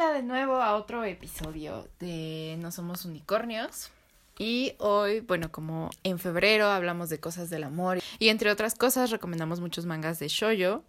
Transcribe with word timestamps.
Hola 0.00 0.14
de 0.14 0.22
nuevo 0.22 0.62
a 0.62 0.76
otro 0.76 1.04
episodio 1.04 1.86
de 1.98 2.56
No 2.58 2.72
Somos 2.72 3.04
Unicornios. 3.04 3.90
Y 4.38 4.72
hoy, 4.78 5.20
bueno, 5.20 5.52
como 5.52 5.90
en 6.04 6.18
febrero 6.18 6.68
hablamos 6.68 7.10
de 7.10 7.20
cosas 7.20 7.50
del 7.50 7.64
amor 7.64 7.98
y 8.18 8.30
entre 8.30 8.50
otras 8.50 8.74
cosas 8.74 9.10
recomendamos 9.10 9.60
muchos 9.60 9.84
mangas 9.84 10.18
de 10.18 10.28
shoyo, 10.28 10.84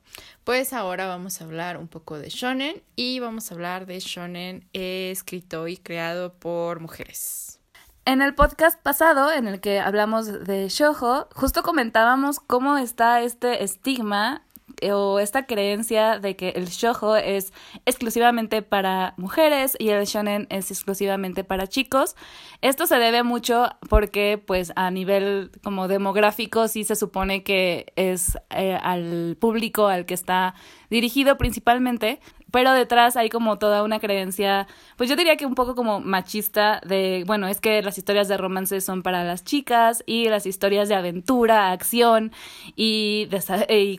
pues 0.45 0.71
ahora 0.71 1.07
vamos 1.07 1.41
a 1.41 1.43
hablar 1.43 1.75
un 1.75 1.89
poco 1.89 2.17
de 2.17 2.29
shonen 2.29 2.81
y 2.95 3.19
vamos 3.19 3.51
a 3.51 3.55
hablar 3.55 3.85
de 3.85 3.99
shonen 3.99 4.65
escrito 4.71 5.67
y 5.67 5.75
creado 5.75 6.31
por 6.35 6.79
mujeres. 6.79 7.59
En 8.05 8.21
el 8.21 8.33
podcast 8.33 8.81
pasado, 8.81 9.29
en 9.29 9.45
el 9.45 9.59
que 9.59 9.81
hablamos 9.81 10.45
de 10.45 10.69
shojo, 10.69 11.27
justo 11.35 11.63
comentábamos 11.63 12.39
cómo 12.39 12.77
está 12.77 13.21
este 13.21 13.65
estigma 13.65 14.43
o 14.91 15.19
esta 15.19 15.45
creencia 15.45 16.19
de 16.19 16.35
que 16.35 16.49
el 16.49 16.67
shojo 16.67 17.15
es 17.15 17.53
exclusivamente 17.85 18.61
para 18.61 19.13
mujeres 19.17 19.75
y 19.79 19.89
el 19.89 20.05
shonen 20.05 20.47
es 20.49 20.71
exclusivamente 20.71 21.43
para 21.43 21.67
chicos. 21.67 22.15
Esto 22.61 22.87
se 22.87 22.97
debe 22.97 23.23
mucho 23.23 23.69
porque 23.89 24.41
pues 24.43 24.71
a 24.75 24.89
nivel 24.91 25.51
como 25.63 25.87
demográfico 25.87 26.67
sí 26.67 26.83
se 26.83 26.95
supone 26.95 27.43
que 27.43 27.93
es 27.95 28.37
eh, 28.49 28.77
al 28.81 29.37
público 29.39 29.87
al 29.87 30.05
que 30.05 30.13
está 30.13 30.55
dirigido 30.91 31.37
principalmente, 31.37 32.19
pero 32.51 32.73
detrás 32.73 33.15
hay 33.15 33.29
como 33.29 33.57
toda 33.57 33.81
una 33.81 33.99
creencia, 33.99 34.67
pues 34.97 35.09
yo 35.09 35.15
diría 35.15 35.37
que 35.37 35.45
un 35.45 35.55
poco 35.55 35.73
como 35.73 36.01
machista 36.01 36.81
de, 36.85 37.23
bueno, 37.25 37.47
es 37.47 37.61
que 37.61 37.81
las 37.81 37.97
historias 37.97 38.27
de 38.27 38.37
romance 38.37 38.81
son 38.81 39.01
para 39.01 39.23
las 39.23 39.43
chicas 39.43 40.03
y 40.05 40.27
las 40.27 40.45
historias 40.45 40.89
de 40.89 40.95
aventura, 40.95 41.71
acción 41.71 42.31
y, 42.75 43.29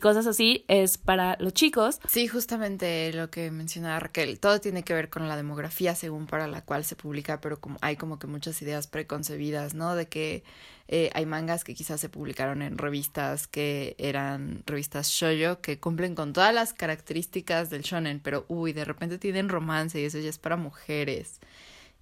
cosas 0.01 0.27
así 0.27 0.65
es 0.67 0.97
para 0.99 1.35
los 1.39 1.53
chicos. 1.53 1.99
Sí, 2.07 2.27
justamente 2.27 3.11
lo 3.13 3.29
que 3.31 3.49
mencionaba 3.49 3.99
Raquel, 3.99 4.39
todo 4.39 4.61
tiene 4.61 4.83
que 4.83 4.93
ver 4.93 5.09
con 5.09 5.27
la 5.27 5.35
demografía 5.35 5.95
según 5.95 6.27
para 6.27 6.47
la 6.47 6.61
cual 6.63 6.85
se 6.85 6.95
publica, 6.95 7.41
pero 7.41 7.59
como 7.59 7.77
hay 7.81 7.95
como 7.95 8.19
que 8.19 8.27
muchas 8.27 8.61
ideas 8.61 8.85
preconcebidas, 8.85 9.73
¿no? 9.73 9.95
De 9.95 10.07
que 10.07 10.43
eh, 10.87 11.09
hay 11.13 11.25
mangas 11.25 11.63
que 11.63 11.75
quizás 11.75 12.01
se 12.01 12.09
publicaron 12.09 12.61
en 12.61 12.77
revistas 12.77 13.47
que 13.47 13.95
eran 13.97 14.63
revistas 14.65 15.09
shoyo 15.09 15.61
que 15.61 15.79
cumplen 15.79 16.13
con 16.13 16.33
todas 16.33 16.53
las 16.53 16.73
características 16.73 17.69
del 17.69 17.83
shonen, 17.83 18.19
pero 18.19 18.45
uy, 18.49 18.73
de 18.73 18.85
repente 18.85 19.17
tienen 19.17 19.49
romance 19.49 19.99
y 19.99 20.05
eso 20.05 20.19
ya 20.19 20.29
es 20.29 20.39
para 20.39 20.57
mujeres 20.57 21.39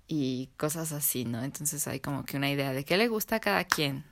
y 0.07 0.49
cosas 0.57 0.91
así, 0.91 1.25
¿no? 1.25 1.43
Entonces 1.43 1.87
hay 1.87 1.99
como 1.99 2.25
que 2.25 2.37
una 2.37 2.49
idea 2.51 2.73
de 2.73 2.83
qué 2.83 2.97
le 2.97 3.07
gusta 3.07 3.37
a 3.37 3.39
cada 3.39 3.63
quien. 3.65 4.03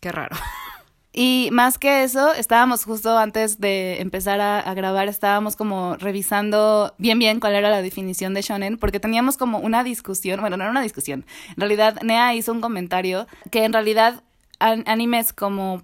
Qué 0.00 0.10
raro. 0.10 0.36
Y 1.20 1.48
más 1.50 1.78
que 1.78 2.04
eso, 2.04 2.32
estábamos 2.32 2.84
justo 2.84 3.18
antes 3.18 3.58
de 3.58 4.00
empezar 4.00 4.40
a, 4.40 4.72
grabar, 4.74 5.08
estábamos 5.08 5.56
como 5.56 5.96
revisando 5.96 6.94
bien 6.98 7.18
bien 7.18 7.40
cuál 7.40 7.56
era 7.56 7.70
la 7.70 7.82
definición 7.82 8.34
de 8.34 8.42
shonen, 8.42 8.78
porque 8.78 9.00
teníamos 9.00 9.36
como 9.36 9.58
una 9.58 9.82
discusión, 9.82 10.40
bueno, 10.40 10.56
no 10.56 10.62
era 10.62 10.70
una 10.70 10.80
discusión, 10.80 11.26
en 11.48 11.56
realidad 11.56 12.00
Nea 12.02 12.36
hizo 12.36 12.52
un 12.52 12.60
comentario 12.60 13.26
que 13.50 13.64
en 13.64 13.72
realidad 13.72 14.22
animes 14.60 15.32
como 15.32 15.82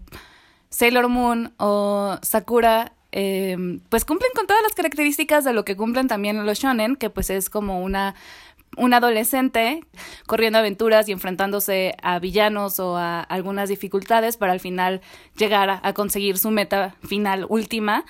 Sailor 0.71 1.09
Moon 1.09 1.53
o 1.57 2.17
Sakura 2.23 2.93
eh, 3.11 3.57
pues 3.89 4.05
cumplen 4.05 4.31
con 4.37 4.47
todas 4.47 4.63
las 4.63 4.75
características 4.75 5.43
de 5.43 5.53
lo 5.53 5.65
que 5.65 5.77
cumplen 5.77 6.07
también 6.07 6.47
los 6.47 6.61
shonen, 6.61 6.95
que 6.95 7.11
pues 7.11 7.31
es 7.31 7.51
como 7.51 7.83
una 7.83 8.15
un 8.77 8.95
adolescente 8.95 9.81
corriendo 10.27 10.59
aventuras 10.59 11.09
y 11.09 11.13
enfrentándose 11.13 11.95
a 12.03 12.19
villanos 12.19 12.81
o 12.81 12.97
a 12.97 13.21
algunas 13.21 13.69
dificultades 13.69 14.37
para 14.37 14.53
al 14.53 14.61
final 14.61 15.01
llegar 15.37 15.81
a, 15.83 15.93
conseguir 15.95 16.39
su 16.39 16.51
meta 16.51 16.97
final 17.03 17.47
última. 17.49 18.05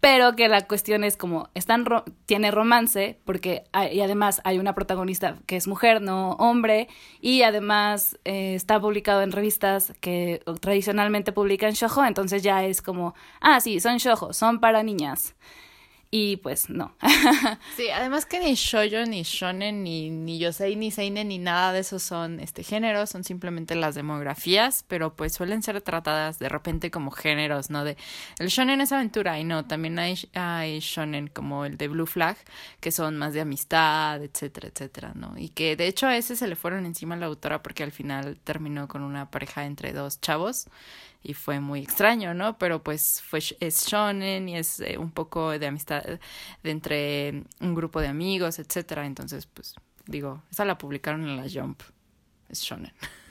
Pero 0.00 0.36
que 0.36 0.48
la 0.48 0.66
cuestión 0.66 1.04
es 1.04 1.16
como 1.16 1.50
están 1.54 1.84
tiene 2.24 2.50
romance 2.50 3.18
porque 3.24 3.64
y 3.92 4.00
además 4.00 4.40
hay 4.44 4.58
una 4.58 4.74
protagonista 4.74 5.36
que 5.46 5.56
es 5.56 5.66
mujer 5.66 6.00
no 6.00 6.32
hombre. 6.32 6.88
Y 7.20 7.42
además 7.42 8.18
eh, 8.24 8.54
está 8.54 8.80
publicado 8.80 9.22
en 9.22 9.32
revistas 9.32 9.92
que 10.00 10.40
tradicionalmente 10.60 11.32
publican 11.32 11.72
shojo 11.72 12.04
entonces 12.04 12.42
ya 12.42 12.64
es 12.64 12.80
como 12.80 13.14
ah 13.40 13.60
sí 13.60 13.80
son 13.80 13.98
shojo 13.98 14.32
son 14.32 14.60
para 14.60 14.82
niñas 14.82 15.34
y 16.14 16.36
pues 16.36 16.68
no. 16.68 16.94
sí, 17.76 17.88
además 17.88 18.26
que 18.26 18.38
ni 18.38 18.54
shoujo, 18.54 19.06
ni 19.06 19.22
shonen, 19.22 19.82
ni, 19.82 20.10
ni 20.10 20.38
yosei, 20.38 20.76
ni 20.76 20.90
seinen, 20.90 21.28
ni 21.28 21.38
nada 21.38 21.72
de 21.72 21.80
eso 21.80 21.98
son 21.98 22.38
este 22.38 22.62
géneros, 22.62 23.08
son 23.08 23.24
simplemente 23.24 23.74
las 23.74 23.94
demografías, 23.94 24.84
pero 24.88 25.16
pues 25.16 25.32
suelen 25.32 25.62
ser 25.62 25.80
tratadas 25.80 26.38
de 26.38 26.50
repente 26.50 26.90
como 26.90 27.12
géneros, 27.12 27.70
¿no? 27.70 27.82
De 27.82 27.96
el 28.38 28.48
shonen 28.48 28.82
es 28.82 28.92
aventura 28.92 29.40
y 29.40 29.44
no, 29.44 29.64
también 29.64 29.98
hay, 29.98 30.18
hay 30.34 30.80
shonen 30.80 31.28
como 31.28 31.64
el 31.64 31.78
de 31.78 31.88
Blue 31.88 32.06
Flag, 32.06 32.36
que 32.80 32.92
son 32.92 33.16
más 33.16 33.32
de 33.32 33.40
amistad, 33.40 34.22
etcétera, 34.22 34.68
etcétera, 34.68 35.12
¿no? 35.14 35.38
Y 35.38 35.48
que 35.48 35.76
de 35.76 35.86
hecho 35.86 36.06
a 36.08 36.18
ese 36.18 36.36
se 36.36 36.46
le 36.46 36.56
fueron 36.56 36.84
encima 36.84 37.14
a 37.14 37.18
la 37.18 37.24
autora 37.24 37.62
porque 37.62 37.84
al 37.84 37.92
final 37.92 38.38
terminó 38.44 38.86
con 38.86 39.00
una 39.00 39.30
pareja 39.30 39.64
entre 39.64 39.94
dos 39.94 40.20
chavos 40.20 40.68
y 41.22 41.34
fue 41.34 41.60
muy 41.60 41.80
extraño, 41.80 42.34
¿no? 42.34 42.58
Pero 42.58 42.82
pues 42.82 43.22
fue, 43.22 43.40
es 43.60 43.86
shonen 43.86 44.48
y 44.48 44.56
es 44.56 44.80
eh, 44.80 44.98
un 44.98 45.10
poco 45.10 45.56
de 45.58 45.66
amistad 45.66 46.02
de 46.02 46.70
entre 46.70 47.44
un 47.60 47.74
grupo 47.74 48.00
de 48.00 48.08
amigos, 48.08 48.58
etcétera. 48.58 49.06
Entonces, 49.06 49.46
pues 49.46 49.74
digo, 50.06 50.42
esa 50.50 50.64
la 50.64 50.78
publicaron 50.78 51.28
en 51.28 51.36
la 51.36 51.46
Jump, 51.52 51.82
es 52.48 52.60
shonen. 52.62 52.92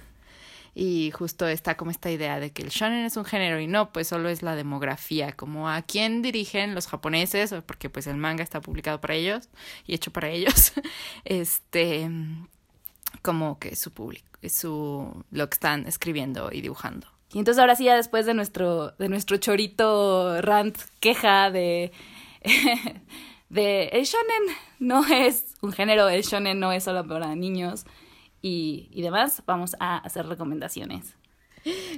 Y 0.74 1.12
justo 1.12 1.48
está 1.48 1.76
como 1.76 1.92
esta 1.92 2.10
idea 2.10 2.40
de 2.40 2.52
que 2.52 2.62
el 2.62 2.70
shonen 2.70 3.04
es 3.04 3.18
un 3.18 3.26
género 3.26 3.60
y 3.60 3.68
no, 3.68 3.92
pues 3.92 4.08
solo 4.08 4.30
es 4.30 4.42
la 4.42 4.56
demografía, 4.56 5.34
como 5.34 5.70
a 5.70 5.82
quién 5.82 6.22
dirigen 6.22 6.76
los 6.76 6.88
japoneses, 6.88 7.54
porque 7.66 7.90
pues 7.90 8.08
el 8.08 8.16
manga 8.16 8.42
está 8.42 8.62
publicado 8.62 9.02
para 9.02 9.16
ellos 9.16 9.50
y 9.86 9.96
hecho 9.96 10.12
para 10.12 10.30
ellos, 10.30 10.72
este, 11.26 12.10
como 13.22 13.60
que 13.60 13.76
su 13.76 13.92
público, 13.92 14.26
su, 14.48 15.26
lo 15.32 15.50
que 15.50 15.56
están 15.56 15.88
escribiendo 15.88 16.50
y 16.54 16.62
dibujando. 16.62 17.11
Y 17.34 17.40
entonces 17.40 17.60
ahora 17.60 17.76
sí, 17.76 17.86
ya 17.86 17.96
después 17.96 18.26
de 18.26 18.34
nuestro, 18.34 18.92
de 18.92 19.10
nuestro 19.10 19.38
chorito 19.38 20.42
rant 20.42 20.78
queja 21.00 21.50
de, 21.50 21.92
de 23.50 23.86
el 23.88 24.04
shonen 24.04 24.56
no 24.80 25.06
es 25.06 25.56
un 25.62 25.72
género, 25.72 26.10
el 26.10 26.24
shonen 26.24 26.60
no 26.60 26.72
es 26.72 26.84
solo 26.84 27.08
para 27.08 27.36
niños 27.36 27.86
y, 28.42 28.90
y 28.92 29.02
demás, 29.02 29.44
vamos 29.46 29.76
a 29.80 29.98
hacer 29.98 30.28
recomendaciones. 30.28 31.16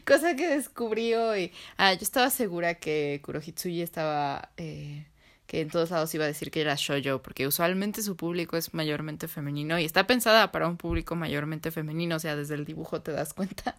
Cosa 0.06 0.36
que 0.36 0.48
descubrí 0.48 1.14
hoy. 1.14 1.52
Ah, 1.78 1.94
yo 1.94 2.02
estaba 2.02 2.30
segura 2.30 2.76
que 2.76 3.22
Kurohitsuji 3.24 3.82
estaba... 3.82 4.50
Eh, 4.58 5.06
que 5.48 5.62
en 5.62 5.70
todos 5.70 5.92
lados 5.92 6.14
iba 6.16 6.24
a 6.24 6.28
decir 6.28 6.50
que 6.50 6.62
era 6.62 6.74
shoujo, 6.76 7.22
porque 7.22 7.46
usualmente 7.46 8.02
su 8.02 8.16
público 8.16 8.58
es 8.58 8.74
mayormente 8.74 9.28
femenino 9.28 9.78
y 9.78 9.86
está 9.86 10.08
pensada 10.08 10.52
para 10.52 10.68
un 10.68 10.78
público 10.78 11.16
mayormente 11.16 11.70
femenino, 11.70 12.16
o 12.16 12.20
sea, 12.20 12.36
desde 12.36 12.56
el 12.56 12.66
dibujo 12.66 13.02
te 13.02 13.12
das 13.12 13.34
cuenta. 13.36 13.76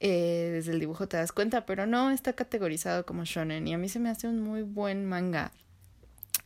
Eh, 0.00 0.50
desde 0.52 0.72
el 0.72 0.80
dibujo 0.80 1.08
te 1.08 1.16
das 1.16 1.32
cuenta, 1.32 1.66
pero 1.66 1.86
no 1.86 2.10
está 2.10 2.32
categorizado 2.32 3.04
como 3.04 3.24
shonen 3.24 3.66
y 3.66 3.74
a 3.74 3.78
mí 3.78 3.88
se 3.88 3.98
me 3.98 4.10
hace 4.10 4.28
un 4.28 4.40
muy 4.40 4.62
buen 4.62 5.04
manga 5.04 5.50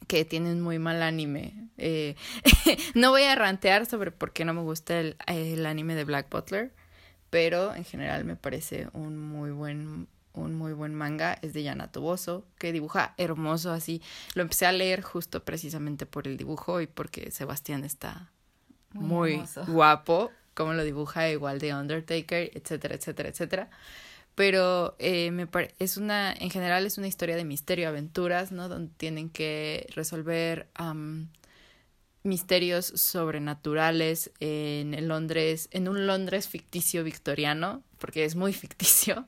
que 0.07 0.25
tiene 0.25 0.53
un 0.53 0.63
muy 0.63 0.79
mal 0.79 1.03
anime. 1.03 1.69
Eh, 1.77 2.17
no 2.95 3.10
voy 3.10 3.25
a 3.25 3.34
rantear 3.34 3.84
sobre 3.84 4.10
por 4.10 4.33
qué 4.33 4.45
no 4.47 4.54
me 4.54 4.63
gusta 4.63 4.99
el, 4.99 5.16
el, 5.27 5.66
anime 5.66 5.95
de 5.95 6.04
Black 6.04 6.31
Butler, 6.31 6.72
pero 7.28 7.75
en 7.75 7.84
general 7.84 8.25
me 8.25 8.37
parece 8.37 8.89
un 8.95 9.19
muy 9.19 9.51
buen 9.51 10.09
un 10.34 10.55
muy 10.55 10.72
buen 10.72 10.95
manga, 10.95 11.39
es 11.43 11.53
de 11.53 11.63
Yana 11.63 11.93
Toboso, 11.93 12.47
que 12.59 12.72
dibuja 12.72 13.13
hermoso 13.19 13.71
así. 13.71 14.01
Lo 14.34 14.41
empecé 14.41 14.65
a 14.65 14.72
leer 14.72 15.03
justo 15.03 15.45
precisamente 15.45 16.07
por 16.07 16.27
el 16.27 16.39
dibujo 16.39 16.81
y 16.81 16.87
porque 16.87 17.31
Sebastián 17.31 17.84
está 17.84 18.31
muy, 18.95 19.43
guapo 19.66 20.31
cómo 20.54 20.72
lo 20.75 20.84
dibuja 20.84 21.31
igual 21.31 21.59
de 21.59 21.75
Undertaker, 21.75 22.51
etcétera, 22.54 22.95
etcétera, 22.95 23.28
etcétera. 23.28 23.71
Pero 24.34 24.97
eh, 24.99 25.31
me 25.31 25.47
es 25.78 25.97
una, 25.97 26.33
en 26.33 26.51
general 26.51 26.87
es 26.87 26.99
una 26.99 27.07
historia 27.07 27.37
de 27.37 27.45
misterio, 27.45 27.89
aventuras, 27.89 28.51
¿no? 28.51 28.69
Donde 28.69 28.93
tienen 28.97 29.28
que 29.28 29.87
resolver 29.95 30.69
misterios 32.22 32.87
sobrenaturales 32.87 34.31
en 34.41 34.95
el 34.95 35.09
Londres, 35.09 35.69
en 35.72 35.89
un 35.89 36.07
Londres 36.07 36.49
ficticio 36.49 37.05
victoriano, 37.05 37.83
porque 37.98 38.25
es 38.25 38.37
muy 38.37 38.53
ficticio, 38.55 39.27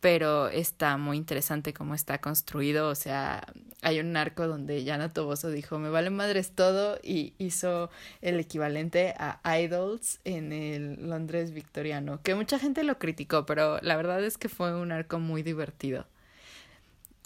pero 0.00 0.48
está 0.48 0.96
muy 0.96 1.16
interesante 1.16 1.72
cómo 1.72 1.94
está 1.94 2.20
construido, 2.20 2.88
o 2.88 2.94
sea, 2.94 3.46
hay 3.82 3.98
un 3.98 4.16
arco 4.16 4.46
donde 4.46 4.84
Yana 4.84 5.12
Toboso 5.12 5.50
dijo, 5.50 5.78
me 5.78 5.90
vale 5.90 6.10
madres 6.10 6.52
todo 6.52 6.98
y 7.02 7.34
hizo 7.38 7.90
el 8.20 8.38
equivalente 8.38 9.14
a 9.18 9.60
Idols 9.60 10.20
en 10.24 10.52
el 10.52 11.10
Londres 11.10 11.52
victoriano, 11.52 12.22
que 12.22 12.36
mucha 12.36 12.60
gente 12.60 12.84
lo 12.84 12.98
criticó, 12.98 13.44
pero 13.44 13.78
la 13.82 13.96
verdad 13.96 14.22
es 14.24 14.38
que 14.38 14.48
fue 14.48 14.74
un 14.80 14.92
arco 14.92 15.18
muy 15.18 15.42
divertido. 15.42 16.06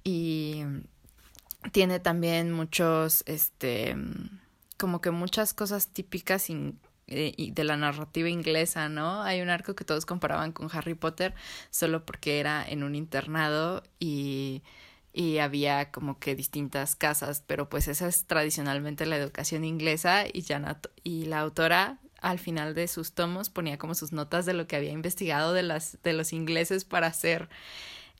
Y 0.02 0.62
tiene 1.72 2.00
también 2.00 2.52
muchos, 2.52 3.22
este, 3.26 3.94
como 4.78 5.02
que 5.02 5.10
muchas 5.10 5.52
cosas 5.52 5.88
típicas 5.88 6.48
eh, 6.48 7.34
de 7.52 7.64
la 7.64 7.76
narrativa 7.76 8.30
inglesa, 8.30 8.88
¿no? 8.88 9.22
Hay 9.22 9.42
un 9.42 9.50
arco 9.50 9.74
que 9.74 9.84
todos 9.84 10.06
comparaban 10.06 10.52
con 10.52 10.70
Harry 10.72 10.94
Potter 10.94 11.34
solo 11.70 12.06
porque 12.06 12.40
era 12.40 12.64
en 12.66 12.82
un 12.82 12.94
internado 12.94 13.82
y, 13.98 14.62
y 15.16 15.38
había 15.38 15.90
como 15.92 16.18
que 16.18 16.34
distintas 16.34 16.94
casas, 16.94 17.42
pero 17.46 17.70
pues 17.70 17.88
esa 17.88 18.06
es 18.06 18.26
tradicionalmente 18.26 19.06
la 19.06 19.16
educación 19.16 19.64
inglesa 19.64 20.26
y, 20.26 20.44
y 21.04 21.24
la 21.24 21.40
autora 21.40 21.98
al 22.20 22.38
final 22.38 22.74
de 22.74 22.86
sus 22.86 23.14
tomos 23.14 23.48
ponía 23.48 23.78
como 23.78 23.94
sus 23.94 24.12
notas 24.12 24.44
de 24.44 24.52
lo 24.52 24.66
que 24.66 24.76
había 24.76 24.90
investigado 24.92 25.54
de, 25.54 25.62
las, 25.62 25.96
de 26.02 26.12
los 26.12 26.34
ingleses 26.34 26.84
para 26.84 27.06
hacer 27.06 27.48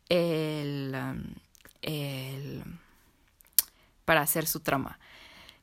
el, 0.09 0.97
um, 0.99 1.35
el 1.83 2.65
para 4.07 4.23
hacer 4.23 4.47
su 4.47 4.61
trama. 4.61 4.99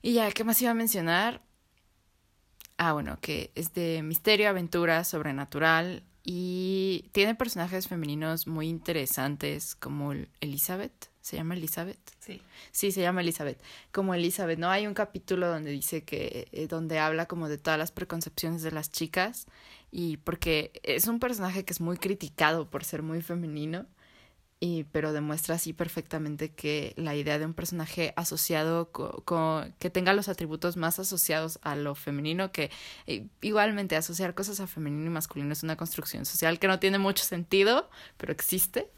Y 0.04 0.14
ya, 0.14 0.32
¿qué 0.32 0.44
más 0.44 0.62
iba 0.62 0.70
a 0.70 0.76
mencionar? 0.76 1.42
Ah, 2.78 2.94
bueno, 2.94 3.18
que 3.22 3.52
es 3.56 3.74
de 3.74 4.04
misterio, 4.04 4.50
aventura, 4.50 5.04
sobrenatural 5.04 6.04
y 6.24 7.10
tiene 7.12 7.34
personajes 7.34 7.88
femeninos 7.88 8.46
muy 8.46 8.68
interesantes 8.68 9.74
como 9.74 10.14
Elizabeth. 10.40 11.13
¿Se 11.24 11.38
llama 11.38 11.54
Elizabeth? 11.54 11.98
Sí. 12.20 12.42
Sí, 12.74 12.92
se 12.92 13.00
llama 13.00 13.22
Elizabeth. 13.22 13.58
Como 13.94 14.14
Elizabeth, 14.14 14.60
¿no? 14.60 14.70
Hay 14.70 14.88
un 14.88 14.94
capítulo 14.94 15.48
donde 15.48 15.72
dice 15.72 16.04
que, 16.04 16.50
eh, 16.52 16.68
donde 16.68 17.00
habla 17.00 17.28
como 17.28 17.48
de 17.48 17.58
todas 17.58 17.80
las 17.80 17.94
preconcepciones 17.94 18.62
de 18.62 18.72
las 18.72 18.92
chicas 18.92 19.48
y 19.90 20.18
porque 20.18 20.82
es 20.84 21.08
un 21.08 21.20
personaje 21.20 21.64
que 21.64 21.72
es 21.72 21.80
muy 21.80 21.96
criticado 21.96 22.70
por 22.70 22.84
ser 22.84 23.04
muy 23.04 23.22
femenino 23.22 23.86
y, 24.60 24.84
pero 24.92 25.14
demuestra 25.14 25.56
así 25.56 25.72
perfectamente 25.72 26.52
que 26.52 26.94
la 26.98 27.16
idea 27.16 27.40
de 27.40 27.46
un 27.46 27.54
personaje 27.54 28.14
asociado 28.18 28.92
con, 28.92 29.74
que 29.80 29.90
tenga 29.90 30.14
los 30.14 30.28
atributos 30.28 30.76
más 30.76 31.00
asociados 31.00 31.58
a 31.64 31.78
lo 31.78 31.96
femenino, 31.96 32.52
que 32.52 32.70
eh, 33.08 33.28
igualmente 33.40 33.96
asociar 33.96 34.34
cosas 34.36 34.60
a 34.60 34.68
femenino 34.68 35.06
y 35.06 35.10
masculino 35.10 35.54
es 35.54 35.64
una 35.64 35.78
construcción 35.78 36.26
social 36.26 36.60
que 36.60 36.68
no 36.68 36.80
tiene 36.80 36.98
mucho 36.98 37.24
sentido, 37.24 37.90
pero 38.18 38.34
existe. 38.34 38.90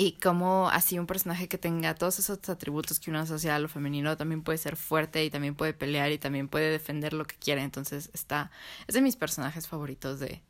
Y 0.00 0.12
como 0.12 0.70
así 0.70 0.98
un 0.98 1.06
personaje 1.06 1.48
que 1.48 1.58
tenga 1.58 1.94
todos 1.94 2.20
esos 2.20 2.48
atributos 2.48 3.00
que 3.00 3.10
uno 3.10 3.18
asocia 3.18 3.56
a 3.56 3.58
lo 3.58 3.68
femenino 3.68 4.16
también 4.16 4.42
puede 4.42 4.56
ser 4.56 4.76
fuerte 4.76 5.24
y 5.24 5.30
también 5.30 5.56
puede 5.56 5.74
pelear 5.74 6.12
y 6.12 6.18
también 6.18 6.48
puede 6.48 6.70
defender 6.70 7.12
lo 7.12 7.26
que 7.26 7.34
quiere. 7.36 7.62
Entonces 7.62 8.08
está, 8.14 8.50
es 8.86 8.94
de 8.94 9.02
mis 9.02 9.16
personajes 9.16 9.66
favoritos 9.66 10.20
de, 10.20 10.40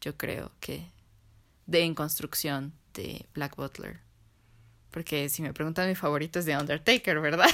yo 0.00 0.16
creo 0.16 0.50
que, 0.60 0.84
de 1.66 1.82
en 1.82 1.94
construcción 1.94 2.74
Black 3.34 3.56
Butler. 3.56 4.00
Porque 4.90 5.28
si 5.28 5.42
me 5.42 5.52
preguntan, 5.52 5.88
mi 5.88 5.94
favorito 5.94 6.38
es 6.38 6.44
de 6.44 6.56
Undertaker, 6.56 7.20
¿verdad? 7.20 7.50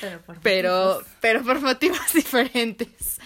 Pero 0.00 0.20
por, 0.22 0.40
pero, 0.42 1.02
pero 1.20 1.42
por 1.42 1.60
motivos 1.60 2.00
diferentes. 2.14 3.18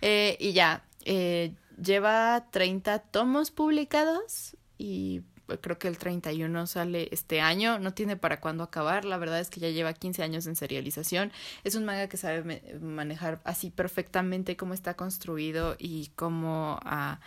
Eh, 0.00 0.36
y 0.40 0.52
ya, 0.52 0.84
eh, 1.04 1.54
lleva 1.82 2.46
30 2.50 2.98
tomos 2.98 3.50
publicados 3.50 4.56
y 4.76 5.22
creo 5.60 5.78
que 5.78 5.88
el 5.88 5.98
31 5.98 6.66
sale 6.66 7.08
este 7.12 7.40
año, 7.40 7.78
no 7.78 7.94
tiene 7.94 8.16
para 8.16 8.40
cuándo 8.40 8.64
acabar, 8.64 9.04
la 9.04 9.18
verdad 9.18 9.40
es 9.40 9.50
que 9.50 9.60
ya 9.60 9.70
lleva 9.70 9.92
15 9.92 10.22
años 10.22 10.46
en 10.46 10.56
serialización, 10.56 11.32
es 11.64 11.74
un 11.74 11.84
manga 11.84 12.08
que 12.08 12.16
sabe 12.16 12.78
manejar 12.80 13.40
así 13.44 13.70
perfectamente 13.70 14.56
cómo 14.56 14.74
está 14.74 14.94
construido 14.94 15.76
y 15.78 16.08
cómo 16.16 16.78
ah, 16.84 17.20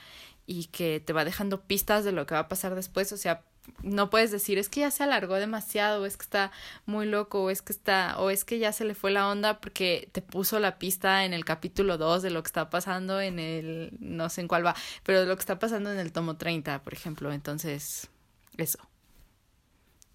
y 0.46 0.66
que 0.66 1.00
te 1.00 1.14
va 1.14 1.26
dejando 1.26 1.62
pistas 1.62 2.04
de 2.04 2.12
lo 2.12 2.26
que 2.26 2.36
va 2.36 2.42
a 2.42 2.50
pasar 2.50 2.76
después, 2.76 3.12
o 3.14 3.18
sea, 3.18 3.44
no 3.82 4.10
puedes 4.10 4.32
decir 4.32 4.58
es 4.58 4.70
que 4.70 4.82
ya 4.82 4.92
se 4.92 5.04
alargó 5.04 5.36
demasiado, 5.36 6.04
o 6.04 6.06
es 6.06 6.18
que 6.18 6.24
está 6.24 6.52
muy 6.86 7.06
loco, 7.06 7.44
o 7.44 7.50
es 7.50 7.62
que 7.62 7.74
está, 7.74 8.16
o 8.20 8.30
es 8.30 8.44
que 8.46 8.60
ya 8.60 8.74
se 8.74 8.86
le 8.86 8.96
fue 8.96 9.12
la 9.12 9.28
onda 9.30 9.60
porque 9.60 10.10
te 10.12 10.22
puso 10.22 10.60
la 10.60 10.80
pista 10.80 11.26
en 11.26 11.34
el 11.34 11.46
capítulo 11.46 11.98
2 11.98 12.22
de 12.24 12.30
lo 12.30 12.44
que 12.44 12.48
está 12.48 12.70
pasando 12.70 13.22
en 13.22 13.40
el, 13.40 13.92
no 14.00 14.30
sé 14.30 14.42
en 14.42 14.48
cuál 14.48 14.66
va, 14.66 14.76
pero 15.04 15.22
de 15.22 15.28
lo 15.28 15.36
que 15.36 15.42
está 15.42 15.60
pasando 15.60 15.92
en 15.92 16.00
el 16.00 16.12
tomo 16.12 16.36
30, 16.38 16.84
por 16.84 16.94
ejemplo. 16.94 17.32
Entonces, 17.32 18.10
eso. 18.58 18.80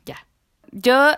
Ya. 0.05 0.27
Yo 0.73 1.13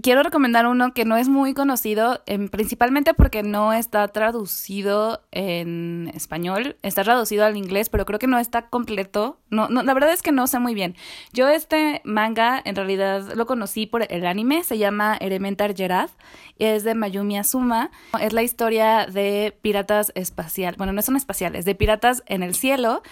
quiero 0.00 0.22
recomendar 0.22 0.66
uno 0.66 0.94
que 0.94 1.04
no 1.04 1.16
es 1.16 1.28
muy 1.28 1.54
conocido, 1.54 2.22
em, 2.26 2.48
principalmente 2.48 3.14
porque 3.14 3.42
no 3.42 3.72
está 3.72 4.08
traducido 4.08 5.22
en 5.32 6.10
español, 6.14 6.76
está 6.82 7.02
traducido 7.04 7.44
al 7.44 7.56
inglés, 7.56 7.88
pero 7.88 8.04
creo 8.06 8.18
que 8.18 8.26
no 8.26 8.38
está 8.38 8.68
completo. 8.68 9.40
No, 9.50 9.68
no, 9.68 9.82
la 9.82 9.94
verdad 9.94 10.12
es 10.12 10.22
que 10.22 10.32
no 10.32 10.46
sé 10.46 10.58
muy 10.58 10.74
bien. 10.74 10.96
Yo 11.32 11.48
este 11.48 12.00
manga 12.04 12.60
en 12.64 12.76
realidad 12.76 13.32
lo 13.34 13.46
conocí 13.46 13.86
por 13.86 14.06
el 14.10 14.26
anime, 14.26 14.62
se 14.64 14.78
llama 14.78 15.16
Elementar 15.16 15.74
Gerard, 15.76 16.10
es 16.58 16.84
de 16.84 16.94
Mayumi 16.94 17.38
Asuma. 17.38 17.90
Es 18.20 18.32
la 18.32 18.42
historia 18.42 19.06
de 19.06 19.56
piratas 19.62 20.12
espaciales, 20.14 20.78
bueno, 20.78 20.92
no 20.92 21.02
son 21.02 21.16
espaciales, 21.16 21.64
de 21.64 21.74
piratas 21.74 22.22
en 22.26 22.42
el 22.42 22.54
cielo 22.54 23.02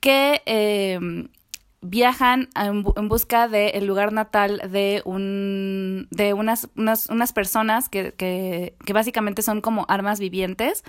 que... 0.00 0.42
Eh, 0.46 1.28
viajan 1.82 2.48
en, 2.54 2.82
busca 3.08 3.48
del 3.48 3.86
lugar 3.86 4.12
natal 4.12 4.62
de 4.70 5.02
un 5.04 6.06
de 6.10 6.32
unas, 6.32 6.68
unas, 6.76 7.08
unas 7.10 7.32
personas 7.32 7.88
que, 7.88 8.12
que, 8.14 8.74
que, 8.86 8.92
básicamente 8.92 9.42
son 9.42 9.60
como 9.60 9.84
armas 9.88 10.20
vivientes. 10.20 10.84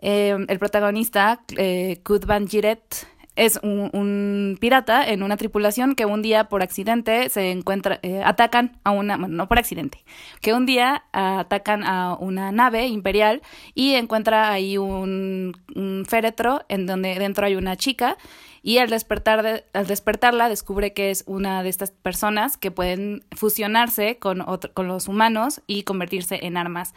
Eh, 0.00 0.36
el 0.48 0.58
protagonista, 0.58 1.40
eh, 1.56 2.00
Kud 2.04 2.26
Van 2.26 2.46
Jiret, 2.48 3.06
es 3.36 3.58
un, 3.62 4.58
pirata 4.60 5.08
en 5.08 5.22
una 5.22 5.36
tripulación 5.36 5.96
que 5.96 6.04
un 6.04 6.22
día 6.22 6.44
por 6.48 6.62
accidente 6.62 7.28
se 7.30 7.50
encuentra, 7.50 7.98
eh, 8.02 8.22
atacan 8.24 8.78
a 8.84 8.92
una, 8.92 9.16
bueno, 9.16 9.34
no 9.34 9.48
por 9.48 9.58
accidente, 9.58 10.04
que 10.40 10.52
un 10.54 10.66
día 10.66 11.04
atacan 11.12 11.82
a 11.84 12.16
una 12.18 12.52
nave 12.52 12.86
imperial 12.86 13.42
y 13.74 13.94
encuentra 13.94 14.52
ahí 14.52 14.78
un 14.78 15.54
féretro 16.06 16.64
en 16.68 16.86
donde 16.86 17.18
dentro 17.18 17.46
hay 17.46 17.56
una 17.56 17.76
chica 17.76 18.16
y 18.66 18.78
al, 18.78 18.88
despertar 18.88 19.66
al 19.74 19.86
despertarla 19.86 20.48
descubre 20.48 20.94
que 20.94 21.10
es 21.10 21.22
una 21.26 21.62
de 21.62 21.68
estas 21.68 21.90
personas 21.90 22.56
que 22.56 22.70
pueden 22.70 23.22
fusionarse 23.36 24.18
con, 24.18 24.42
con 24.72 24.88
los 24.88 25.06
humanos 25.06 25.60
y 25.66 25.82
convertirse 25.82 26.46
en 26.46 26.56
armas. 26.56 26.94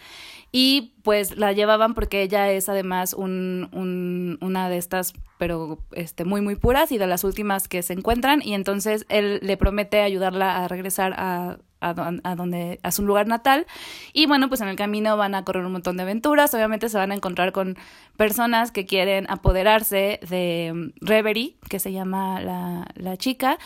Y 0.54 0.94
pues 1.04 1.36
la 1.36 1.52
llevaban 1.52 1.94
porque 1.94 2.22
ella 2.22 2.50
es 2.54 2.70
además 2.70 3.14
un, 3.14 3.68
un, 3.74 4.38
una 4.40 4.70
de 4.70 4.78
estas, 4.78 5.14
pero 5.38 5.84
este, 5.92 6.24
muy, 6.24 6.40
muy 6.40 6.56
puras 6.56 6.94
y 6.94 6.98
de 6.98 7.06
las 7.06 7.26
últimas 7.26 7.68
que 7.68 7.84
se 7.84 7.92
encuentran. 7.92 8.42
Y 8.42 8.54
entonces 8.54 9.06
él 9.10 9.42
le 9.44 9.58
promete 9.58 10.00
ayudarla 10.00 10.64
a 10.64 10.70
regresar 10.70 11.16
a 11.18 11.58
a, 11.80 11.94
donde 11.94 12.80
a 12.84 12.92
su 12.92 13.04
lugar 13.04 13.28
natal. 13.28 13.66
Y 14.14 14.26
bueno 14.26 14.50
pues 14.50 14.62
en 14.62 14.68
el 14.68 14.76
camino 14.76 15.18
van 15.18 15.36
a 15.36 15.44
correr 15.44 15.66
un 15.66 15.72
montón 15.72 15.98
de 15.98 16.04
aventuras. 16.04 16.54
Obviamente 16.54 16.90
se 16.90 16.98
van 16.98 17.12
a 17.12 17.16
encontrar 17.16 17.52
con 17.52 17.78
personas 18.16 18.72
que 18.72 18.86
quieren 18.86 19.26
apoderarse 19.30 20.20
de 20.28 20.72
mm, 20.74 21.06
Reverie 21.06 21.58
que 21.70 21.80
se 21.80 21.92
llama 21.92 22.42
la, 22.42 22.88
la 22.96 23.18
chica. 23.18 23.58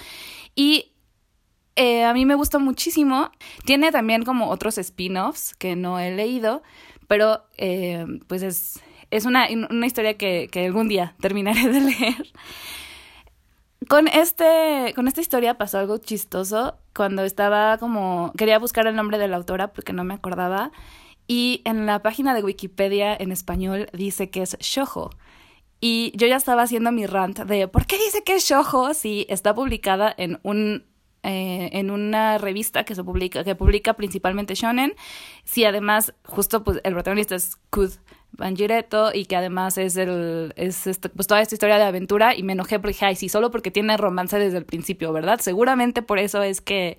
Y 0.55 0.91
eh, 1.75 2.03
a 2.03 2.13
mí 2.13 2.25
me 2.25 2.35
gustó 2.35 2.59
muchísimo. 2.59 3.31
Tiene 3.65 3.91
también 3.91 4.23
como 4.23 4.49
otros 4.49 4.77
spin-offs 4.77 5.55
que 5.55 5.75
no 5.75 5.99
he 5.99 6.11
leído 6.11 6.61
pero 7.11 7.43
eh, 7.57 8.05
pues 8.27 8.41
es, 8.41 8.79
es 9.09 9.25
una, 9.25 9.45
una 9.69 9.85
historia 9.85 10.17
que, 10.17 10.47
que 10.49 10.67
algún 10.67 10.87
día 10.87 11.13
terminaré 11.19 11.67
de 11.67 11.81
leer 11.81 12.31
con 13.87 14.07
este, 14.07 14.93
con 14.95 15.07
esta 15.07 15.21
historia 15.21 15.57
pasó 15.57 15.79
algo 15.79 15.97
chistoso 15.97 16.77
cuando 16.95 17.23
estaba 17.23 17.77
como 17.77 18.31
quería 18.37 18.59
buscar 18.59 18.87
el 18.87 18.95
nombre 18.95 19.17
de 19.17 19.27
la 19.27 19.37
autora 19.37 19.73
porque 19.73 19.93
no 19.93 20.03
me 20.03 20.13
acordaba 20.13 20.71
y 21.27 21.61
en 21.65 21.85
la 21.85 22.01
página 22.01 22.33
de 22.33 22.43
Wikipedia 22.43 23.15
en 23.15 23.31
español 23.31 23.89
dice 23.93 24.29
que 24.29 24.41
es 24.41 24.57
Shojo. 24.59 25.11
Y 25.79 26.11
yo 26.15 26.27
ya 26.27 26.35
estaba 26.35 26.63
haciendo 26.63 26.91
mi 26.91 27.05
rant 27.05 27.39
de 27.39 27.67
¿por 27.67 27.85
qué 27.85 27.97
dice 27.97 28.23
que 28.23 28.35
es 28.35 28.43
Shojo 28.43 28.93
si 28.93 29.25
está 29.29 29.55
publicada 29.55 30.13
en 30.17 30.39
un 30.43 30.85
eh, 31.23 31.69
en 31.73 31.89
una 31.89 32.37
revista 32.37 32.83
que 32.83 32.95
se 32.95 33.03
publica 33.03 33.43
que 33.43 33.55
publica 33.55 33.93
principalmente 33.93 34.55
shonen 34.55 34.95
si 35.43 35.65
además 35.65 36.15
justo 36.25 36.63
pues 36.63 36.81
el 36.83 36.93
protagonista 36.93 37.35
es 37.35 37.57
Kud 37.69 37.91
Banjireto 38.33 39.11
y 39.13 39.25
que 39.25 39.35
además 39.35 39.77
es 39.77 39.97
el 39.97 40.53
es 40.55 40.87
este, 40.87 41.09
pues 41.09 41.27
toda 41.27 41.41
esta 41.41 41.55
historia 41.55 41.77
de 41.77 41.83
aventura 41.83 42.35
y 42.35 42.43
me 42.43 42.53
enojé 42.53 42.79
porque 42.79 42.93
dije, 42.93 43.05
ay, 43.05 43.15
sí, 43.15 43.29
solo 43.29 43.51
porque 43.51 43.71
tiene 43.71 43.97
romance 43.97 44.39
desde 44.39 44.57
el 44.57 44.65
principio, 44.65 45.11
¿verdad? 45.13 45.39
Seguramente 45.41 46.01
por 46.01 46.17
eso 46.17 46.41
es 46.41 46.61
que, 46.61 46.97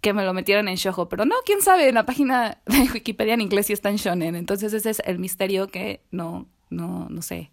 que 0.00 0.12
me 0.12 0.24
lo 0.24 0.34
metieron 0.34 0.68
en 0.68 0.76
shojo, 0.76 1.08
pero 1.08 1.24
no, 1.24 1.36
quién 1.46 1.62
sabe, 1.62 1.88
en 1.88 1.94
la 1.94 2.04
página 2.06 2.58
de 2.66 2.80
Wikipedia 2.94 3.34
en 3.34 3.40
inglés 3.40 3.66
sí 3.66 3.72
está 3.72 3.90
en 3.90 3.96
shonen, 3.96 4.34
entonces 4.34 4.72
ese 4.72 4.90
es 4.90 5.02
el 5.04 5.18
misterio 5.18 5.68
que 5.68 6.02
no, 6.10 6.46
no, 6.70 7.06
no 7.08 7.22
sé. 7.22 7.50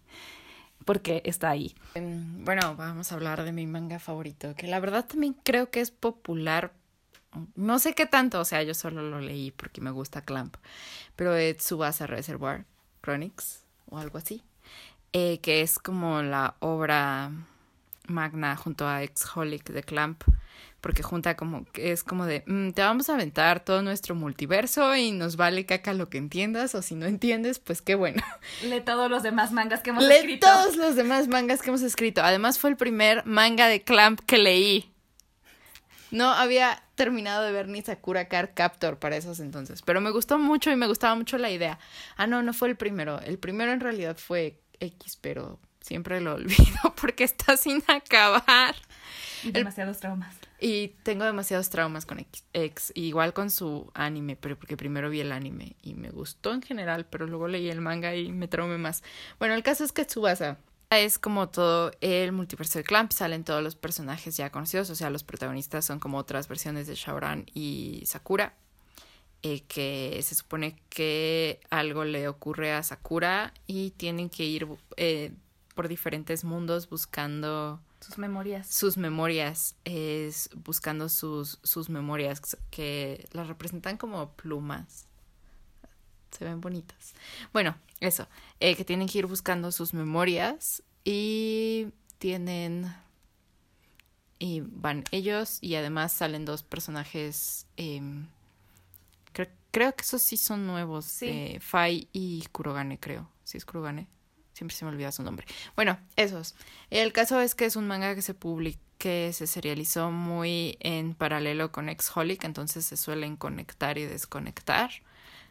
porque 0.84 1.22
está 1.24 1.50
ahí. 1.50 1.74
Em, 1.94 2.44
Bueno, 2.44 2.74
vamos 2.76 3.12
a 3.12 3.14
hablar 3.14 3.44
de 3.44 3.52
mi 3.52 3.66
manga 3.66 3.98
favorito, 4.00 4.54
que 4.56 4.66
la 4.66 4.80
verdad 4.80 5.06
también 5.06 5.36
creo 5.44 5.70
que 5.70 5.80
es 5.80 5.90
popular. 5.90 6.72
No 7.54 7.78
sé 7.78 7.94
qué 7.94 8.06
tanto, 8.06 8.40
o 8.40 8.44
sea, 8.44 8.64
yo 8.64 8.74
solo 8.74 9.02
lo 9.02 9.20
leí 9.20 9.52
porque 9.52 9.80
me 9.80 9.92
gusta 9.92 10.22
Clamp, 10.22 10.56
pero 11.14 11.36
es 11.36 11.58
Tsubasa 11.58 12.08
Reservoir 12.08 12.64
Chronics 13.02 13.64
o 13.90 13.98
algo 13.98 14.18
así, 14.18 14.42
eh, 15.12 15.38
que 15.40 15.62
es 15.62 15.78
como 15.78 16.22
la 16.22 16.54
obra 16.60 17.30
magna 18.06 18.56
junto 18.56 18.86
a 18.88 19.02
Exholic 19.02 19.70
de 19.70 19.82
Clamp, 19.82 20.22
porque 20.80 21.02
junta 21.02 21.36
como 21.36 21.64
que 21.66 21.92
es 21.92 22.02
como 22.02 22.26
de 22.26 22.42
"Mm, 22.46 22.70
te 22.70 22.82
vamos 22.82 23.08
a 23.08 23.14
aventar 23.14 23.60
todo 23.64 23.82
nuestro 23.82 24.14
multiverso 24.14 24.96
y 24.96 25.12
nos 25.12 25.36
vale 25.36 25.66
caca 25.66 25.92
lo 25.92 26.08
que 26.08 26.18
entiendas 26.18 26.74
o 26.74 26.82
si 26.82 26.94
no 26.94 27.06
entiendes, 27.06 27.58
pues 27.58 27.82
qué 27.82 27.94
bueno. 27.94 28.22
Lee 28.64 28.80
todos 28.80 29.10
los 29.10 29.22
demás 29.22 29.52
mangas 29.52 29.82
que 29.82 29.90
hemos 29.90 30.04
Lee 30.04 30.14
escrito. 30.16 30.46
todos 30.46 30.76
los 30.76 30.96
demás 30.96 31.28
mangas 31.28 31.60
que 31.62 31.68
hemos 31.68 31.82
escrito. 31.82 32.22
Además 32.22 32.58
fue 32.58 32.70
el 32.70 32.76
primer 32.76 33.24
manga 33.26 33.66
de 33.68 33.82
Clamp 33.82 34.20
que 34.26 34.38
leí. 34.38 34.89
No 36.10 36.30
había 36.30 36.82
terminado 36.94 37.44
de 37.44 37.52
ver 37.52 37.68
ni 37.68 37.82
Sakura 37.82 38.28
Card 38.28 38.50
Captor 38.54 38.98
para 38.98 39.16
esos 39.16 39.40
entonces, 39.40 39.82
pero 39.82 40.00
me 40.00 40.10
gustó 40.10 40.38
mucho 40.38 40.70
y 40.70 40.76
me 40.76 40.86
gustaba 40.86 41.14
mucho 41.14 41.38
la 41.38 41.50
idea. 41.50 41.78
Ah, 42.16 42.26
no, 42.26 42.42
no 42.42 42.52
fue 42.52 42.68
el 42.68 42.76
primero. 42.76 43.20
El 43.20 43.38
primero 43.38 43.72
en 43.72 43.80
realidad 43.80 44.16
fue 44.16 44.60
X, 44.80 45.18
pero 45.20 45.58
siempre 45.80 46.20
lo 46.20 46.34
olvido 46.36 46.94
porque 47.00 47.24
está 47.24 47.56
sin 47.56 47.82
acabar. 47.86 48.74
Demasiados 49.42 49.98
traumas. 49.98 50.34
Y 50.60 50.88
tengo 51.02 51.24
demasiados 51.24 51.70
traumas 51.70 52.04
con 52.04 52.18
X, 52.18 52.44
X, 52.52 52.92
igual 52.94 53.32
con 53.32 53.50
su 53.50 53.90
anime, 53.94 54.36
pero 54.36 54.58
porque 54.58 54.76
primero 54.76 55.08
vi 55.08 55.20
el 55.20 55.32
anime 55.32 55.76
y 55.82 55.94
me 55.94 56.10
gustó 56.10 56.52
en 56.52 56.60
general, 56.60 57.06
pero 57.06 57.26
luego 57.26 57.48
leí 57.48 57.70
el 57.70 57.80
manga 57.80 58.14
y 58.14 58.30
me 58.30 58.48
traumé 58.48 58.76
más. 58.76 59.02
Bueno, 59.38 59.54
el 59.54 59.62
caso 59.62 59.84
es 59.84 59.92
que 59.92 60.04
Tsubasa 60.04 60.58
es 60.98 61.18
como 61.18 61.48
todo 61.48 61.92
el 62.00 62.32
multiverso 62.32 62.78
de 62.78 62.84
Clamp, 62.84 63.12
salen 63.12 63.44
todos 63.44 63.62
los 63.62 63.76
personajes 63.76 64.36
ya 64.36 64.50
conocidos, 64.50 64.90
o 64.90 64.94
sea, 64.96 65.08
los 65.10 65.22
protagonistas 65.22 65.84
son 65.84 66.00
como 66.00 66.18
otras 66.18 66.48
versiones 66.48 66.88
de 66.88 66.96
Shaoran 66.96 67.46
y 67.54 68.02
Sakura, 68.06 68.54
eh, 69.42 69.62
que 69.68 70.20
se 70.22 70.34
supone 70.34 70.76
que 70.88 71.60
algo 71.70 72.04
le 72.04 72.28
ocurre 72.28 72.72
a 72.72 72.82
Sakura 72.82 73.54
y 73.66 73.92
tienen 73.92 74.30
que 74.30 74.44
ir 74.44 74.66
eh, 74.96 75.32
por 75.74 75.88
diferentes 75.88 76.44
mundos 76.44 76.90
buscando 76.90 77.80
Sus 78.00 78.18
memorias. 78.18 78.66
sus 78.66 78.96
memorias, 78.96 79.76
es 79.84 80.50
buscando 80.54 81.08
sus, 81.08 81.60
sus 81.62 81.88
memorias 81.88 82.56
que 82.70 83.28
las 83.32 83.46
representan 83.46 83.96
como 83.96 84.32
plumas. 84.32 85.06
Se 86.30 86.44
ven 86.44 86.60
bonitas. 86.60 87.14
Bueno, 87.52 87.76
eso, 88.00 88.28
eh, 88.60 88.76
que 88.76 88.84
tienen 88.84 89.08
que 89.08 89.18
ir 89.18 89.26
buscando 89.26 89.72
sus 89.72 89.94
memorias 89.94 90.82
y 91.04 91.88
tienen... 92.18 92.94
Y 94.38 94.62
van 94.64 95.04
ellos 95.10 95.58
y 95.60 95.74
además 95.74 96.12
salen 96.12 96.44
dos 96.46 96.62
personajes... 96.62 97.66
em, 97.76 98.26
cre- 99.34 99.50
creo 99.70 99.94
que 99.94 100.02
esos 100.02 100.22
sí 100.22 100.36
son 100.38 100.66
nuevos. 100.66 101.04
Sí. 101.04 101.26
eh, 101.28 101.58
Fai 101.60 102.08
y 102.12 102.44
Kurogane, 102.52 102.98
creo. 102.98 103.28
Sí 103.44 103.58
es 103.58 103.64
Kurogane. 103.66 104.06
Siempre 104.54 104.74
se 104.76 104.84
me 104.84 104.90
olvida 104.92 105.12
su 105.12 105.22
nombre. 105.22 105.46
Bueno, 105.76 105.98
esos. 106.16 106.54
El 106.90 107.12
caso 107.12 107.40
es 107.40 107.54
que 107.54 107.66
es 107.66 107.76
un 107.76 107.86
manga 107.86 108.14
que 108.14 108.22
se 108.22 108.34
publicó, 108.34 108.80
que 108.98 109.32
se 109.32 109.46
serializó 109.46 110.10
muy 110.10 110.76
en 110.80 111.14
paralelo 111.14 111.72
con 111.72 111.88
Exholic, 111.88 112.44
entonces 112.44 112.84
se 112.84 112.98
suelen 112.98 113.36
conectar 113.36 113.96
y 113.96 114.04
desconectar. 114.04 114.90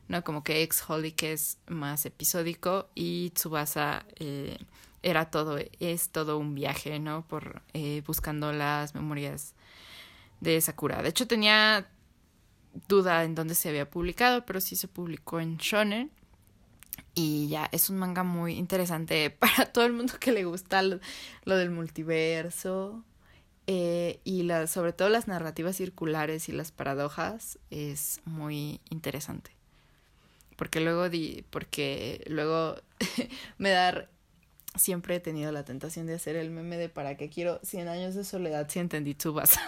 ¿No? 0.10 0.24
Como 0.24 0.44
que 0.44 0.64
Exholic 0.64 1.24
es 1.24 1.60
más 1.68 2.06
episódico 2.06 2.90
y 2.96 3.30
Tsubasa 3.30 4.06
eh, 4.18 4.58
era 5.04 5.30
todo, 5.32 5.58
es 5.80 6.10
todo 6.10 6.38
un 6.38 6.56
viaje, 6.56 7.00
¿no? 7.00 7.26
Por 7.28 7.62
eh, 7.74 8.04
buscando 8.06 8.52
las 8.52 8.96
memorias 8.96 9.54
de 10.42 10.60
Sakura. 10.62 11.02
De 11.02 11.10
hecho, 11.10 11.28
tenía 11.28 11.88
duda 12.88 13.24
en 13.24 13.36
dónde 13.36 13.56
se 13.56 13.70
había 13.70 13.90
publicado, 13.90 14.46
pero 14.46 14.60
sí 14.62 14.76
se 14.76 14.88
publicó 14.88 15.40
en 15.40 15.58
Shonen. 15.58 16.12
Y 17.16 17.48
ya, 17.50 17.70
es 17.72 17.90
un 17.90 17.98
manga 17.98 18.24
muy 18.24 18.54
interesante 18.56 19.30
para 19.40 19.68
todo 19.72 19.86
el 19.86 19.94
mundo 19.94 20.14
que 20.20 20.32
le 20.32 20.46
gusta 20.46 20.82
lo, 20.82 21.00
lo 21.46 21.58
del 21.58 21.70
multiverso. 21.72 23.04
eh, 23.68 24.20
y 24.24 24.44
la, 24.44 24.68
sobre 24.68 24.94
todo 24.94 25.10
las 25.10 25.28
narrativas 25.28 25.76
circulares 25.78 26.50
y 26.50 26.54
las 26.54 26.72
paradojas 26.72 27.60
es 27.70 28.22
muy 28.26 28.82
interesante. 28.90 29.59
Porque 30.60 30.82
luego 30.82 31.10
di, 31.10 31.46
porque 31.52 32.22
luego 32.28 32.76
me 33.58 33.70
da 33.70 34.10
siempre 34.76 35.16
he 35.16 35.20
tenido 35.22 35.54
la 35.54 35.64
tentación 35.64 36.06
de 36.06 36.16
hacer 36.16 36.36
el 36.36 36.52
meme 36.52 36.76
de 36.76 36.90
para 36.90 37.16
qué 37.16 37.30
quiero 37.30 37.62
100 37.64 37.88
años 37.88 38.14
de 38.14 38.26
soledad 38.26 38.68
si 38.70 38.80
entendí 38.80 39.16
Tsubasa. 39.16 39.62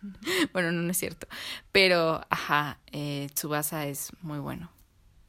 bueno, 0.52 0.70
no, 0.70 0.88
es 0.88 0.96
cierto. 0.96 1.26
Pero, 1.72 2.24
ajá, 2.30 2.78
eh, 2.92 3.26
Tsubasa 3.34 3.88
es 3.88 4.12
muy 4.20 4.38
bueno. 4.38 4.70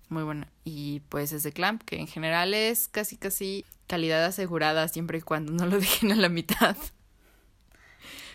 Muy 0.10 0.22
bueno. 0.22 0.46
Y 0.64 1.00
pues 1.10 1.32
es 1.32 1.42
de 1.42 1.54
Clamp, 1.54 1.82
que 1.82 1.98
en 1.98 2.06
general 2.06 2.54
es 2.54 2.88
casi 2.88 3.18
casi 3.18 3.66
calidad 3.88 4.24
asegurada 4.24 4.88
siempre 4.90 5.18
y 5.18 5.22
cuando 5.22 5.52
no 5.52 5.66
lo 5.66 5.80
dejen 5.80 6.12
a 6.12 6.18
la 6.18 6.30
mitad. 6.30 6.78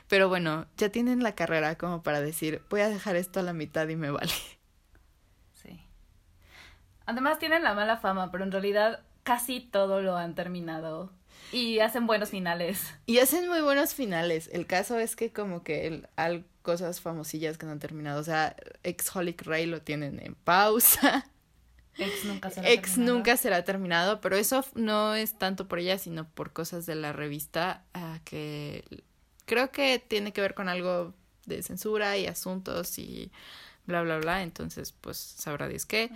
Pero 0.09 0.28
bueno, 0.28 0.66
ya 0.76 0.88
tienen 0.88 1.23
la 1.23 1.37
carrera 1.37 1.78
como 1.78 2.02
para 2.02 2.21
decir, 2.21 2.62
voy 2.69 2.81
a 2.81 2.88
dejar 2.88 3.14
esto 3.14 3.38
a 3.38 3.45
la 3.45 3.52
mitad 3.52 3.87
y 3.87 3.95
me 3.95 4.11
vale. 4.11 4.33
Además 7.06 7.38
tienen 7.38 7.62
la 7.62 7.75
mala 7.75 7.96
fama, 7.96 8.30
pero 8.30 8.44
en 8.44 8.52
realidad 8.52 9.00
casi 9.23 9.61
todo 9.61 10.00
lo 10.00 10.16
han 10.16 10.34
terminado. 10.34 11.12
Y 11.52 11.80
hacen 11.80 12.06
buenos 12.06 12.30
finales. 12.30 12.94
Y 13.06 13.18
hacen 13.18 13.49
muy 13.49 13.61
buenos 13.61 13.94
finales. 13.94 14.49
El 14.52 14.66
caso 14.66 14.99
es 14.99 15.14
que 15.14 15.32
como 15.32 15.62
que 15.62 15.87
el, 15.87 16.08
hay 16.16 16.44
cosas 16.62 17.00
famosillas 17.00 17.58
que 17.58 17.66
no 17.66 17.73
han 17.73 17.80
terminado. 17.80 18.20
O 18.20 18.25
sea, 18.25 18.56
Ex-Holic 18.82 19.42
Ray 19.42 19.66
lo 19.66 19.82
tienen 19.82 20.20
en 20.20 20.34
pausa. 20.34 21.30
Ex 21.96 22.25
nunca 22.25 22.50
será 22.50 22.68
Ex 22.70 22.90
terminado. 22.90 23.14
nunca 23.14 23.37
será 23.37 23.64
terminado, 23.64 24.20
pero 24.20 24.37
eso 24.37 24.64
no 24.75 25.14
es 25.14 25.38
tanto 25.38 25.68
por 25.68 25.78
ella, 25.78 25.99
sino 25.99 26.28
por 26.28 26.52
cosas 26.52 26.87
de 26.87 26.96
la 26.96 27.12
revista 27.12 27.84
que 28.25 28.84
creo 29.44 29.70
que 29.70 29.99
tiene 30.00 30.32
que 30.32 30.40
ver 30.40 30.54
con 30.54 30.68
algo 30.68 31.14
de 31.46 31.62
censura 31.62 32.16
y 32.16 32.26
asuntos 32.26 32.99
y 32.99 33.30
bla, 33.87 34.02
bla, 34.02 34.18
bla. 34.18 34.42
Entonces, 34.42 34.92
pues 34.92 35.18
sabrá 35.18 35.68
Dios 35.68 35.87
qué. 35.87 36.11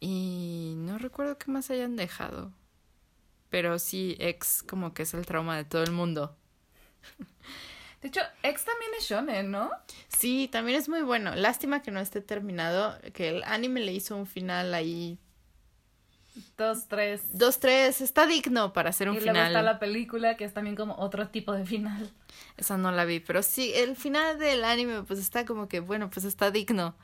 Y 0.00 0.74
no 0.76 0.98
recuerdo 0.98 1.38
qué 1.38 1.50
más 1.50 1.70
hayan 1.70 1.96
dejado. 1.96 2.52
Pero 3.50 3.78
sí, 3.78 4.16
ex 4.20 4.62
como 4.62 4.94
que 4.94 5.02
es 5.02 5.14
el 5.14 5.26
trauma 5.26 5.56
de 5.56 5.64
todo 5.64 5.82
el 5.82 5.92
mundo. 5.92 6.36
De 8.00 8.08
hecho, 8.08 8.20
Ex 8.42 8.64
también 8.64 8.90
es 8.96 9.08
shonen, 9.08 9.50
¿no? 9.50 9.70
Sí, 10.08 10.48
también 10.52 10.78
es 10.78 10.88
muy 10.88 11.02
bueno. 11.02 11.34
Lástima 11.34 11.82
que 11.82 11.90
no 11.90 11.98
esté 11.98 12.20
terminado, 12.20 12.96
que 13.12 13.28
el 13.28 13.42
anime 13.42 13.80
le 13.80 13.92
hizo 13.92 14.16
un 14.16 14.26
final 14.26 14.72
ahí. 14.72 15.18
Dos, 16.56 16.86
tres. 16.88 17.22
Dos, 17.32 17.60
tres, 17.60 18.00
está 18.00 18.26
digno 18.26 18.72
para 18.72 18.90
hacer 18.90 19.08
un 19.08 19.16
y 19.16 19.18
luego 19.18 19.32
final. 19.32 19.46
está 19.48 19.62
la 19.62 19.78
película, 19.78 20.36
que 20.36 20.44
es 20.44 20.52
también 20.54 20.76
como 20.76 20.94
otro 20.96 21.28
tipo 21.28 21.52
de 21.52 21.64
final. 21.64 22.10
Esa 22.56 22.76
no 22.76 22.90
la 22.92 23.04
vi, 23.04 23.20
pero 23.20 23.42
sí, 23.42 23.72
el 23.74 23.96
final 23.96 24.38
del 24.38 24.64
anime 24.64 25.02
pues 25.02 25.18
está 25.20 25.44
como 25.44 25.68
que, 25.68 25.80
bueno, 25.80 26.10
pues 26.10 26.24
está 26.24 26.50
digno. 26.50 26.94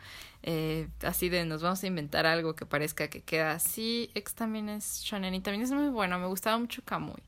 Eh, 0.43 0.89
así 1.03 1.29
de 1.31 1.45
nos 1.47 1.63
vamos 1.63 1.83
a 1.83 1.87
inventar 1.87 2.27
algo 2.27 2.55
que 2.55 2.67
parezca 2.67 3.09
que 3.09 3.23
queda 3.23 3.53
así. 3.53 4.11
Ex 4.15 4.35
también 4.35 4.69
es 4.69 5.01
shonen 5.03 5.35
y 5.35 5.41
también 5.41 5.63
es 5.63 5.71
muy 5.73 5.89
bueno. 5.89 6.19
Me 6.19 6.27
gustaba 6.27 6.59
mucho 6.59 6.83
Kamui 6.85 7.23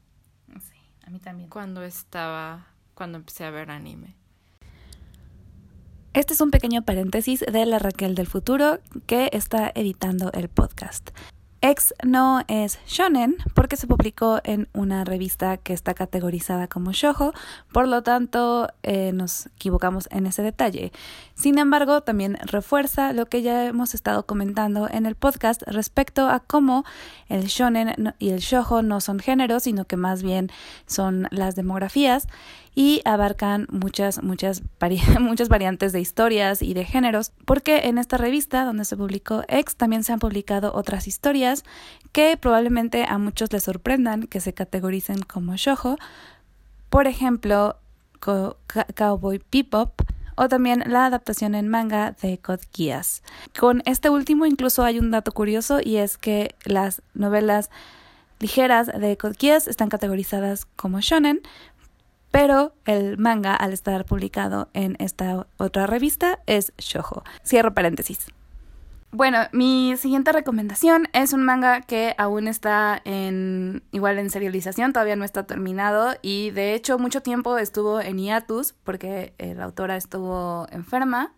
Sí, 0.61 0.77
a 1.07 1.11
mí 1.11 1.19
también. 1.19 1.49
cuando 1.49 1.83
estaba, 1.83 2.67
cuando 2.95 3.19
empecé 3.19 3.45
a 3.45 3.51
ver 3.51 3.71
anime. 3.71 4.15
Este 6.13 6.33
es 6.33 6.41
un 6.41 6.51
pequeño 6.51 6.83
paréntesis 6.83 7.41
de 7.41 7.67
la 7.67 7.79
Raquel 7.79 8.15
del 8.15 8.27
futuro 8.27 8.79
que 9.07 9.29
está 9.33 9.71
editando 9.75 10.33
el 10.33 10.49
podcast. 10.49 11.11
X 11.63 11.95
no 12.05 12.43
es 12.49 12.79
shonen 12.87 13.37
porque 13.55 13.77
se 13.77 13.87
publicó 13.87 14.41
en 14.45 14.69
una 14.73 15.05
revista 15.05 15.57
que 15.57 15.73
está 15.73 15.95
categorizada 15.95 16.69
como 16.69 16.93
shojo, 16.93 17.33
por 17.73 17.89
lo 17.89 18.03
tanto 18.03 18.69
eh, 18.83 19.13
nos 19.13 19.47
equivocamos 19.47 20.09
en 20.11 20.27
ese 20.27 20.43
detalle. 20.43 20.93
Sin 21.35 21.59
embargo, 21.59 22.03
también 22.03 22.39
refuerza 22.43 23.13
lo 23.13 23.27
que 23.27 23.43
ya 23.43 23.67
hemos 23.67 23.95
estado 23.95 24.27
comentando 24.27 24.89
en 24.91 25.07
el 25.07 25.15
podcast 25.15 25.63
respecto 25.67 26.29
a 26.29 26.41
cómo 26.41 26.85
el 27.29 27.45
shonen 27.47 28.15
y 28.19 28.31
el 28.31 28.41
shojo 28.41 28.83
no 28.83 29.01
son 29.01 29.19
géneros, 29.19 29.65
sino 29.65 29.87
que 29.87 29.97
más 29.97 30.23
bien 30.23 30.51
son 30.87 31.29
las 31.31 31.57
demografías 31.57 32.29
y 32.77 33.01
abarcan 33.07 33.67
muchas, 33.71 34.23
muchas, 34.23 34.63
muchas 35.21 35.49
variantes 35.49 35.93
de 35.93 36.01
historias 36.01 36.63
y 36.63 36.75
de 36.75 36.85
géneros, 36.85 37.33
porque 37.47 37.89
en 37.89 37.99
esta 37.99 38.19
revista 38.19 38.65
donde 38.65 38.85
se 38.85 38.97
publicó 38.97 39.43
X 39.49 39.77
también 39.77 40.05
se 40.05 40.13
han 40.13 40.21
publicado 40.21 40.73
otras 40.75 41.09
historias 41.09 41.65
que 42.13 42.37
probablemente 42.37 43.05
a 43.09 43.19
muchos 43.19 43.53
les 43.53 43.65
sorprendan 43.65 44.29
que 44.29 44.41
se 44.41 44.53
categoricen 44.53 45.23
como 45.23 45.57
shojo, 45.57 45.97
por 46.91 47.07
ejemplo, 47.07 47.77
Cowboy 48.21 49.43
Bebop 49.51 50.03
o 50.37 50.49
también 50.49 50.85
la 50.87 51.07
adaptación 51.07 51.55
en 51.55 51.69
manga 51.69 52.13
de 52.21 52.39
Code. 52.39 52.61
Con 53.59 53.83
este 53.87 54.11
último 54.11 54.45
incluso 54.45 54.85
hay 54.85 54.99
un 54.99 55.11
dato 55.11 55.33
curioso 55.33 55.81
y 55.83 55.97
es 55.97 56.19
que 56.19 56.55
las 56.65 57.01
novelas 57.15 57.71
ligeras 58.39 58.87
de 58.89 59.17
Code 59.17 59.57
están 59.67 59.89
categorizadas 59.89 60.67
como 60.77 61.01
shonen, 61.01 61.41
pero 62.37 62.75
el 62.85 63.17
manga, 63.17 63.55
al 63.57 63.73
estar 63.73 64.05
publicado 64.05 64.69
en 64.75 64.95
esta 64.99 65.47
otra 65.57 65.87
revista, 65.87 66.41
es 66.45 66.75
shojo. 66.77 67.25
Cierro 67.43 67.73
paréntesis. 67.73 68.27
Bueno, 69.11 69.39
mi 69.53 69.97
siguiente 69.97 70.33
recomendación 70.33 71.09
es 71.15 71.33
un 71.33 71.43
manga 71.45 71.81
que 71.81 72.15
aún 72.19 72.47
está 72.47 73.01
en 73.07 73.83
igual 73.91 74.19
en 74.19 74.29
serialización, 74.29 74.93
todavía 74.93 75.17
no 75.17 75.25
está 75.25 75.47
terminado 75.47 76.13
y 76.21 76.51
de 76.51 76.75
hecho 76.75 76.99
mucho 76.99 77.23
tiempo 77.23 77.57
estuvo 77.57 78.03
en 78.03 78.19
hiatus 78.19 78.75
porque 78.85 79.33
la 79.39 79.65
autora 79.65 79.97
estuvo 79.97 80.67
enferma. 80.71 81.33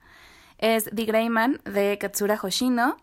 Es 0.59 0.91
The 0.93 1.05
Greyman 1.05 1.61
de 1.63 1.97
Katsura 1.99 2.41
Hoshino 2.43 2.97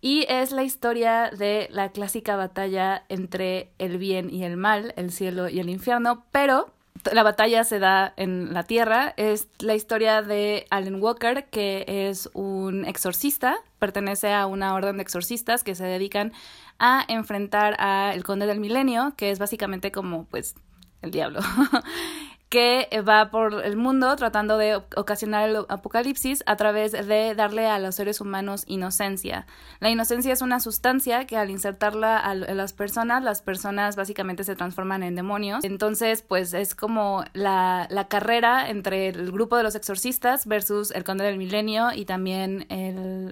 y 0.00 0.26
es 0.28 0.52
la 0.52 0.62
historia 0.62 1.32
de 1.36 1.66
la 1.72 1.90
clásica 1.90 2.36
batalla 2.36 3.02
entre 3.08 3.72
el 3.78 3.98
bien 3.98 4.30
y 4.30 4.44
el 4.44 4.56
mal, 4.56 4.94
el 4.96 5.10
cielo 5.10 5.48
y 5.48 5.58
el 5.58 5.70
infierno, 5.70 6.24
pero 6.30 6.72
la 7.10 7.22
batalla 7.22 7.64
se 7.64 7.78
da 7.78 8.12
en 8.16 8.52
la 8.52 8.62
Tierra. 8.62 9.14
Es 9.16 9.48
la 9.58 9.74
historia 9.74 10.22
de 10.22 10.66
Alan 10.70 11.02
Walker, 11.02 11.46
que 11.50 11.84
es 11.86 12.30
un 12.34 12.84
exorcista, 12.84 13.56
pertenece 13.78 14.32
a 14.32 14.46
una 14.46 14.74
orden 14.74 14.96
de 14.96 15.02
exorcistas 15.02 15.64
que 15.64 15.74
se 15.74 15.84
dedican 15.84 16.32
a 16.78 17.04
enfrentar 17.08 17.80
al 17.80 18.22
Conde 18.24 18.46
del 18.46 18.60
Milenio, 18.60 19.14
que 19.16 19.30
es 19.30 19.38
básicamente 19.38 19.90
como, 19.90 20.24
pues, 20.26 20.54
el 21.02 21.10
diablo. 21.10 21.40
que 22.52 22.86
va 23.08 23.30
por 23.30 23.64
el 23.64 23.78
mundo 23.78 24.14
tratando 24.14 24.58
de 24.58 24.76
ocasionar 24.94 25.48
el 25.48 25.56
apocalipsis 25.70 26.44
a 26.44 26.56
través 26.56 26.92
de 26.92 27.34
darle 27.34 27.66
a 27.66 27.78
los 27.78 27.94
seres 27.94 28.20
humanos 28.20 28.64
inocencia. 28.66 29.46
La 29.80 29.88
inocencia 29.88 30.34
es 30.34 30.42
una 30.42 30.60
sustancia 30.60 31.24
que 31.26 31.38
al 31.38 31.48
insertarla 31.48 32.18
a 32.18 32.34
las 32.34 32.74
personas, 32.74 33.24
las 33.24 33.40
personas 33.40 33.96
básicamente 33.96 34.44
se 34.44 34.54
transforman 34.54 35.02
en 35.02 35.14
demonios. 35.14 35.64
Entonces, 35.64 36.20
pues 36.20 36.52
es 36.52 36.74
como 36.74 37.24
la, 37.32 37.86
la 37.88 38.08
carrera 38.08 38.68
entre 38.68 39.08
el 39.08 39.32
grupo 39.32 39.56
de 39.56 39.62
los 39.62 39.74
exorcistas 39.74 40.44
versus 40.44 40.90
el 40.90 41.04
conde 41.04 41.24
del 41.24 41.38
milenio 41.38 41.94
y 41.94 42.04
también 42.04 42.66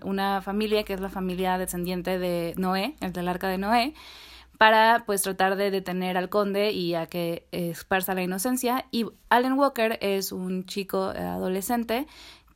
una 0.02 0.40
familia 0.40 0.82
que 0.84 0.94
es 0.94 1.00
la 1.00 1.10
familia 1.10 1.58
descendiente 1.58 2.18
de 2.18 2.54
Noé, 2.56 2.94
el 3.00 3.12
del 3.12 3.28
arca 3.28 3.48
de 3.48 3.58
Noé 3.58 3.92
para 4.60 5.04
pues 5.06 5.22
tratar 5.22 5.56
de 5.56 5.70
detener 5.70 6.18
al 6.18 6.28
conde 6.28 6.72
y 6.72 6.94
a 6.94 7.06
que 7.06 7.46
esparza 7.50 8.14
la 8.14 8.20
inocencia. 8.20 8.84
Y 8.90 9.06
Alan 9.30 9.58
Walker 9.58 9.96
es 10.02 10.32
un 10.32 10.66
chico 10.66 11.14
eh, 11.14 11.18
adolescente 11.18 12.06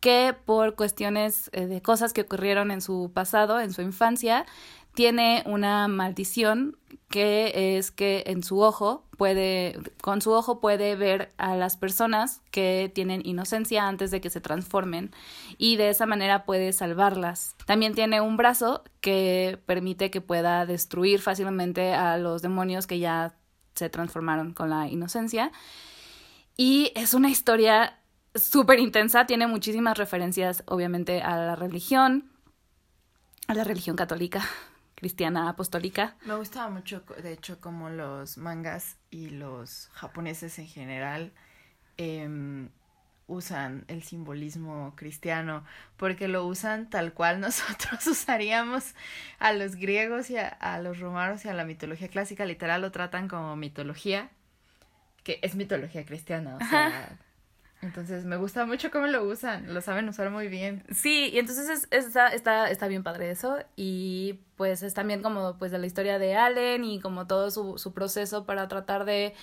que 0.00 0.37
por 0.44 0.75
cuestiones 0.75 1.49
eh, 1.54 1.64
de 1.64 1.80
cosas 1.80 2.12
que 2.12 2.20
ocurrieron 2.20 2.70
en 2.70 2.82
su 2.82 3.11
pasado, 3.14 3.58
en 3.58 3.73
su 3.73 3.80
infancia, 3.80 4.44
tiene 4.94 5.42
una 5.46 5.88
maldición 5.88 6.76
que 7.10 7.76
es 7.76 7.90
que 7.90 8.24
en 8.26 8.42
su 8.42 8.60
ojo 8.60 9.04
puede, 9.16 9.78
con 10.00 10.20
su 10.20 10.32
ojo 10.32 10.60
puede 10.60 10.96
ver 10.96 11.32
a 11.36 11.54
las 11.56 11.76
personas 11.76 12.40
que 12.50 12.90
tienen 12.94 13.22
inocencia 13.24 13.86
antes 13.86 14.10
de 14.10 14.20
que 14.20 14.30
se 14.30 14.40
transformen 14.40 15.12
y 15.58 15.76
de 15.76 15.90
esa 15.90 16.06
manera 16.06 16.44
puede 16.44 16.72
salvarlas. 16.72 17.54
También 17.66 17.94
tiene 17.94 18.20
un 18.20 18.36
brazo 18.36 18.82
que 19.00 19.60
permite 19.66 20.10
que 20.10 20.20
pueda 20.20 20.66
destruir 20.66 21.20
fácilmente 21.20 21.94
a 21.94 22.16
los 22.18 22.42
demonios 22.42 22.86
que 22.86 22.98
ya 22.98 23.36
se 23.74 23.90
transformaron 23.90 24.52
con 24.52 24.70
la 24.70 24.88
inocencia. 24.88 25.52
Y 26.56 26.92
es 26.94 27.14
una 27.14 27.30
historia 27.30 27.98
súper 28.34 28.78
intensa, 28.80 29.26
tiene 29.26 29.46
muchísimas 29.46 29.98
referencias 29.98 30.62
obviamente 30.66 31.22
a 31.22 31.36
la 31.36 31.56
religión, 31.56 32.30
a 33.46 33.54
la 33.54 33.64
religión 33.64 33.96
católica, 33.96 34.44
cristiana 35.04 35.50
apostólica. 35.50 36.16
Me 36.25 36.34
gustaba 36.34 36.70
mucho, 36.70 37.04
de 37.23 37.34
hecho, 37.34 37.61
como 37.61 37.90
los 37.90 38.38
mangas 38.38 38.96
y 39.11 39.28
los 39.28 39.90
japoneses 39.92 40.58
en 40.58 40.66
general 40.66 41.30
em, 41.99 42.70
usan 43.26 43.84
el 43.88 44.02
simbolismo 44.02 44.94
cristiano, 44.96 45.62
porque 45.99 46.26
lo 46.26 46.46
usan 46.46 46.88
tal 46.88 47.12
cual 47.12 47.38
nosotros 47.46 48.06
usaríamos 48.06 48.94
a 49.38 49.52
los 49.52 49.76
griegos 49.76 50.30
y 50.30 50.38
a 50.38 50.78
los 50.82 51.00
romanos 51.00 51.44
y 51.44 51.50
a 51.50 51.52
la 51.52 51.66
mitología 51.66 52.08
clásica, 52.08 52.46
literal 52.46 52.80
lo 52.80 52.90
tratan 52.90 53.28
como 53.28 53.56
mitología, 53.56 54.30
que 55.22 55.38
es 55.42 55.55
mitología 55.55 56.07
cristiana, 56.07 56.57
o 56.57 56.64
sea... 56.64 57.18
Entonces 57.85 58.25
me 58.25 58.37
gusta 58.37 58.64
mucho 58.64 58.90
cómo 58.90 59.07
lo 59.07 59.23
usan, 59.25 59.73
lo 59.73 59.81
saben 59.81 60.09
usar 60.09 60.31
muy 60.31 60.49
bien. 60.49 60.85
Sí, 60.90 61.31
y 61.33 61.38
entonces 61.38 61.68
es, 61.68 61.88
está, 61.90 62.29
está, 62.29 62.70
está 62.70 62.88
bien 62.88 63.03
padre 63.03 63.31
eso. 63.31 63.59
Y 63.77 64.40
pues 64.57 64.83
es 64.83 64.94
también 64.94 65.23
como 65.23 65.59
pues 65.59 65.70
de 65.70 65.79
la 65.79 65.87
historia 65.87 66.18
de 66.18 66.35
Allen 66.35 66.85
y 66.85 67.01
como 67.01 67.27
todo 67.27 67.51
su, 67.51 67.79
su 67.79 67.92
proceso 67.92 68.47
para 68.47 68.68
tratar 68.68 69.05
de 69.05 69.35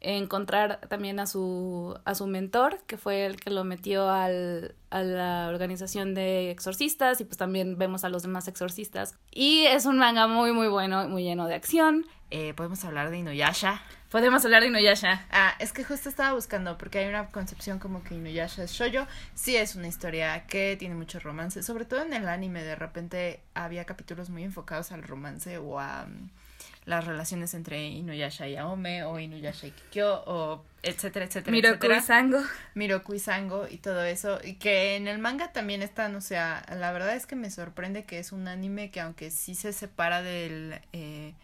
encontrar 0.00 0.80
también 0.88 1.18
a 1.20 1.26
su, 1.26 1.98
a 2.04 2.14
su 2.14 2.26
mentor, 2.26 2.80
que 2.86 2.98
fue 2.98 3.24
el 3.24 3.40
que 3.40 3.50
lo 3.50 3.64
metió 3.64 4.10
al, 4.10 4.74
a 4.90 5.02
la 5.02 5.48
organización 5.48 6.14
de 6.14 6.50
exorcistas, 6.50 7.20
y 7.20 7.24
pues 7.24 7.38
también 7.38 7.78
vemos 7.78 8.04
a 8.04 8.10
los 8.10 8.22
demás 8.22 8.46
exorcistas. 8.46 9.18
Y 9.32 9.64
es 9.64 9.86
un 9.86 9.98
manga 9.98 10.26
muy, 10.26 10.52
muy 10.52 10.68
bueno, 10.68 11.08
muy 11.08 11.22
lleno 11.24 11.46
de 11.46 11.54
acción. 11.54 12.04
Eh, 12.30 12.52
Podemos 12.54 12.84
hablar 12.84 13.10
de 13.10 13.18
Inuyasha. 13.18 13.80
Podemos 14.16 14.42
hablar 14.46 14.62
de 14.62 14.68
Inuyasha. 14.68 15.26
Ah, 15.30 15.54
es 15.58 15.74
que 15.74 15.84
justo 15.84 16.08
estaba 16.08 16.32
buscando, 16.32 16.78
porque 16.78 17.00
hay 17.00 17.06
una 17.06 17.26
concepción 17.26 17.78
como 17.78 18.02
que 18.02 18.14
Inuyasha 18.14 18.62
es 18.62 18.72
shoyo. 18.72 19.06
Sí 19.34 19.58
es 19.58 19.76
una 19.76 19.88
historia 19.88 20.46
que 20.46 20.74
tiene 20.78 20.94
mucho 20.94 21.20
romance, 21.20 21.62
sobre 21.62 21.84
todo 21.84 22.00
en 22.00 22.14
el 22.14 22.26
anime, 22.26 22.62
de 22.62 22.76
repente 22.76 23.40
había 23.52 23.84
capítulos 23.84 24.30
muy 24.30 24.42
enfocados 24.42 24.90
al 24.90 25.02
romance 25.02 25.58
o 25.58 25.78
a 25.78 26.06
mm, 26.06 26.30
las 26.86 27.04
relaciones 27.04 27.52
entre 27.52 27.88
Inuyasha 27.88 28.48
y 28.48 28.56
Aome, 28.56 29.04
o 29.04 29.18
Inuyasha 29.18 29.66
y 29.66 29.72
Kikyo, 29.72 30.22
o 30.24 30.64
etcétera, 30.82 31.26
etcétera, 31.26 31.52
Miroku 31.52 31.86
y 31.86 32.00
Sango. 32.00 32.38
Miroku 32.72 33.12
y 33.12 33.18
Sango 33.18 33.68
y 33.68 33.76
todo 33.76 34.02
eso. 34.02 34.38
Y 34.42 34.54
que 34.54 34.96
en 34.96 35.08
el 35.08 35.18
manga 35.18 35.52
también 35.52 35.82
están, 35.82 36.16
o 36.16 36.22
sea, 36.22 36.64
la 36.74 36.90
verdad 36.90 37.14
es 37.14 37.26
que 37.26 37.36
me 37.36 37.50
sorprende 37.50 38.06
que 38.06 38.18
es 38.18 38.32
un 38.32 38.48
anime 38.48 38.90
que 38.90 39.00
aunque 39.00 39.30
sí 39.30 39.54
se 39.54 39.74
separa 39.74 40.22
del... 40.22 40.80
Eh, 40.94 41.34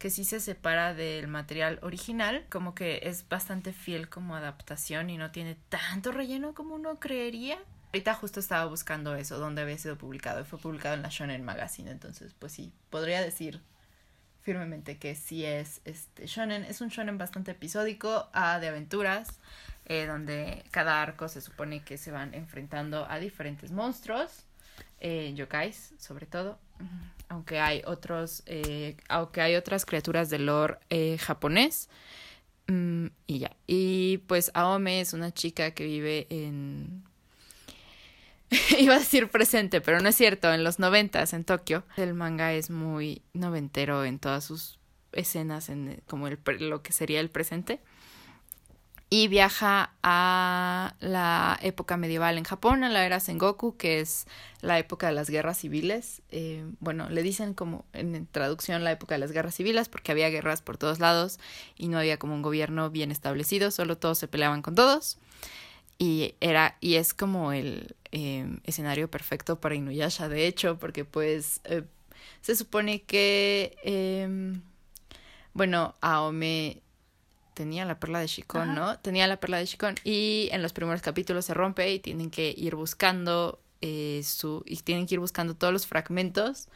que 0.00 0.10
sí 0.10 0.24
se 0.24 0.40
separa 0.40 0.94
del 0.94 1.28
material 1.28 1.78
original, 1.82 2.46
como 2.48 2.74
que 2.74 3.00
es 3.04 3.28
bastante 3.28 3.72
fiel 3.72 4.08
como 4.08 4.34
adaptación 4.34 5.10
y 5.10 5.18
no 5.18 5.30
tiene 5.30 5.56
tanto 5.68 6.10
relleno 6.10 6.54
como 6.54 6.74
uno 6.74 6.98
creería. 6.98 7.58
Ahorita 7.92 8.14
justo 8.14 8.40
estaba 8.40 8.64
buscando 8.64 9.14
eso, 9.14 9.38
donde 9.38 9.62
había 9.62 9.76
sido 9.76 9.98
publicado, 9.98 10.40
y 10.40 10.44
fue 10.44 10.58
publicado 10.58 10.94
en 10.94 11.02
la 11.02 11.10
Shonen 11.10 11.44
Magazine, 11.44 11.90
entonces 11.90 12.34
pues 12.38 12.52
sí, 12.52 12.72
podría 12.88 13.20
decir 13.20 13.60
firmemente 14.40 14.96
que 14.96 15.14
sí 15.14 15.44
es 15.44 15.82
este 15.84 16.26
shonen, 16.26 16.64
es 16.64 16.80
un 16.80 16.88
shonen 16.88 17.18
bastante 17.18 17.50
episódico, 17.50 18.30
ah, 18.32 18.58
de 18.58 18.68
aventuras, 18.68 19.38
eh, 19.84 20.06
donde 20.06 20.64
cada 20.70 21.02
arco 21.02 21.28
se 21.28 21.42
supone 21.42 21.82
que 21.82 21.98
se 21.98 22.10
van 22.10 22.32
enfrentando 22.32 23.06
a 23.10 23.18
diferentes 23.18 23.70
monstruos, 23.70 24.44
eh, 25.00 25.34
yokais 25.34 25.92
sobre 25.98 26.24
todo, 26.24 26.58
aunque 27.30 27.60
hay 27.60 27.82
otros, 27.86 28.42
eh, 28.46 28.96
aunque 29.08 29.40
hay 29.40 29.54
otras 29.54 29.86
criaturas 29.86 30.28
del 30.30 30.46
lore 30.46 30.78
eh, 30.90 31.16
japonés. 31.16 31.88
Mm, 32.66 33.06
y 33.26 33.38
ya. 33.38 33.56
Y 33.68 34.18
pues 34.26 34.50
Aome 34.52 35.00
es 35.00 35.12
una 35.12 35.32
chica 35.32 35.70
que 35.70 35.84
vive 35.84 36.26
en... 36.28 37.04
Iba 38.78 38.96
a 38.96 38.98
decir 38.98 39.30
presente, 39.30 39.80
pero 39.80 40.00
no 40.00 40.08
es 40.08 40.16
cierto, 40.16 40.52
en 40.52 40.64
los 40.64 40.80
noventas 40.80 41.32
en 41.32 41.44
Tokio. 41.44 41.84
El 41.96 42.14
manga 42.14 42.52
es 42.52 42.68
muy 42.68 43.22
noventero 43.32 44.04
en 44.04 44.18
todas 44.18 44.44
sus 44.44 44.80
escenas, 45.12 45.68
en 45.68 46.02
como 46.08 46.26
el, 46.26 46.38
lo 46.58 46.82
que 46.82 46.92
sería 46.92 47.20
el 47.20 47.30
presente 47.30 47.80
y 49.12 49.26
viaja 49.26 49.92
a 50.04 50.94
la 51.00 51.58
época 51.62 51.96
medieval 51.96 52.38
en 52.38 52.44
Japón, 52.44 52.84
a 52.84 52.88
la 52.88 53.04
era 53.04 53.18
Sengoku, 53.18 53.76
que 53.76 53.98
es 53.98 54.26
la 54.60 54.78
época 54.78 55.08
de 55.08 55.12
las 55.14 55.28
guerras 55.28 55.58
civiles. 55.58 56.22
Eh, 56.30 56.64
bueno, 56.78 57.08
le 57.10 57.24
dicen 57.24 57.52
como 57.52 57.84
en 57.92 58.28
traducción 58.30 58.84
la 58.84 58.92
época 58.92 59.16
de 59.16 59.18
las 59.18 59.32
guerras 59.32 59.56
civiles 59.56 59.88
porque 59.88 60.12
había 60.12 60.28
guerras 60.30 60.62
por 60.62 60.78
todos 60.78 61.00
lados 61.00 61.40
y 61.76 61.88
no 61.88 61.98
había 61.98 62.20
como 62.20 62.34
un 62.34 62.42
gobierno 62.42 62.88
bien 62.88 63.10
establecido, 63.10 63.72
solo 63.72 63.98
todos 63.98 64.16
se 64.16 64.28
peleaban 64.28 64.62
con 64.62 64.76
todos. 64.76 65.18
Y 65.98 66.36
era, 66.40 66.76
y 66.80 66.94
es 66.94 67.12
como 67.12 67.52
el 67.52 67.96
eh, 68.12 68.46
escenario 68.62 69.10
perfecto 69.10 69.60
para 69.60 69.74
Inuyasha, 69.74 70.28
de 70.28 70.46
hecho, 70.46 70.78
porque 70.78 71.04
pues 71.04 71.60
eh, 71.64 71.82
se 72.42 72.54
supone 72.54 73.02
que, 73.02 73.76
em, 73.82 74.62
bueno, 75.52 75.96
Aome 76.00 76.80
tenía 77.60 77.84
la 77.84 78.00
perla 78.00 78.20
de 78.20 78.26
Shikon, 78.26 78.74
¿no? 78.74 78.98
Tenía 79.00 79.26
la 79.26 79.38
perla 79.38 79.58
de 79.58 79.66
Shikon 79.66 79.96
y 80.02 80.48
en 80.50 80.62
los 80.62 80.72
primeros 80.72 81.02
capítulos 81.02 81.44
se 81.44 81.52
rompe 81.52 81.92
y 81.92 81.98
tienen 81.98 82.30
que 82.30 82.54
ir 82.56 82.74
buscando 82.74 83.60
eh, 83.82 84.22
su 84.24 84.62
y 84.64 84.78
tienen 84.78 85.06
que 85.06 85.16
ir 85.16 85.20
buscando 85.20 85.54
todos 85.54 85.70
los 85.70 85.86
fragmentos 85.86 86.68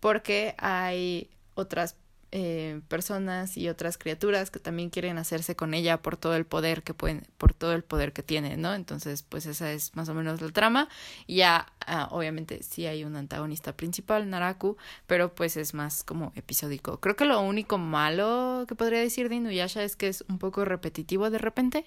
porque 0.00 0.54
hay 0.56 1.28
otras 1.56 1.94
eh, 2.32 2.80
personas 2.88 3.56
y 3.56 3.68
otras 3.68 3.98
criaturas 3.98 4.50
que 4.50 4.60
también 4.60 4.90
quieren 4.90 5.18
hacerse 5.18 5.56
con 5.56 5.74
ella 5.74 6.00
por 6.00 6.16
todo 6.16 6.36
el 6.36 6.46
poder 6.46 6.82
que 6.82 6.94
pueden, 6.94 7.26
por 7.38 7.54
todo 7.54 7.72
el 7.72 7.82
poder 7.82 8.12
que 8.12 8.22
tiene, 8.22 8.56
¿no? 8.56 8.74
Entonces, 8.74 9.22
pues 9.22 9.46
esa 9.46 9.72
es 9.72 9.96
más 9.96 10.08
o 10.08 10.14
menos 10.14 10.40
la 10.40 10.50
trama. 10.50 10.88
Ya, 11.26 11.72
ah, 11.86 12.08
obviamente, 12.12 12.62
sí 12.62 12.86
hay 12.86 13.04
un 13.04 13.16
antagonista 13.16 13.76
principal, 13.76 14.30
Naraku, 14.30 14.76
pero 15.06 15.34
pues 15.34 15.56
es 15.56 15.74
más 15.74 16.04
como 16.04 16.32
episódico. 16.36 17.00
Creo 17.00 17.16
que 17.16 17.24
lo 17.24 17.40
único 17.40 17.78
malo 17.78 18.64
que 18.68 18.74
podría 18.74 19.00
decir 19.00 19.28
de 19.28 19.36
Inuyasha 19.36 19.82
es 19.82 19.96
que 19.96 20.08
es 20.08 20.24
un 20.28 20.38
poco 20.38 20.64
repetitivo 20.64 21.30
de 21.30 21.38
repente 21.38 21.84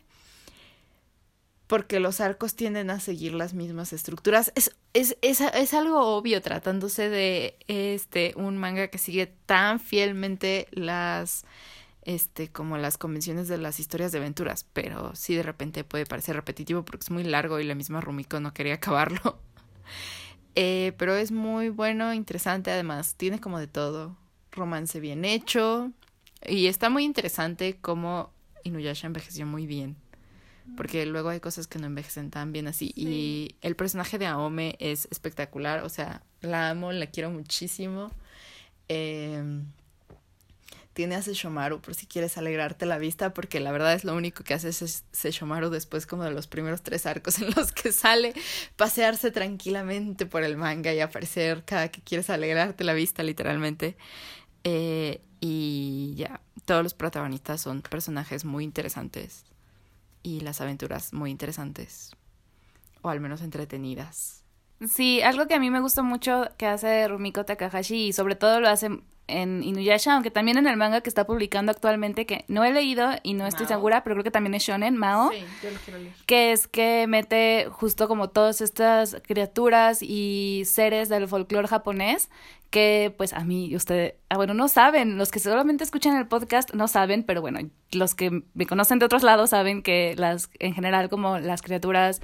porque 1.73 1.99
los 1.99 2.21
arcos 2.21 2.53
tienden 2.53 2.91
a 2.91 2.99
seguir 2.99 3.33
las 3.33 3.55
mismas 3.55 3.93
estructuras. 3.93 4.51
Es, 4.53 4.75
es, 4.93 5.17
es, 5.23 5.41
es, 5.41 5.73
algo 5.73 6.15
obvio 6.15 6.39
tratándose 6.39 7.09
de 7.09 7.57
este 7.67 8.35
un 8.37 8.59
manga 8.59 8.89
que 8.89 8.99
sigue 8.99 9.25
tan 9.47 9.79
fielmente 9.79 10.67
las 10.69 11.45
este 12.03 12.49
como 12.49 12.77
las 12.77 12.99
convenciones 12.99 13.47
de 13.47 13.57
las 13.57 13.79
historias 13.79 14.11
de 14.11 14.19
aventuras, 14.19 14.67
pero 14.71 15.15
sí 15.15 15.33
de 15.33 15.41
repente 15.41 15.83
puede 15.83 16.05
parecer 16.05 16.35
repetitivo 16.35 16.85
porque 16.85 17.05
es 17.05 17.09
muy 17.09 17.23
largo 17.23 17.59
y 17.59 17.63
la 17.63 17.73
misma 17.73 18.01
Rumiko 18.01 18.39
no 18.39 18.53
quería 18.53 18.75
acabarlo. 18.75 19.39
eh, 20.53 20.93
pero 20.99 21.15
es 21.15 21.31
muy 21.31 21.69
bueno, 21.69 22.13
interesante, 22.13 22.69
además 22.69 23.15
tiene 23.15 23.41
como 23.41 23.57
de 23.57 23.65
todo, 23.65 24.15
romance 24.51 24.99
bien 24.99 25.25
hecho 25.25 25.91
y 26.45 26.67
está 26.67 26.91
muy 26.91 27.03
interesante 27.03 27.79
cómo 27.81 28.31
Inuyasha 28.63 29.07
envejeció 29.07 29.47
muy 29.47 29.65
bien 29.65 30.02
porque 30.75 31.05
luego 31.05 31.29
hay 31.29 31.39
cosas 31.39 31.67
que 31.67 31.79
no 31.79 31.87
envejecen 31.87 32.31
tan 32.31 32.51
bien 32.51 32.67
así. 32.67 32.91
Y 32.95 33.55
el 33.61 33.75
personaje 33.75 34.17
de 34.17 34.25
Aome 34.25 34.75
es 34.79 35.07
espectacular, 35.11 35.83
o 35.83 35.89
sea, 35.89 36.23
la 36.41 36.69
amo, 36.69 36.91
la 36.91 37.07
quiero 37.07 37.29
muchísimo. 37.29 38.11
Eh, 38.89 39.61
tiene 40.93 41.15
a 41.15 41.21
Seshomaru 41.21 41.81
por 41.81 41.95
si 41.95 42.05
quieres 42.05 42.37
alegrarte 42.37 42.85
la 42.85 42.97
vista, 42.97 43.33
porque 43.33 43.59
la 43.59 43.71
verdad 43.71 43.93
es 43.93 44.03
lo 44.03 44.15
único 44.15 44.43
que 44.43 44.53
hace 44.53 44.71
Seshomaru 44.71 45.69
después 45.69 46.05
como 46.05 46.23
de 46.23 46.31
los 46.31 46.47
primeros 46.47 46.83
tres 46.83 47.05
arcos 47.05 47.39
en 47.41 47.51
los 47.55 47.71
que 47.71 47.91
sale, 47.91 48.33
pasearse 48.75 49.31
tranquilamente 49.31 50.25
por 50.25 50.43
el 50.43 50.57
manga 50.57 50.93
y 50.93 50.99
aparecer 50.99 51.63
cada 51.65 51.89
que 51.89 52.01
quieres 52.01 52.29
alegrarte 52.29 52.83
la 52.83 52.93
vista, 52.93 53.23
literalmente. 53.23 53.97
Eh, 54.63 55.21
y 55.39 56.13
ya, 56.15 56.41
todos 56.65 56.83
los 56.83 56.93
protagonistas 56.93 57.59
son 57.61 57.81
personajes 57.81 58.45
muy 58.45 58.63
interesantes 58.63 59.45
y 60.23 60.39
las 60.39 60.61
aventuras 60.61 61.13
muy 61.13 61.29
interesantes, 61.29 62.15
o 63.01 63.09
al 63.09 63.19
menos 63.19 63.41
entretenidas. 63.41 64.43
Sí, 64.89 65.21
algo 65.21 65.47
que 65.47 65.53
a 65.53 65.59
mí 65.59 65.69
me 65.69 65.79
gusta 65.79 66.01
mucho 66.01 66.49
que 66.57 66.65
hace 66.65 67.07
Rumiko 67.07 67.45
Takahashi 67.45 68.07
y 68.07 68.13
sobre 68.13 68.35
todo 68.35 68.59
lo 68.59 68.67
hace 68.69 68.89
en 69.27 69.63
Inuyasha, 69.63 70.13
aunque 70.15 70.31
también 70.31 70.57
en 70.57 70.67
el 70.67 70.75
manga 70.75 70.99
que 70.99 71.07
está 71.09 71.25
publicando 71.25 71.71
actualmente, 71.71 72.25
que 72.25 72.43
no 72.49 72.65
he 72.65 72.73
leído 72.73 73.09
y 73.23 73.33
no 73.33 73.47
estoy 73.47 73.65
segura, 73.65 74.03
pero 74.03 74.15
creo 74.15 74.23
que 74.25 74.31
también 74.31 74.53
es 74.53 74.63
shonen, 74.63 74.97
Mao, 74.97 75.31
sí, 75.31 75.45
yo 75.63 75.71
lo 75.71 75.77
quiero 75.79 75.99
leer. 75.99 76.13
que 76.25 76.51
es 76.51 76.67
que 76.67 77.05
mete 77.07 77.67
justo 77.71 78.09
como 78.09 78.29
todas 78.29 78.59
estas 78.59 79.17
criaturas 79.25 79.99
y 80.01 80.63
seres 80.65 81.07
del 81.07 81.29
folclore 81.29 81.69
japonés 81.69 82.29
que 82.73 83.13
pues 83.15 83.33
a 83.33 83.43
mí 83.43 83.75
ustedes, 83.75 84.15
ah, 84.29 84.35
bueno, 84.35 84.55
no 84.55 84.67
saben, 84.67 85.19
los 85.19 85.29
que 85.29 85.39
solamente 85.39 85.83
escuchan 85.83 86.17
el 86.17 86.27
podcast 86.27 86.73
no 86.73 86.87
saben, 86.87 87.21
pero 87.21 87.39
bueno, 87.39 87.59
los 87.91 88.15
que 88.15 88.41
me 88.55 88.65
conocen 88.65 88.97
de 88.97 89.05
otros 89.05 89.21
lados 89.21 89.51
saben 89.51 89.83
que 89.83 90.15
las 90.17 90.49
en 90.57 90.73
general 90.73 91.07
como 91.07 91.37
las 91.37 91.61
criaturas 91.61 92.19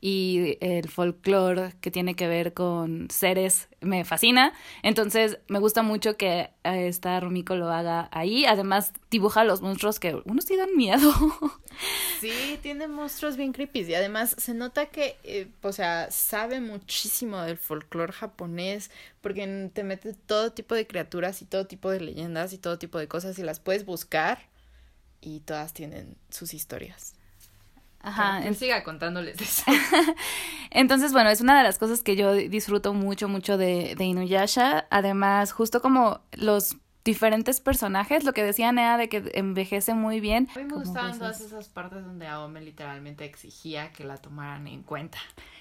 y 0.00 0.58
el 0.60 0.88
folclore 0.88 1.74
que 1.80 1.90
tiene 1.90 2.14
que 2.14 2.28
ver 2.28 2.54
con 2.54 3.08
seres 3.10 3.68
me 3.80 4.04
fascina. 4.04 4.52
Entonces 4.82 5.38
me 5.48 5.58
gusta 5.58 5.82
mucho 5.82 6.16
que 6.16 6.50
esta 6.62 7.18
Rumiko 7.18 7.56
lo 7.56 7.70
haga 7.70 8.08
ahí. 8.12 8.44
Además 8.44 8.92
dibuja 9.10 9.42
los 9.42 9.60
monstruos 9.60 9.98
que 9.98 10.20
unos 10.24 10.44
sí 10.44 10.56
dan 10.56 10.76
miedo. 10.76 11.12
Sí, 12.20 12.58
tiene 12.62 12.88
monstruos 12.88 13.36
bien 13.36 13.52
creepy 13.52 13.82
y 13.82 13.94
además 13.94 14.34
se 14.36 14.52
nota 14.52 14.86
que, 14.86 15.16
eh, 15.22 15.46
o 15.62 15.72
sea, 15.72 16.10
sabe 16.10 16.60
muchísimo 16.60 17.40
del 17.42 17.56
folclore 17.56 18.12
japonés 18.12 18.90
porque 19.20 19.70
te 19.72 19.84
mete 19.84 20.14
todo 20.14 20.50
tipo 20.52 20.74
de 20.74 20.88
criaturas 20.88 21.40
y 21.42 21.44
todo 21.44 21.68
tipo 21.68 21.90
de 21.90 22.00
leyendas 22.00 22.52
y 22.52 22.58
todo 22.58 22.76
tipo 22.76 22.98
de 22.98 23.06
cosas 23.06 23.38
y 23.38 23.44
las 23.44 23.60
puedes 23.60 23.84
buscar 23.84 24.48
y 25.20 25.38
todas 25.40 25.72
tienen 25.72 26.16
sus 26.30 26.54
historias. 26.54 27.14
Ajá. 28.08 28.46
En... 28.46 28.54
Siga 28.54 28.82
contándoles 28.84 29.40
eso. 29.40 29.64
Entonces, 30.70 31.12
bueno, 31.12 31.30
es 31.30 31.40
una 31.40 31.56
de 31.56 31.64
las 31.64 31.78
cosas 31.78 32.02
que 32.02 32.16
yo 32.16 32.32
disfruto 32.34 32.94
mucho, 32.94 33.28
mucho 33.28 33.56
de, 33.56 33.94
de 33.96 34.04
Inuyasha. 34.04 34.86
Además, 34.90 35.52
justo 35.52 35.80
como 35.80 36.20
los 36.32 36.76
diferentes 37.04 37.60
personajes, 37.60 38.24
lo 38.24 38.34
que 38.34 38.42
decía 38.42 38.70
Nea 38.70 38.98
de 38.98 39.08
que 39.08 39.30
envejece 39.34 39.94
muy 39.94 40.20
bien. 40.20 40.48
A 40.54 40.58
mí 40.58 40.64
me 40.66 40.74
gustaban 40.74 41.18
todas 41.18 41.40
esas 41.40 41.68
partes 41.68 42.04
donde 42.04 42.26
Aome 42.26 42.60
literalmente 42.60 43.24
exigía 43.24 43.92
que 43.92 44.04
la 44.04 44.18
tomaran 44.18 44.66
en 44.66 44.82
cuenta. 44.82 45.18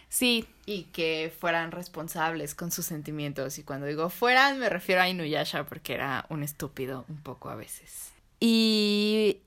Sí. 0.10 0.46
Y 0.66 0.84
que 0.86 1.34
fueran 1.40 1.72
responsables 1.72 2.54
con 2.54 2.72
sus 2.72 2.86
sentimientos. 2.86 3.60
Y 3.60 3.64
cuando 3.64 3.86
digo 3.86 4.10
fueran, 4.10 4.60
me 4.60 4.70
refiero 4.70 5.02
a 5.02 5.10
Inuyasha 5.10 5.66
porque 5.66 5.94
era 5.94 6.26
un 6.30 6.44
estúpido 6.44 7.06
un 7.08 7.18
poco 7.18 7.50
a 7.50 7.56
veces. 7.56 8.12
Y 8.40 9.40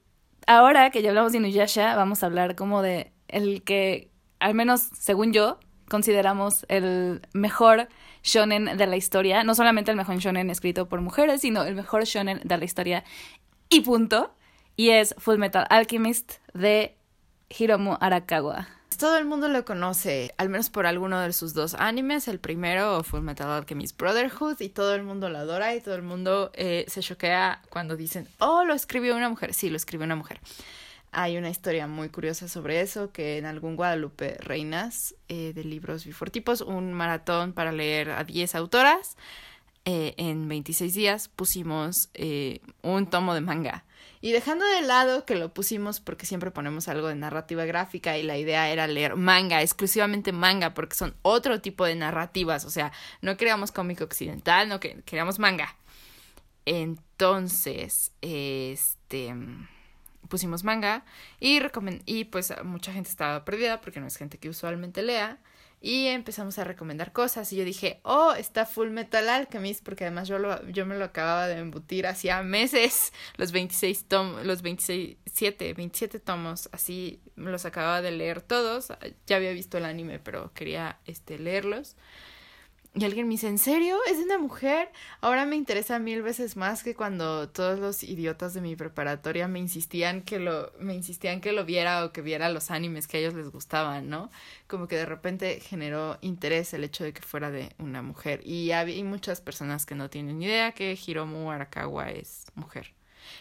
ahora 0.51 0.91
que 0.91 1.01
ya 1.01 1.11
hablamos 1.11 1.33
de 1.33 1.39
Inuyasha, 1.39 1.95
vamos 1.95 2.23
a 2.23 2.27
hablar 2.27 2.57
como 2.57 2.83
de 2.83 3.13
el 3.29 3.63
que, 3.63 4.11
al 4.41 4.55
menos 4.55 4.81
según 4.81 5.33
yo, 5.33 5.61
consideramos 5.89 6.67
el 6.69 7.23
mejor 7.33 7.89
shonen 8.25 8.77
de 8.77 8.87
la 8.87 8.97
historia. 8.97 9.45
No 9.45 9.55
solamente 9.55 9.93
el 9.93 9.97
mejor 9.97 10.17
shonen 10.17 10.51
escrito 10.51 10.89
por 10.89 11.01
mujeres, 11.01 11.43
sino 11.43 11.63
el 11.63 11.77
mejor 11.77 12.05
shonen 12.05 12.41
de 12.45 12.59
la 12.59 12.65
historia. 12.65 13.05
Y 13.69 13.83
punto. 13.83 14.35
Y 14.75 14.91
es 14.91 15.15
Full 15.19 15.37
Metal 15.37 15.67
Alchemist 15.71 16.35
de 16.53 16.97
Hiromu 17.49 17.97
Arakawa 18.01 18.80
todo 19.01 19.17
el 19.17 19.25
mundo 19.25 19.49
lo 19.49 19.65
conoce, 19.65 20.35
al 20.37 20.51
menos 20.51 20.69
por 20.69 20.87
alguno 20.87 21.19
de 21.21 21.33
sus 21.33 21.55
dos 21.55 21.73
animes. 21.73 22.29
El 22.29 22.39
primero, 22.39 23.03
Full 23.03 23.23
Metal 23.23 23.51
Alchemist 23.51 23.99
Brotherhood, 23.99 24.61
y 24.61 24.69
todo 24.69 24.95
el 24.95 25.05
mundo 25.05 25.31
lo 25.31 25.39
adora 25.39 25.75
y 25.75 25.81
todo 25.81 25.95
el 25.95 26.03
mundo 26.03 26.51
eh, 26.53 26.85
se 26.87 27.01
choquea 27.01 27.63
cuando 27.71 27.97
dicen, 27.97 28.29
oh, 28.41 28.63
lo 28.65 28.75
escribió 28.75 29.17
una 29.17 29.31
mujer. 29.31 29.55
Sí, 29.55 29.71
lo 29.71 29.77
escribió 29.79 30.05
una 30.05 30.17
mujer. 30.17 30.41
Hay 31.13 31.39
una 31.39 31.49
historia 31.49 31.87
muy 31.87 32.11
curiosa 32.11 32.47
sobre 32.47 32.83
eso, 32.83 33.11
que 33.11 33.39
en 33.39 33.47
algún 33.47 33.75
Guadalupe 33.75 34.37
Reinas 34.39 35.15
eh, 35.29 35.55
de 35.55 35.65
libros 35.65 36.05
bifortipos, 36.05 36.61
un 36.61 36.93
maratón 36.93 37.55
para 37.55 37.73
leer 37.73 38.11
a 38.11 38.25
10 38.25 38.55
autoras, 38.55 39.17
eh, 39.87 40.13
en 40.19 40.47
26 40.47 40.93
días 40.93 41.29
pusimos 41.29 42.11
un 42.83 43.07
tomo 43.07 43.33
de 43.33 43.41
manga 43.41 43.87
y 44.21 44.33
dejando 44.33 44.67
de 44.67 44.83
lado 44.83 45.25
que 45.25 45.35
lo 45.35 45.55
pusimos 45.55 46.01
porque 46.01 46.27
siempre 46.27 46.51
ponemos 46.51 46.89
algo 46.89 47.09
de 47.09 47.15
narrativa 47.15 47.65
gráfica 47.65 48.19
y 48.19 48.23
la 48.23 48.37
idea 48.37 48.69
era 48.71 48.87
leer 48.87 49.17
manga, 49.17 49.63
exclusivamente 49.63 50.33
manga, 50.33 50.75
porque 50.75 50.95
son 50.97 51.15
otro 51.23 51.61
tipo 51.61 51.85
de 51.85 51.95
narrativas, 51.95 52.65
o 52.65 52.71
sea, 52.71 52.93
no 53.23 53.37
queríamos 53.37 53.73
cómic 53.73 54.01
occidental, 54.03 54.69
no 54.69 54.79
queríamos 54.81 55.39
manga. 55.39 55.77
Entonces, 56.67 58.13
este 58.21 59.35
pusimos 60.29 60.63
manga 60.63 61.05
y, 61.41 61.61
y 62.07 62.25
pues 62.25 62.55
mucha 62.63 62.93
gente 62.93 63.11
estaba 63.11 63.45
perdida 63.45 63.81
porque 63.81 64.01
no 64.01 64.07
es 64.07 64.17
gente 64.17 64.39
que 64.39 64.49
usualmente 64.49 65.03
lea 65.03 65.39
y 65.81 66.07
empezamos 66.09 66.59
a 66.59 66.65
recomendar 66.65 67.13
cosas 67.13 67.53
y 67.53 67.57
yo 67.57 67.65
dije, 67.65 68.01
oh, 68.03 68.33
está 68.33 68.67
Full 68.67 68.91
Metal 68.91 69.27
Alchemist, 69.29 69.83
porque 69.83 70.05
además 70.05 70.29
yo, 70.29 70.39
lo, 70.39 70.67
yo 70.69 70.85
me 70.85 70.97
lo 70.97 71.07
acababa 71.07 71.47
de 71.47 71.59
embutir 71.59 72.07
hacía 72.07 72.43
meses, 72.43 73.13
los 73.37 73.53
26 73.53 74.05
tomos, 74.05 74.45
los 74.45 74.61
26, 74.61 75.17
27 75.75 76.21
tomos, 76.21 76.69
así 76.73 77.23
los 77.37 77.65
acababa 77.65 78.03
de 78.03 78.11
leer 78.11 78.43
todos, 78.43 78.89
ya 79.27 79.37
había 79.37 79.53
visto 79.53 79.79
el 79.79 79.87
anime, 79.87 80.19
pero 80.19 80.53
quería 80.53 80.99
este, 81.07 81.39
leerlos. 81.39 81.97
Y 82.93 83.05
alguien 83.05 83.29
me 83.29 83.35
dice, 83.35 83.47
¿en 83.47 83.59
serio? 83.59 83.99
¿Es 84.09 84.19
una 84.19 84.37
mujer? 84.37 84.91
Ahora 85.21 85.47
me 85.47 85.55
interesa 85.55 86.01
mil 86.01 86.23
veces 86.23 86.57
más 86.57 86.83
que 86.83 86.97
cuando 86.97 87.49
todos 87.49 87.79
los 87.79 88.03
idiotas 88.03 88.53
de 88.53 88.61
mi 88.61 88.75
preparatoria 88.75 89.47
me 89.47 89.61
insistían 89.61 90.23
que 90.23 90.41
lo, 90.41 90.73
me 90.81 90.95
insistían 90.95 91.41
que 91.41 91.53
lo 91.53 91.65
viera 91.65 92.05
o 92.05 92.13
que 92.13 92.21
viera 92.21 92.49
los 92.49 92.73
animes 92.73 93.07
que 93.07 93.19
a 93.19 93.21
ellos 93.21 93.35
les 93.35 93.49
gustaban, 93.49 94.09
¿no? 94.09 94.29
Como 94.67 94.89
que 94.89 94.97
de 94.97 95.07
repente 95.07 95.61
generó 95.61 96.19
interés 96.21 96.75
el 96.75 96.83
hecho 96.83 97.05
de 97.05 97.13
que 97.13 97.23
fuera 97.23 97.53
de 97.53 97.73
una 97.79 98.03
mujer. 98.03 98.41
Y 98.45 98.73
hay 98.73 99.05
muchas 99.05 99.41
personas 99.41 99.87
que 99.87 99.95
no 99.95 100.11
tienen 100.11 100.43
idea 100.43 100.73
que 100.73 100.99
Hiromu 101.07 101.53
Arakawa 101.53 102.11
es 102.11 102.47
mujer. 102.57 102.93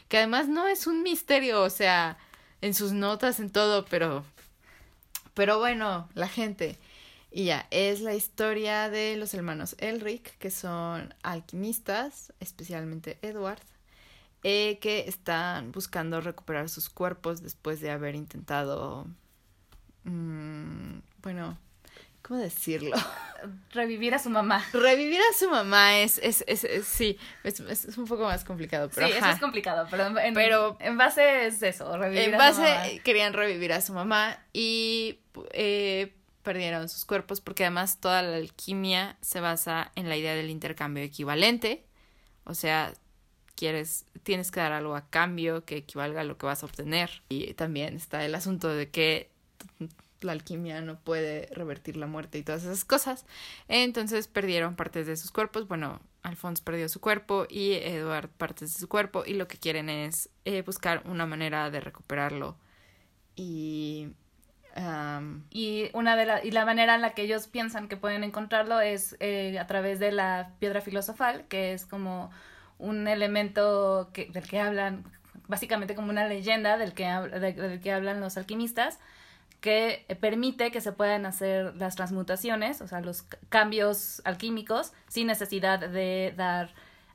Que 0.09 0.17
además 0.17 0.47
no 0.47 0.67
es 0.67 0.85
un 0.85 1.01
misterio, 1.01 1.63
o 1.63 1.71
sea, 1.71 2.19
en 2.61 2.75
sus 2.75 2.91
notas, 2.91 3.39
en 3.39 3.49
todo, 3.49 3.85
pero... 3.85 4.23
Pero 5.33 5.57
bueno, 5.57 6.09
la 6.15 6.27
gente. 6.27 6.77
Y 7.31 7.45
ya, 7.45 7.67
es 7.69 8.01
la 8.01 8.15
historia 8.15 8.89
de 8.89 9.15
los 9.15 9.33
hermanos 9.35 9.75
Elric, 9.79 10.37
que 10.39 10.49
son 10.49 11.13
alquimistas, 11.21 12.33
especialmente 12.39 13.19
Edward, 13.21 13.59
eh, 14.43 14.79
que 14.79 15.07
están 15.07 15.71
buscando 15.71 16.21
recuperar 16.21 16.69
sus 16.69 16.89
cuerpos 16.89 17.41
después 17.43 17.81
de 17.81 17.91
haber 17.91 18.15
intentado... 18.15 19.05
Mmm, 20.05 20.99
bueno, 21.21 21.57
¿cómo 22.21 22.39
decirlo? 22.39 22.95
revivir 23.73 24.15
a 24.15 24.19
su 24.19 24.29
mamá. 24.29 24.65
Revivir 24.73 25.19
a 25.19 25.37
su 25.37 25.49
mamá 25.49 25.99
es, 25.99 26.17
es, 26.19 26.43
es, 26.47 26.63
es- 26.63 26.85
sí, 26.87 27.17
es, 27.43 27.59
es 27.59 27.97
un 27.97 28.05
poco 28.05 28.23
más 28.23 28.43
complicado, 28.43 28.89
pero 28.93 29.07
sí, 29.07 29.13
eso 29.13 29.27
es 29.29 29.39
complicado, 29.39 29.87
pero 29.91 30.07
en, 30.19 30.33
Pero- 30.33 30.77
en 30.79 30.97
base 30.97 31.45
es 31.47 31.61
eso, 31.61 31.95
revivir 31.97 32.29
En 32.33 32.35
a 32.41 32.53
su 32.53 32.61
mamá. 32.61 32.73
base, 32.75 32.99
querían 33.03 33.33
revivir 33.33 33.73
a 33.73 33.81
su 33.81 33.93
mamá 33.93 34.41
y 34.53 35.19
eh, 35.51 36.15
perdieron 36.43 36.89
sus 36.89 37.05
cuerpos 37.05 37.41
porque 37.41 37.63
además 37.63 37.99
toda 37.99 38.21
la 38.21 38.37
alquimia 38.37 39.17
se 39.21 39.39
basa 39.39 39.91
en 39.95 40.09
la 40.09 40.17
idea 40.17 40.35
del 40.35 40.49
intercambio 40.49 41.03
equivalente. 41.03 41.85
O 42.45 42.53
sea, 42.53 42.93
quieres, 43.55 44.05
tienes 44.23 44.51
que 44.51 44.59
dar 44.59 44.71
algo 44.71 44.95
a 44.95 45.09
cambio 45.09 45.65
que 45.65 45.77
equivalga 45.77 46.21
a 46.21 46.23
lo 46.23 46.37
que 46.37 46.45
vas 46.45 46.63
a 46.63 46.65
obtener. 46.65 47.23
Y 47.29 47.53
también 47.53 47.95
está 47.95 48.25
el 48.25 48.35
asunto 48.35 48.69
de 48.69 48.89
que 48.89 49.29
la 50.21 50.31
alquimia 50.31 50.81
no 50.81 50.99
puede 50.99 51.47
revertir 51.51 51.97
la 51.97 52.07
muerte 52.07 52.37
y 52.37 52.43
todas 52.43 52.63
esas 52.63 52.85
cosas. 52.85 53.25
Entonces 53.67 54.27
perdieron 54.27 54.75
partes 54.75 55.07
de 55.07 55.17
sus 55.17 55.31
cuerpos. 55.31 55.67
Bueno, 55.67 56.01
Alphonse 56.23 56.63
perdió 56.63 56.89
su 56.89 56.99
cuerpo 56.99 57.45
y 57.49 57.73
Edward 57.73 58.29
partes 58.29 58.73
de 58.73 58.79
su 58.79 58.87
cuerpo 58.87 59.23
y 59.25 59.33
lo 59.33 59.47
que 59.47 59.57
quieren 59.57 59.89
es 59.89 60.29
eh, 60.45 60.61
buscar 60.61 61.03
una 61.05 61.25
manera 61.25 61.69
de 61.69 61.81
recuperarlo. 61.81 62.57
Y... 63.35 64.09
am, 64.79 65.43
Y 65.51 65.89
una 65.93 66.15
de 66.15 66.25
la, 66.25 66.43
y 66.43 66.51
la 66.51 66.65
manera 66.65 66.95
en 66.95 67.01
la 67.01 67.11
que 67.11 67.23
ellos 67.23 67.47
piensan 67.47 67.87
que 67.87 67.97
pueden 67.97 68.23
encontrarlo 68.23 68.79
es 68.81 69.15
eh, 69.19 69.57
a 69.59 69.67
través 69.67 69.99
de 69.99 70.11
la 70.11 70.51
piedra 70.59 70.81
filosofal, 70.81 71.45
que 71.47 71.73
es 71.73 71.85
como 71.85 72.31
un 72.77 73.07
elemento 73.07 74.05
del 74.05 74.47
que 74.47 74.59
hablan, 74.59 75.03
básicamente 75.47 75.95
como 75.95 76.09
una 76.09 76.27
leyenda 76.27 76.77
del 76.77 76.93
que, 76.93 77.05
de- 77.05 77.53
del 77.53 77.79
que 77.81 77.91
hablan 77.91 78.21
los 78.21 78.37
alquimistas, 78.37 78.99
que 79.61 80.05
permite 80.21 80.71
que 80.71 80.79
se 80.79 80.93
puedan 80.93 81.25
hacer 81.25 81.75
las 81.75 81.95
transmutaciones, 81.95 82.79
o 82.81 82.87
sea, 82.87 83.01
los 83.01 83.23
cambios 83.49 84.21
alquímicos, 84.23 84.93
sin 85.09 85.27
necesidad 85.27 85.79
de 85.79 86.33
dar 86.37 86.69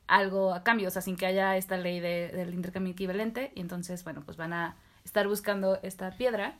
algo 0.06 0.52
a 0.52 0.62
cambio, 0.62 0.88
o 0.88 0.90
sin 1.00 1.16
que 1.16 1.24
haya 1.24 1.56
esta 1.56 1.78
ley 1.78 2.00
de- 2.00 2.28
del 2.28 2.52
intercambio 2.52 2.92
equivalente. 2.92 3.50
Y 3.54 3.60
entonces, 3.62 4.04
bueno, 4.04 4.22
pues 4.26 4.36
van 4.36 4.52
a 4.52 4.76
estar 5.06 5.26
buscando 5.26 5.78
esta 5.82 6.10
piedra, 6.10 6.54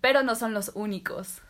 pero 0.00 0.22
no 0.22 0.34
son 0.34 0.54
los 0.54 0.72
únicos. 0.74 1.42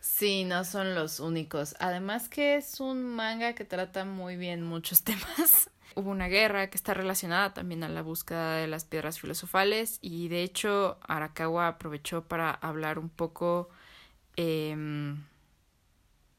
Sí, 0.00 0.44
no 0.44 0.64
son 0.64 0.94
los 0.94 1.20
únicos. 1.20 1.74
Además 1.80 2.28
que 2.28 2.56
es 2.56 2.80
un 2.80 3.04
manga 3.04 3.54
que 3.54 3.64
trata 3.64 4.04
muy 4.04 4.36
bien 4.36 4.62
muchos 4.62 5.02
temas. 5.04 5.70
Hubo 5.94 6.10
una 6.10 6.28
guerra 6.28 6.70
que 6.70 6.76
está 6.76 6.94
relacionada 6.94 7.54
también 7.54 7.82
a 7.82 7.88
la 7.88 8.02
búsqueda 8.02 8.56
de 8.56 8.68
las 8.68 8.84
piedras 8.84 9.18
filosofales 9.18 9.98
y 10.00 10.28
de 10.28 10.42
hecho 10.42 10.98
Arakawa 11.02 11.66
aprovechó 11.66 12.24
para 12.24 12.52
hablar 12.52 12.98
un 13.00 13.08
poco 13.08 13.68
em, 14.36 15.24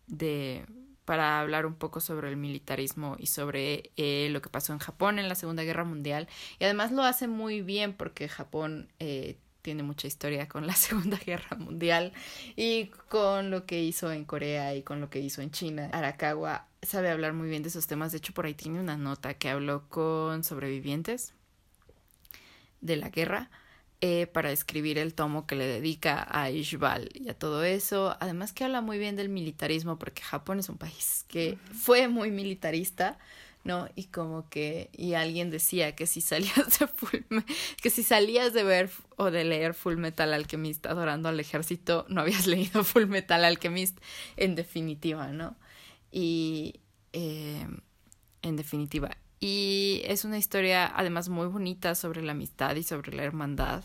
de 0.07 0.65
para 1.03 1.41
hablar 1.41 1.65
un 1.65 1.73
poco 1.73 1.99
sobre 1.99 2.29
el 2.29 2.37
militarismo 2.37 3.15
y 3.17 3.25
sobre 3.25 3.91
eh, 3.97 4.29
lo 4.31 4.41
que 4.41 4.49
pasó 4.49 4.73
en 4.73 4.79
Japón 4.79 5.17
en 5.17 5.27
la 5.27 5.35
Segunda 5.35 5.63
Guerra 5.63 5.83
Mundial 5.83 6.29
y 6.59 6.65
además 6.65 6.91
lo 6.91 7.03
hace 7.03 7.27
muy 7.27 7.61
bien 7.61 7.93
porque 7.93 8.29
Japón 8.29 8.93
eh, 8.99 9.39
tiene 9.69 9.83
mucha 9.83 10.07
historia 10.07 10.47
con 10.47 10.65
la 10.65 10.73
Segunda 10.87 11.19
Guerra 11.23 11.55
Mundial 11.55 12.11
y 12.55 12.87
con 13.07 13.51
lo 13.51 13.67
que 13.67 13.79
hizo 13.83 14.11
en 14.11 14.25
Corea 14.25 14.73
y 14.73 14.81
con 14.81 14.99
lo 14.99 15.11
que 15.11 15.19
hizo 15.19 15.43
en 15.43 15.51
China. 15.51 15.91
Arakawa 15.93 16.65
sabe 16.81 17.11
hablar 17.11 17.33
muy 17.33 17.49
bien 17.49 17.61
de 17.61 17.69
esos 17.69 17.85
temas. 17.85 18.11
De 18.11 18.17
hecho, 18.17 18.33
por 18.33 18.47
ahí 18.47 18.55
tiene 18.55 18.79
una 18.79 18.97
nota 18.97 19.35
que 19.35 19.47
habló 19.47 19.87
con 19.87 20.43
sobrevivientes 20.43 21.35
de 22.81 22.95
la 22.95 23.09
guerra 23.09 23.51
eh, 24.01 24.25
para 24.25 24.51
escribir 24.51 24.97
el 24.97 25.13
tomo 25.13 25.45
que 25.45 25.55
le 25.55 25.67
dedica 25.67 26.27
a 26.27 26.49
Ishbal 26.49 27.11
y 27.13 27.29
a 27.29 27.35
todo 27.35 27.63
eso. 27.63 28.17
Además 28.19 28.53
que 28.53 28.63
habla 28.63 28.81
muy 28.81 28.97
bien 28.97 29.15
del 29.15 29.29
militarismo 29.29 29.99
porque 29.99 30.23
Japón 30.23 30.57
es 30.57 30.69
un 30.69 30.79
país 30.79 31.25
que 31.27 31.59
fue 31.73 32.07
muy 32.07 32.31
militarista. 32.31 33.19
¿No? 33.63 33.87
Y 33.95 34.05
como 34.05 34.49
que, 34.49 34.89
y 34.93 35.13
alguien 35.13 35.49
decía 35.49 35.95
que 35.95 36.07
si 36.07 36.21
salías 36.21 36.79
de 36.79 36.87
full, 36.87 37.19
que 37.81 37.89
si 37.89 38.03
salías 38.03 38.53
de 38.53 38.63
ver 38.63 38.89
o 39.17 39.31
de 39.31 39.43
leer 39.43 39.73
Full 39.73 39.97
Metal 39.97 40.33
Alchemist 40.33 40.85
adorando 40.85 41.29
al 41.29 41.39
ejército, 41.39 42.05
no 42.09 42.21
habías 42.21 42.47
leído 42.47 42.83
Full 42.83 43.05
Metal 43.05 43.43
Alchemist 43.43 43.97
en 44.37 44.55
definitiva, 44.55 45.27
¿no? 45.27 45.55
Y, 46.11 46.79
eh, 47.13 47.67
en 48.41 48.55
definitiva. 48.55 49.17
Y 49.39 50.01
es 50.05 50.25
una 50.25 50.37
historia 50.37 50.91
además 50.93 51.29
muy 51.29 51.47
bonita 51.47 51.95
sobre 51.95 52.21
la 52.21 52.31
amistad 52.31 52.75
y 52.75 52.83
sobre 52.83 53.15
la 53.15 53.23
hermandad, 53.23 53.83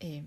eh, 0.00 0.24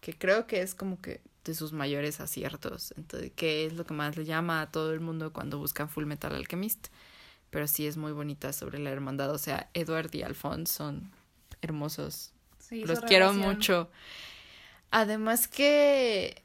que 0.00 0.16
creo 0.16 0.46
que 0.46 0.62
es 0.62 0.74
como 0.74 1.00
que 1.00 1.20
de 1.44 1.54
sus 1.54 1.72
mayores 1.72 2.20
aciertos, 2.20 2.92
entonces, 2.96 3.32
que 3.36 3.66
es 3.66 3.74
lo 3.74 3.84
que 3.84 3.94
más 3.94 4.16
le 4.16 4.24
llama 4.24 4.62
a 4.62 4.70
todo 4.70 4.92
el 4.92 5.00
mundo 5.00 5.32
cuando 5.32 5.58
buscan 5.58 5.88
Full 5.88 6.06
Metal 6.06 6.34
Alchemist 6.34 6.88
pero 7.56 7.66
sí 7.66 7.86
es 7.86 7.96
muy 7.96 8.12
bonita 8.12 8.52
sobre 8.52 8.78
la 8.78 8.90
hermandad. 8.90 9.30
O 9.30 9.38
sea, 9.38 9.70
Edward 9.72 10.14
y 10.14 10.22
Alphonse 10.22 10.70
son 10.70 11.10
hermosos. 11.62 12.32
Sí, 12.58 12.84
Los 12.84 13.00
quiero 13.00 13.30
relación. 13.30 13.54
mucho. 13.56 13.90
Además 14.90 15.48
que 15.48 16.42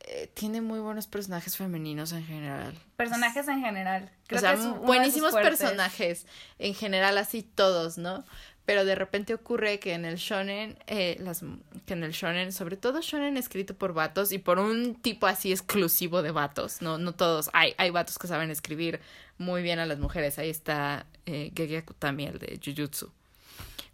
eh, 0.00 0.30
tiene 0.32 0.62
muy 0.62 0.78
buenos 0.78 1.08
personajes 1.08 1.58
femeninos 1.58 2.12
en 2.12 2.24
general. 2.24 2.72
Personajes 2.96 3.46
en 3.48 3.60
general. 3.60 4.10
Creo 4.28 4.38
o 4.38 4.40
sea, 4.40 4.54
que 4.54 4.60
es 4.62 4.78
buenísimos 4.78 5.34
personajes. 5.34 6.24
En 6.58 6.72
general, 6.72 7.18
así 7.18 7.42
todos, 7.42 7.98
¿no? 7.98 8.24
Pero 8.66 8.84
de 8.84 8.96
repente 8.96 9.32
ocurre 9.32 9.78
que 9.78 9.94
en 9.94 10.04
el 10.04 10.16
shonen, 10.16 10.76
eh, 10.88 11.16
las, 11.20 11.44
que 11.86 11.94
en 11.94 12.02
el 12.02 12.12
shonen, 12.12 12.52
sobre 12.52 12.76
todo 12.76 13.00
shonen 13.00 13.36
escrito 13.36 13.74
por 13.74 13.94
vatos 13.94 14.32
y 14.32 14.38
por 14.38 14.58
un 14.58 14.96
tipo 14.96 15.26
así 15.26 15.52
exclusivo 15.52 16.20
de 16.20 16.32
vatos, 16.32 16.82
no, 16.82 16.98
no 16.98 17.14
todos. 17.14 17.48
Hay, 17.52 17.74
hay 17.78 17.90
vatos 17.90 18.18
que 18.18 18.26
saben 18.26 18.50
escribir 18.50 19.00
muy 19.38 19.62
bien 19.62 19.78
a 19.78 19.86
las 19.86 19.98
mujeres. 19.98 20.38
Ahí 20.38 20.50
está 20.50 21.06
eh, 21.26 21.52
Gege 21.54 21.84
el 22.00 22.38
de 22.38 22.60
Jujutsu. 22.62 23.12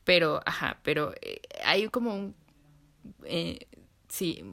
Pero, 0.04 0.42
ajá, 0.46 0.78
pero 0.82 1.14
eh, 1.20 1.40
hay 1.64 1.88
como 1.88 2.14
un, 2.14 2.34
eh, 3.24 3.66
sí, 4.08 4.44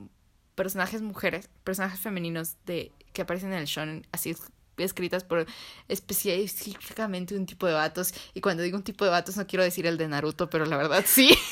personajes 0.56 1.02
mujeres, 1.02 1.50
personajes 1.64 2.00
femeninos 2.00 2.56
de 2.66 2.92
que 3.14 3.24
aparecen 3.24 3.54
en 3.54 3.60
el 3.60 3.66
shonen, 3.66 4.08
así 4.12 4.36
escritas 4.84 5.24
por 5.24 5.46
específicamente 5.88 7.36
un 7.36 7.46
tipo 7.46 7.68
de 7.68 7.74
vatos. 7.74 8.14
Y 8.34 8.42
cuando 8.42 8.64
digo 8.64 8.78
un 8.78 8.84
tipo 8.84 9.06
de 9.06 9.12
vatos 9.12 9.38
no 9.38 9.48
quiero 9.48 9.64
decir 9.64 9.86
el 9.86 9.98
de 9.98 10.08
Naruto, 10.08 10.50
pero 10.50 10.66
la 10.66 10.78
verdad 10.78 11.06
sí. 11.08 11.38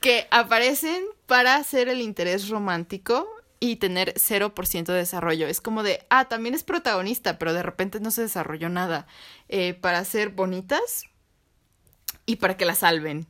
que 0.00 0.26
aparecen 0.30 1.04
para 1.26 1.56
hacer 1.56 1.88
el 1.88 2.00
interés 2.00 2.48
romántico 2.48 3.28
y 3.60 3.76
tener 3.76 4.14
0% 4.14 4.84
de 4.84 4.94
desarrollo. 4.94 5.48
Es 5.48 5.60
como 5.60 5.82
de, 5.82 6.06
ah, 6.10 6.26
también 6.26 6.54
es 6.54 6.64
protagonista, 6.64 7.38
pero 7.38 7.52
de 7.52 7.62
repente 7.62 8.00
no 8.00 8.10
se 8.10 8.22
desarrolló 8.22 8.68
nada. 8.68 9.06
Eh, 9.48 9.74
para 9.74 10.04
ser 10.04 10.30
bonitas 10.30 11.04
y 12.26 12.36
para 12.36 12.56
que 12.56 12.64
la 12.64 12.74
salven. 12.74 13.26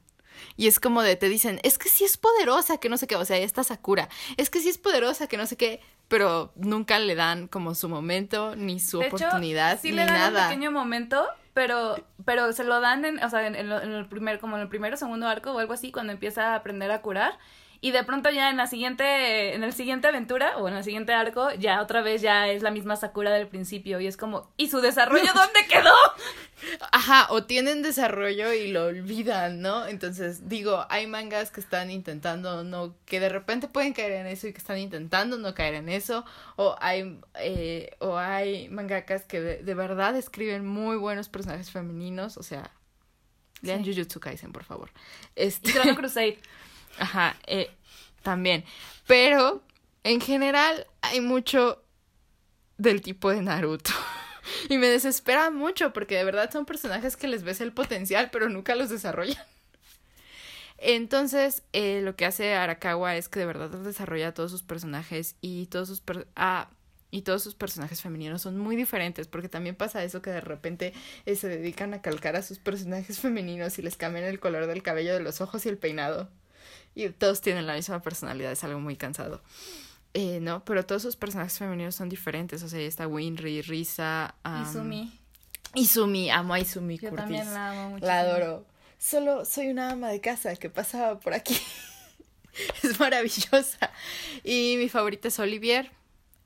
Y 0.57 0.67
es 0.67 0.81
como 0.81 1.03
de, 1.03 1.17
te 1.17 1.29
dicen, 1.29 1.61
es 1.63 1.79
que 1.79 1.89
sí 1.89 2.05
es 2.05 2.17
poderosa, 2.17 2.79
que 2.79 2.89
no 2.89 2.97
sé 2.97 3.07
qué, 3.07 3.17
o 3.17 3.25
sea, 3.25 3.39
esta 3.39 3.65
Sakura, 3.65 4.09
es 4.37 4.51
que 4.51 4.61
sí 4.61 4.69
es 4.69 4.79
poderosa, 4.79 5.27
que 5.27 5.37
no 5.37 5.47
sé 5.47 5.57
qué, 5.57 5.81
pero 6.09 6.53
nunca 6.57 6.99
le 6.99 7.15
dan 7.15 7.49
como 7.49 7.75
su 7.75 7.89
momento, 7.89 8.57
ni 8.57 8.81
su 8.81 8.99
De 8.99 9.07
hecho, 9.07 9.17
oportunidad, 9.17 9.79
sí 9.81 9.91
ni 9.91 9.97
le 9.97 10.07
dan 10.07 10.15
nada. 10.15 10.43
un 10.45 10.49
pequeño 10.49 10.71
momento, 10.73 11.27
pero, 11.55 11.97
pero 12.25 12.53
se 12.53 12.65
lo 12.65 12.81
dan 12.81 13.05
en, 13.05 13.23
o 13.23 13.29
sea, 13.31 13.47
en, 13.47 13.55
en 13.55 13.69
lo- 13.69 13.81
en 13.83 13.93
el 13.93 14.07
primer, 14.07 14.39
como 14.41 14.57
en 14.57 14.63
el 14.63 14.69
primero 14.69 14.97
segundo 14.97 15.27
arco 15.29 15.53
o 15.53 15.59
algo 15.59 15.73
así, 15.75 15.93
cuando 15.93 16.13
empieza 16.13 16.53
a 16.53 16.55
aprender 16.57 16.91
a 16.91 17.03
curar. 17.03 17.39
Y 17.81 17.93
de 17.93 18.03
pronto 18.03 18.31
ya 18.31 18.51
en 18.51 18.57
la 18.57 18.67
siguiente, 18.67 19.55
en 19.55 19.63
el 19.63 19.73
siguiente 19.73 20.09
aventura 20.09 20.57
o 20.57 20.69
en 20.69 20.75
el 20.75 20.83
siguiente 20.83 21.13
arco, 21.13 21.53
ya 21.55 21.81
otra 21.81 22.03
vez 22.03 22.23
ya 22.23 22.49
es 22.49 22.63
la 22.63 22.73
misma 22.73 22.97
Sakura 22.97 23.31
del 23.33 23.47
principio. 23.47 24.01
Y 24.01 24.07
es 24.09 24.17
como, 24.17 24.53
¿y 24.57 24.69
su 24.69 24.81
desarrollo 24.81 25.33
dónde 25.35 25.61
quedó? 25.69 25.95
Ajá, 26.91 27.29
o 27.31 27.45
tienen 27.45 27.83
desarrollo 27.83 28.53
y 28.53 28.73
lo 28.73 28.87
olvidan, 28.87 29.61
¿no? 29.61 29.87
Entonces, 29.87 30.49
digo, 30.49 30.87
hay 30.91 31.07
mangas 31.07 31.53
que 31.53 31.61
están 31.61 31.91
intentando 31.91 32.65
no, 32.65 32.97
que 33.05 33.21
de 33.21 33.29
repente 33.29 33.69
pueden 33.69 33.93
caer 33.93 34.13
en 34.13 34.27
eso 34.27 34.49
y 34.49 34.53
que 34.53 34.59
están 34.59 34.79
intentando 34.79 35.39
no 35.39 35.55
caer 35.55 35.75
en 35.75 35.89
eso, 35.89 36.25
o 36.57 36.75
hay, 36.81 37.21
eh, 37.39 37.97
o 38.01 38.17
hay 38.19 38.69
mangakas 38.71 39.25
que 39.25 39.41
de, 39.41 39.63
de 39.63 39.75
verdad 39.75 40.17
escriben 40.17 40.67
muy 40.67 40.97
buenos 40.97 41.29
personajes 41.29 41.71
femeninos, 41.71 42.37
o 42.37 42.43
sea, 42.43 42.73
lean 43.63 43.85
Sí. 43.85 43.93
Jujutsu 43.93 44.19
Kaisen, 44.19 44.53
por 44.53 44.65
favor. 44.65 44.91
Este, 45.37 45.71
Y 45.71 45.73
Chrono 45.73 45.95
Crusade. 45.95 46.39
Ajá, 46.99 47.37
eh, 47.47 47.71
también. 48.23 48.65
Pero 49.07 49.63
en 50.05 50.21
general 50.21 50.87
hay 51.03 51.21
mucho 51.21 51.83
del 52.79 53.01
tipo 53.03 53.31
de 53.31 53.43
Naruto. 53.43 53.93
Y 54.71 54.79
me 54.79 54.89
desespera 54.89 55.51
mucho 55.51 55.93
porque 55.93 56.17
de 56.17 56.25
verdad 56.25 56.51
son 56.51 56.67
personajes 56.67 57.17
que 57.17 57.29
les 57.29 57.43
ves 57.45 57.61
el 57.61 57.73
potencial, 57.73 58.31
pero 58.31 58.49
nunca 58.49 58.75
los 58.77 58.91
desarrollan. 58.91 59.37
Entonces, 60.79 61.63
eh, 61.73 62.01
lo 62.03 62.17
que 62.17 62.25
hace 62.27 62.55
Arakawa 62.55 63.17
es 63.17 63.29
que 63.29 63.41
de 63.41 63.47
verdad 63.47 63.71
desarrolla 63.71 64.35
todos 64.35 64.51
sus 64.51 64.63
personajes 64.63 65.37
y 65.41 65.67
todos 65.67 65.89
sus 65.89 66.01
per- 66.01 66.29
ah, 66.37 66.71
y 67.11 67.23
todos 67.23 67.43
sus 67.43 67.55
personajes 67.55 68.03
femeninos 68.03 68.43
son 68.43 68.59
muy 68.59 68.77
diferentes, 68.77 69.27
porque 69.29 69.49
también 69.49 69.75
pasa 69.77 70.05
eso 70.05 70.21
que 70.23 70.31
de 70.31 70.41
repente 70.43 70.93
eh, 71.27 71.37
se 71.37 71.49
dedican 71.49 71.95
a 71.95 72.03
calcar 72.03 72.37
a 72.37 72.43
sus 72.43 72.59
personajes 72.59 73.19
femeninos 73.21 73.79
y 73.79 73.83
les 73.83 73.97
cambian 73.97 74.25
el 74.25 74.41
color 74.41 74.67
del 74.67 74.83
cabello, 74.83 75.15
de 75.15 75.21
los 75.21 75.41
ojos 75.41 75.65
y 75.67 75.69
el 75.71 75.79
peinado. 75.79 76.29
Y 76.99 77.11
todos 77.11 77.41
tienen 77.41 77.65
la 77.69 77.75
misma 77.75 78.03
personalidad, 78.03 78.51
es 78.51 78.65
algo 78.65 78.81
muy 78.81 78.97
cansado. 78.97 79.41
Eh, 80.15 80.41
no, 80.41 80.65
pero 80.65 80.85
todos 80.85 81.01
sus 81.01 81.15
personajes 81.15 81.57
femeninos 81.57 81.95
son 81.95 82.09
diferentes. 82.09 82.61
O 82.65 82.69
sea, 82.69 82.81
ahí 82.81 82.87
está 82.87 83.07
Winry, 83.07 83.63
Risa. 83.63 84.35
am, 84.43 84.65
Izumi. 84.65 85.17
Izumi, 85.77 86.29
amo 86.29 86.55
a 86.55 86.59
Izumi 86.59 86.99
Yo 86.99 87.11
Curtis. 87.11 87.25
también 87.25 87.55
la 87.55 87.71
amo 87.71 87.91
mucho. 87.91 88.05
La 88.05 88.19
adoro. 88.19 88.67
Solo 88.99 89.45
soy 89.45 89.69
una 89.69 89.91
ama 89.91 90.09
de 90.09 90.21
casa 90.21 90.57
que 90.57 90.71
pasaba 90.71 91.21
por 91.21 91.35
aquí. 91.35 91.57
es 92.83 92.99
maravillosa. 92.99 93.93
Y 94.43 94.75
mi 94.79 94.89
favorita 94.89 95.29
es 95.29 95.39
Olivier. 95.39 95.93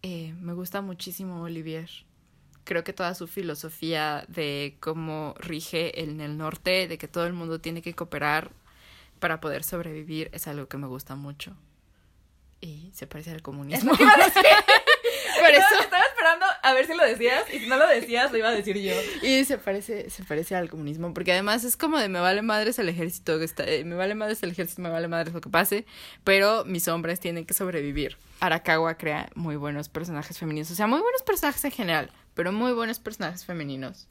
Eh, 0.02 0.34
me 0.38 0.52
gusta 0.52 0.82
muchísimo 0.82 1.40
Olivier. 1.40 1.88
Creo 2.64 2.84
que 2.84 2.92
toda 2.92 3.14
su 3.14 3.26
filosofía 3.26 4.26
de 4.28 4.76
cómo 4.80 5.34
rige 5.38 6.02
en 6.02 6.20
el 6.20 6.36
norte, 6.36 6.88
de 6.88 6.98
que 6.98 7.08
todo 7.08 7.26
el 7.26 7.32
mundo 7.32 7.58
tiene 7.58 7.80
que 7.80 7.94
cooperar 7.94 8.50
para 9.22 9.40
poder 9.40 9.62
sobrevivir, 9.62 10.30
es 10.32 10.48
algo 10.48 10.66
que 10.66 10.76
me 10.78 10.88
gusta 10.88 11.14
mucho. 11.14 11.56
Y 12.60 12.90
se 12.92 13.06
parece 13.06 13.30
al 13.30 13.40
comunismo. 13.40 13.92
Por 13.96 14.00
eso. 14.00 15.64
Estaba 15.80 16.02
esperando 16.02 16.44
a 16.60 16.72
ver 16.72 16.88
si 16.88 16.94
lo 16.94 17.04
decías 17.04 17.44
y 17.54 17.60
si 17.60 17.68
no 17.68 17.76
lo 17.76 17.86
decías 17.86 18.32
lo 18.32 18.38
iba 18.38 18.48
a 18.48 18.52
decir 18.52 18.76
yo. 18.76 18.94
Y 19.22 19.44
se 19.44 19.58
parece, 19.58 20.10
se 20.10 20.24
parece 20.24 20.56
al 20.56 20.68
comunismo, 20.68 21.14
porque 21.14 21.30
además 21.30 21.62
es 21.62 21.76
como 21.76 21.98
de 21.98 22.08
me 22.08 22.18
vale 22.18 22.42
madres 22.42 22.80
el 22.80 22.88
ejército, 22.88 23.38
que 23.38 23.44
está, 23.44 23.64
eh, 23.64 23.84
me 23.84 23.94
vale 23.94 24.16
madres 24.16 24.42
el 24.42 24.50
ejército, 24.50 24.82
me 24.82 24.90
vale 24.90 25.06
madres 25.06 25.32
lo 25.32 25.40
que 25.40 25.50
pase, 25.50 25.86
pero 26.24 26.64
mis 26.64 26.88
hombres 26.88 27.20
tienen 27.20 27.46
que 27.46 27.54
sobrevivir. 27.54 28.16
Arakawa 28.40 28.96
crea 28.96 29.30
muy 29.36 29.54
buenos 29.54 29.88
personajes 29.88 30.36
femeninos, 30.36 30.68
o 30.72 30.74
sea, 30.74 30.88
muy 30.88 31.00
buenos 31.00 31.22
personajes 31.22 31.64
en 31.64 31.70
general, 31.70 32.10
pero 32.34 32.50
muy 32.50 32.72
buenos 32.72 32.98
personajes 32.98 33.44
femeninos. 33.44 34.08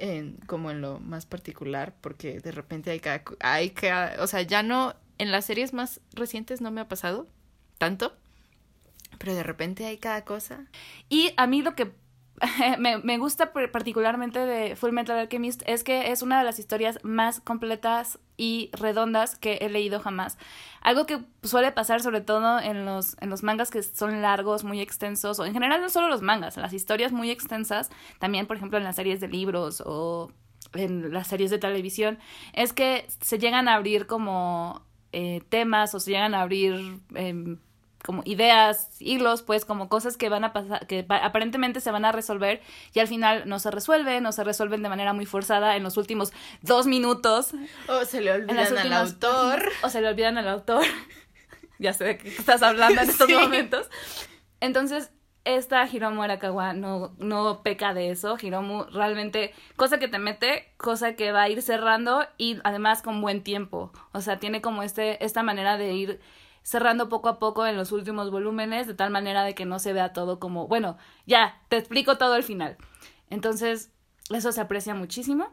En, 0.00 0.36
como 0.46 0.70
en 0.70 0.80
lo 0.80 1.00
más 1.00 1.26
particular, 1.26 1.92
porque 2.00 2.38
de 2.38 2.52
repente 2.52 2.90
hay 2.92 3.00
cada, 3.00 3.22
hay 3.40 3.70
cada, 3.70 4.22
o 4.22 4.28
sea, 4.28 4.42
ya 4.42 4.62
no, 4.62 4.94
en 5.18 5.32
las 5.32 5.44
series 5.46 5.72
más 5.72 6.00
recientes 6.14 6.60
no 6.60 6.70
me 6.70 6.80
ha 6.80 6.86
pasado 6.88 7.26
tanto, 7.78 8.16
pero 9.18 9.34
de 9.34 9.42
repente 9.42 9.86
hay 9.86 9.98
cada 9.98 10.24
cosa. 10.24 10.66
Y 11.08 11.32
a 11.36 11.48
mí 11.48 11.62
lo 11.62 11.74
que 11.74 11.90
me, 12.78 12.98
me 12.98 13.18
gusta 13.18 13.52
par- 13.52 13.72
particularmente 13.72 14.38
de 14.38 14.76
Full 14.76 14.92
Metal 14.92 15.18
Alchemist 15.18 15.62
es 15.66 15.82
que 15.82 16.12
es 16.12 16.22
una 16.22 16.38
de 16.38 16.44
las 16.44 16.58
historias 16.60 17.00
más 17.02 17.40
completas 17.40 18.20
y 18.38 18.70
redondas 18.72 19.36
que 19.36 19.58
he 19.60 19.68
leído 19.68 20.00
jamás. 20.00 20.38
Algo 20.80 21.04
que 21.04 21.20
suele 21.42 21.72
pasar 21.72 22.00
sobre 22.00 22.22
todo 22.22 22.60
en 22.60 22.86
los, 22.86 23.16
en 23.20 23.28
los 23.28 23.42
mangas 23.42 23.70
que 23.70 23.82
son 23.82 24.22
largos, 24.22 24.64
muy 24.64 24.80
extensos, 24.80 25.38
o 25.38 25.44
en 25.44 25.52
general 25.52 25.82
no 25.82 25.90
solo 25.90 26.08
los 26.08 26.22
mangas, 26.22 26.56
las 26.56 26.72
historias 26.72 27.12
muy 27.12 27.30
extensas, 27.30 27.90
también 28.18 28.46
por 28.46 28.56
ejemplo 28.56 28.78
en 28.78 28.84
las 28.84 28.96
series 28.96 29.20
de 29.20 29.28
libros 29.28 29.82
o 29.84 30.32
en 30.72 31.12
las 31.12 31.26
series 31.26 31.50
de 31.50 31.58
televisión, 31.58 32.18
es 32.54 32.72
que 32.72 33.06
se 33.20 33.38
llegan 33.38 33.68
a 33.68 33.74
abrir 33.74 34.06
como 34.06 34.82
eh, 35.12 35.42
temas 35.48 35.94
o 35.94 36.00
se 36.00 36.12
llegan 36.12 36.34
a 36.34 36.42
abrir 36.42 37.00
em, 37.14 37.58
como 38.04 38.22
ideas, 38.24 38.90
hilos, 39.00 39.42
pues 39.42 39.64
como 39.64 39.88
cosas 39.88 40.16
que 40.16 40.28
van 40.28 40.44
a 40.44 40.52
pasar, 40.52 40.86
que 40.86 41.02
pa- 41.02 41.18
aparentemente 41.24 41.80
se 41.80 41.90
van 41.90 42.04
a 42.04 42.12
resolver 42.12 42.60
y 42.94 43.00
al 43.00 43.08
final 43.08 43.42
no 43.48 43.58
se 43.58 43.70
resuelven 43.70 44.24
o 44.26 44.32
se 44.32 44.44
resuelven 44.44 44.82
de 44.82 44.88
manera 44.88 45.12
muy 45.12 45.26
forzada 45.26 45.76
en 45.76 45.82
los 45.82 45.96
últimos 45.96 46.32
dos 46.62 46.86
minutos. 46.86 47.52
O 47.88 48.04
se 48.04 48.20
le 48.20 48.32
olvidan 48.32 48.58
al 48.58 48.72
últimas 48.72 49.12
autor. 49.12 49.68
O 49.82 49.88
se 49.88 50.00
le 50.00 50.08
olvidan 50.08 50.38
al 50.38 50.48
autor. 50.48 50.84
ya 51.78 51.92
sé 51.92 52.04
de 52.04 52.18
qué 52.18 52.28
estás 52.28 52.62
hablando 52.62 53.00
en 53.02 53.10
estos 53.10 53.26
Sí. 53.26 53.34
momentos. 53.34 53.88
Entonces, 54.60 55.10
esta 55.44 55.86
Hiromu 55.86 56.22
Arakawa 56.22 56.72
no, 56.74 57.14
no 57.18 57.62
peca 57.62 57.94
de 57.94 58.10
eso. 58.10 58.36
Hiromu 58.40 58.84
realmente, 58.92 59.54
cosa 59.76 59.98
que 59.98 60.08
te 60.08 60.18
mete, 60.18 60.72
cosa 60.76 61.14
que 61.14 61.32
va 61.32 61.42
a 61.42 61.48
ir 61.48 61.62
cerrando 61.62 62.26
y 62.36 62.58
además 62.64 63.02
con 63.02 63.20
buen 63.20 63.42
tiempo. 63.42 63.92
O 64.12 64.20
sea, 64.20 64.38
tiene 64.38 64.60
como 64.60 64.82
este, 64.82 65.24
esta 65.24 65.42
manera 65.42 65.78
de 65.78 65.94
ir 65.94 66.20
cerrando 66.62 67.08
poco 67.08 67.28
a 67.28 67.38
poco 67.38 67.66
en 67.66 67.76
los 67.76 67.92
últimos 67.92 68.30
volúmenes, 68.30 68.86
de 68.86 68.94
tal 68.94 69.10
manera 69.10 69.44
de 69.44 69.54
que 69.54 69.64
no 69.64 69.78
se 69.78 69.92
vea 69.92 70.12
todo 70.12 70.38
como, 70.38 70.66
bueno, 70.68 70.96
ya, 71.26 71.60
te 71.68 71.76
explico 71.76 72.18
todo 72.18 72.34
al 72.34 72.42
final. 72.42 72.76
Entonces, 73.30 73.90
eso 74.30 74.52
se 74.52 74.60
aprecia 74.60 74.94
muchísimo 74.94 75.48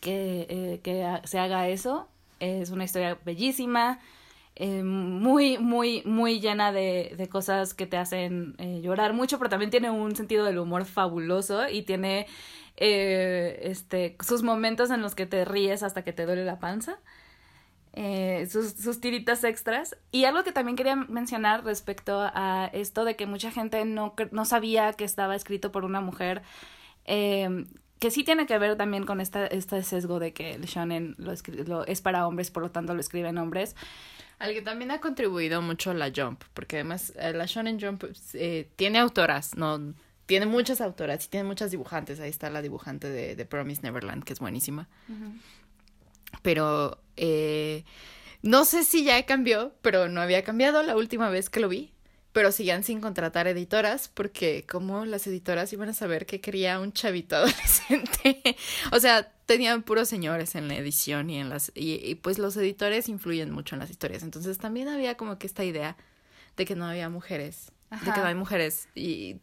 que, 0.00 0.46
eh, 0.48 0.80
que 0.82 1.20
se 1.24 1.38
haga 1.38 1.68
eso. 1.68 2.08
Es 2.40 2.70
una 2.70 2.84
historia 2.84 3.18
bellísima, 3.24 4.00
eh, 4.56 4.82
muy, 4.82 5.58
muy, 5.58 6.02
muy 6.04 6.40
llena 6.40 6.72
de, 6.72 7.14
de 7.16 7.28
cosas 7.28 7.74
que 7.74 7.86
te 7.86 7.96
hacen 7.96 8.54
eh, 8.58 8.80
llorar 8.82 9.12
mucho, 9.12 9.38
pero 9.38 9.50
también 9.50 9.70
tiene 9.70 9.90
un 9.90 10.16
sentido 10.16 10.44
del 10.44 10.58
humor 10.58 10.84
fabuloso 10.84 11.68
y 11.68 11.82
tiene 11.82 12.26
este, 12.76 14.16
sus 14.24 14.42
momentos 14.44 14.90
en 14.90 15.02
los 15.02 15.16
que 15.16 15.26
te 15.26 15.44
ríes 15.44 15.82
hasta 15.82 16.02
que 16.02 16.12
te 16.12 16.26
duele 16.26 16.44
la 16.44 16.58
panza. 16.60 16.98
Eh, 18.00 18.46
sus, 18.48 18.74
sus 18.74 19.00
tiritas 19.00 19.42
extras. 19.42 19.96
Y 20.12 20.24
algo 20.24 20.44
que 20.44 20.52
también 20.52 20.76
quería 20.76 20.94
mencionar 20.94 21.64
respecto 21.64 22.20
a 22.20 22.70
esto 22.72 23.04
de 23.04 23.16
que 23.16 23.26
mucha 23.26 23.50
gente 23.50 23.84
no, 23.84 24.14
no 24.30 24.44
sabía 24.44 24.92
que 24.92 25.02
estaba 25.02 25.34
escrito 25.34 25.72
por 25.72 25.84
una 25.84 26.00
mujer, 26.00 26.42
eh, 27.06 27.66
que 27.98 28.12
sí 28.12 28.22
tiene 28.22 28.46
que 28.46 28.56
ver 28.56 28.76
también 28.76 29.04
con 29.04 29.20
esta, 29.20 29.48
este 29.48 29.82
sesgo 29.82 30.20
de 30.20 30.32
que 30.32 30.52
el 30.52 30.66
shonen 30.66 31.16
lo, 31.18 31.32
lo 31.66 31.84
es 31.86 32.00
para 32.00 32.24
hombres, 32.28 32.52
por 32.52 32.62
lo 32.62 32.70
tanto 32.70 32.94
lo 32.94 33.00
escriben 33.00 33.36
hombres. 33.36 33.74
Al 34.38 34.52
que 34.52 34.62
también 34.62 34.92
ha 34.92 35.00
contribuido 35.00 35.60
mucho 35.60 35.92
la 35.92 36.12
Jump, 36.14 36.44
porque 36.54 36.76
además 36.76 37.12
eh, 37.16 37.32
la 37.32 37.46
Shonen 37.46 37.80
Jump 37.80 38.04
eh, 38.34 38.68
tiene 38.76 39.00
autoras, 39.00 39.56
no 39.56 39.94
tiene 40.26 40.46
muchas 40.46 40.80
autoras 40.80 41.24
y 41.24 41.28
tiene 41.30 41.48
muchas 41.48 41.72
dibujantes. 41.72 42.20
Ahí 42.20 42.30
está 42.30 42.48
la 42.48 42.62
dibujante 42.62 43.08
de, 43.08 43.34
de 43.34 43.44
Promise 43.44 43.82
Neverland, 43.82 44.22
que 44.22 44.34
es 44.34 44.38
buenísima. 44.38 44.86
Pero 46.42 47.00
eh, 47.16 47.84
no 48.42 48.64
sé 48.64 48.84
si 48.84 49.04
ya 49.04 49.24
cambió, 49.26 49.74
pero 49.82 50.08
no 50.08 50.20
había 50.20 50.44
cambiado 50.44 50.82
la 50.82 50.96
última 50.96 51.30
vez 51.30 51.50
que 51.50 51.60
lo 51.60 51.68
vi. 51.68 51.92
Pero 52.32 52.52
siguen 52.52 52.84
sin 52.84 53.00
contratar 53.00 53.48
editoras, 53.48 54.08
porque 54.08 54.64
como 54.68 55.04
las 55.06 55.26
editoras 55.26 55.72
iban 55.72 55.88
a 55.88 55.94
saber 55.94 56.26
que 56.26 56.40
quería 56.40 56.78
un 56.78 56.92
chavito 56.92 57.36
adolescente. 57.36 58.56
o 58.92 59.00
sea, 59.00 59.32
tenían 59.46 59.82
puros 59.82 60.08
señores 60.08 60.54
en 60.54 60.68
la 60.68 60.76
edición 60.76 61.30
y 61.30 61.38
en 61.38 61.48
las. 61.48 61.72
Y, 61.74 61.94
y 61.94 62.14
pues 62.16 62.38
los 62.38 62.56
editores 62.56 63.08
influyen 63.08 63.50
mucho 63.50 63.74
en 63.74 63.80
las 63.80 63.90
historias. 63.90 64.22
Entonces 64.22 64.58
también 64.58 64.88
había 64.88 65.16
como 65.16 65.38
que 65.38 65.46
esta 65.46 65.64
idea 65.64 65.96
de 66.56 66.64
que 66.66 66.76
no 66.76 66.86
había 66.86 67.08
mujeres. 67.08 67.72
De 67.90 68.12
que 68.12 68.20
no 68.20 68.26
hay 68.26 68.34
mujeres. 68.34 68.88
Y 68.94 69.40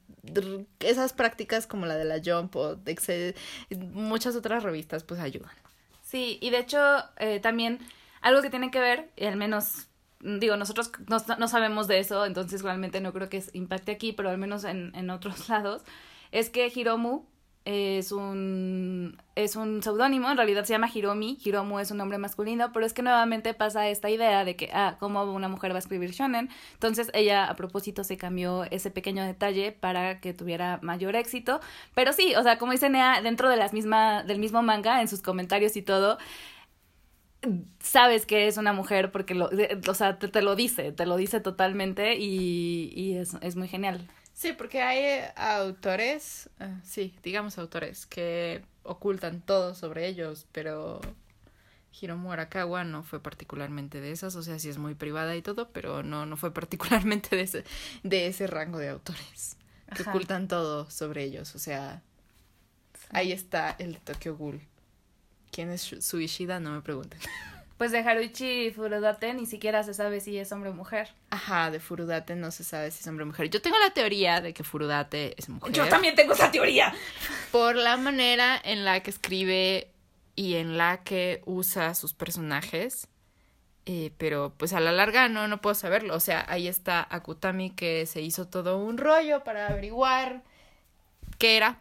esas 0.79 1.13
prácticas 1.13 1.65
como 1.65 1.87
la 1.87 1.95
de 1.95 2.05
la 2.05 2.21
Jump 2.23 2.55
o 2.55 2.75
de 2.75 2.91
Excel, 2.91 3.35
muchas 3.91 4.35
otras 4.35 4.61
revistas 4.61 5.03
pues 5.03 5.19
ayudan. 5.19 5.51
Sí, 6.15 6.39
y 6.41 6.49
de 6.49 6.59
hecho 6.59 6.79
eh, 7.17 7.41
también 7.41 7.79
algo 8.21 8.41
que 8.41 8.49
tiene 8.49 8.71
que 8.71 8.79
ver, 8.79 9.11
al 9.21 9.35
menos 9.35 9.89
mm, 10.21 10.39
digo, 10.39 10.55
nosotros 10.55 10.89
no, 11.09 11.17
no 11.37 11.47
sabemos 11.49 11.89
de 11.89 11.99
eso, 11.99 12.25
entonces 12.25 12.61
realmente 12.61 13.01
no 13.01 13.11
creo 13.11 13.27
que 13.27 13.43
impacte 13.51 13.91
aquí, 13.91 14.13
pero 14.13 14.29
al 14.29 14.37
menos 14.37 14.63
en, 14.63 14.95
en 14.95 15.09
otros 15.09 15.49
lados, 15.49 15.83
es 16.31 16.49
que 16.49 16.71
Hiromu 16.73 17.25
es 17.65 18.11
un 18.11 19.17
es 19.35 19.55
un 19.55 19.81
seudónimo, 19.83 20.29
en 20.29 20.37
realidad 20.37 20.63
se 20.65 20.73
llama 20.73 20.89
Hiromi, 20.93 21.37
Hiromu 21.43 21.79
es 21.79 21.91
un 21.91 21.97
nombre 21.97 22.17
masculino, 22.17 22.71
pero 22.71 22.85
es 22.85 22.93
que 22.93 23.01
nuevamente 23.01 23.53
pasa 23.53 23.89
esta 23.89 24.09
idea 24.09 24.45
de 24.45 24.55
que, 24.55 24.69
ah, 24.71 24.97
¿cómo 24.99 25.23
una 25.23 25.49
mujer 25.49 25.71
va 25.71 25.77
a 25.77 25.79
escribir 25.79 26.11
shonen? 26.11 26.49
Entonces 26.73 27.09
ella 27.13 27.45
a 27.49 27.55
propósito 27.55 28.03
se 28.03 28.17
cambió 28.17 28.63
ese 28.65 28.91
pequeño 28.91 29.25
detalle 29.25 29.71
para 29.71 30.21
que 30.21 30.33
tuviera 30.33 30.79
mayor 30.83 31.15
éxito, 31.15 31.59
pero 31.95 32.13
sí, 32.13 32.35
o 32.35 32.43
sea, 32.43 32.57
como 32.57 32.71
dice 32.71 32.89
Nea, 32.89 33.21
dentro 33.21 33.49
de 33.49 33.57
las 33.57 33.73
misma, 33.73 34.23
del 34.23 34.39
mismo 34.39 34.61
manga, 34.61 35.01
en 35.01 35.07
sus 35.07 35.21
comentarios 35.21 35.75
y 35.75 35.81
todo, 35.81 36.17
sabes 37.79 38.25
que 38.25 38.47
es 38.47 38.57
una 38.57 38.73
mujer 38.73 39.11
porque 39.11 39.35
lo, 39.35 39.49
o 39.87 39.93
sea, 39.93 40.19
te, 40.19 40.27
te 40.27 40.41
lo 40.41 40.55
dice, 40.55 40.91
te 40.91 41.05
lo 41.05 41.17
dice 41.17 41.39
totalmente 41.41 42.15
y, 42.17 42.91
y 42.95 43.17
es, 43.17 43.35
es 43.41 43.55
muy 43.55 43.67
genial. 43.67 44.07
Sí, 44.35 44.51
porque 44.51 44.81
hay 44.81 44.97
eh, 44.99 45.31
autores, 45.37 46.49
eh, 46.59 46.75
sí, 46.83 47.15
digamos 47.23 47.57
autores, 47.57 48.05
que 48.05 48.65
ocultan 48.83 49.39
todo 49.41 49.73
sobre 49.75 50.07
ellos, 50.07 50.45
pero 50.51 50.99
Hiromu 51.99 52.33
Arakawa 52.33 52.83
no 52.83 53.01
fue 53.01 53.23
particularmente 53.23 54.01
de 54.01 54.11
esas, 54.11 54.35
o 54.35 54.43
sea, 54.43 54.59
sí 54.59 54.67
es 54.67 54.77
muy 54.77 54.93
privada 54.93 55.37
y 55.37 55.41
todo, 55.41 55.69
pero 55.71 56.03
no, 56.03 56.25
no 56.25 56.35
fue 56.35 56.53
particularmente 56.53 57.33
de 57.37 57.43
ese, 57.43 57.63
de 58.03 58.27
ese 58.27 58.45
rango 58.47 58.77
de 58.77 58.89
autores 58.89 59.55
que 59.95 60.01
Ajá. 60.01 60.11
ocultan 60.11 60.49
todo 60.49 60.91
sobre 60.91 61.23
ellos, 61.23 61.55
o 61.55 61.59
sea, 61.59 62.03
ahí 63.11 63.31
está 63.31 63.73
el 63.79 63.93
de 63.93 63.99
Tokyo 64.01 64.35
Ghoul. 64.35 64.59
¿Quién 65.49 65.69
es 65.69 65.95
Suishida? 66.01 66.59
No 66.59 66.71
me 66.71 66.81
pregunten. 66.81 67.21
Pues 67.77 67.91
de 67.91 67.99
Haruichi 67.99 68.71
Furudate 68.71 69.33
ni 69.33 69.45
siquiera 69.45 69.83
se 69.83 69.93
sabe 69.93 70.21
si 70.21 70.37
es 70.37 70.51
hombre 70.51 70.69
o 70.69 70.73
mujer. 70.73 71.09
Aja, 71.29 71.71
de 71.71 71.81
Furudate 71.81 72.35
no 72.35 72.51
se 72.51 72.63
sabe 72.63 72.89
si 72.89 73.01
es 73.01 73.07
hombre 73.07 73.23
o 73.23 73.27
mujer. 73.27 73.49
Yo 73.49 73.61
tengo 73.61 73.77
la 73.79 73.89
teoría 73.89 74.39
de 74.39 74.53
que 74.53 74.63
Furudate 74.63 75.35
es 75.37 75.49
mujer. 75.49 75.73
tengo 76.15 76.33
esa 76.33 76.51
teoría. 76.51 76.93
por 77.51 77.75
la 77.75 77.97
manera 77.97 78.59
en 78.63 78.85
la 78.85 79.01
que 79.01 79.09
escribe 79.09 79.89
y 80.37 80.55
en 80.55 80.77
la 80.77 81.03
que 81.03 81.41
usa 81.45 81.95
sus 81.95 82.13
personajes. 82.13 83.07
Eh, 83.85 84.11
pero 84.17 84.53
pues 84.57 84.73
a 84.73 84.79
la 84.79 84.91
larga 84.91 85.27
no, 85.27 85.47
no 85.47 85.61
puedo 85.61 85.75
saberlo. 85.75 86.15
O 86.15 86.19
sea, 86.19 86.45
ahí 86.47 86.67
está 86.67 87.05
Akutami 87.09 87.71
que 87.71 88.05
se 88.05 88.21
hizo 88.21 88.47
todo 88.47 88.77
un 88.77 88.97
rollo 88.97 89.43
para 89.43 89.67
averiguar 89.67 90.43
qué 91.37 91.57
era. 91.57 91.79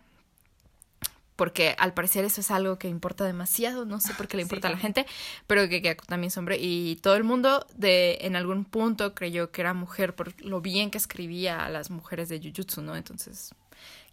Porque 1.36 1.74
al 1.78 1.94
parecer 1.94 2.24
eso 2.24 2.40
es 2.40 2.50
algo 2.50 2.78
que 2.78 2.88
importa 2.88 3.24
demasiado, 3.24 3.84
no 3.84 4.00
sé 4.00 4.14
por 4.14 4.28
qué 4.28 4.36
le 4.36 4.42
importa 4.42 4.68
a 4.68 4.70
la 4.70 4.78
gente, 4.78 5.04
pero 5.46 5.68
que 5.68 5.96
también 6.06 6.28
es 6.28 6.36
hombre 6.36 6.58
y 6.60 6.96
todo 6.96 7.16
el 7.16 7.24
mundo 7.24 7.66
de 7.74 8.18
en 8.22 8.36
algún 8.36 8.64
punto 8.64 9.14
creyó 9.14 9.50
que 9.50 9.60
era 9.62 9.74
mujer 9.74 10.14
por 10.14 10.40
lo 10.42 10.60
bien 10.60 10.90
que 10.90 10.98
escribía 10.98 11.64
a 11.64 11.70
las 11.70 11.90
mujeres 11.90 12.28
de 12.28 12.38
Jujutsu, 12.40 12.82
¿no? 12.82 12.94
Entonces, 12.96 13.54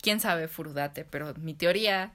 quién 0.02 0.20
sabe 0.20 0.48
Furudate, 0.48 1.06
pero 1.06 1.34
mi 1.36 1.54
teoría 1.54 2.12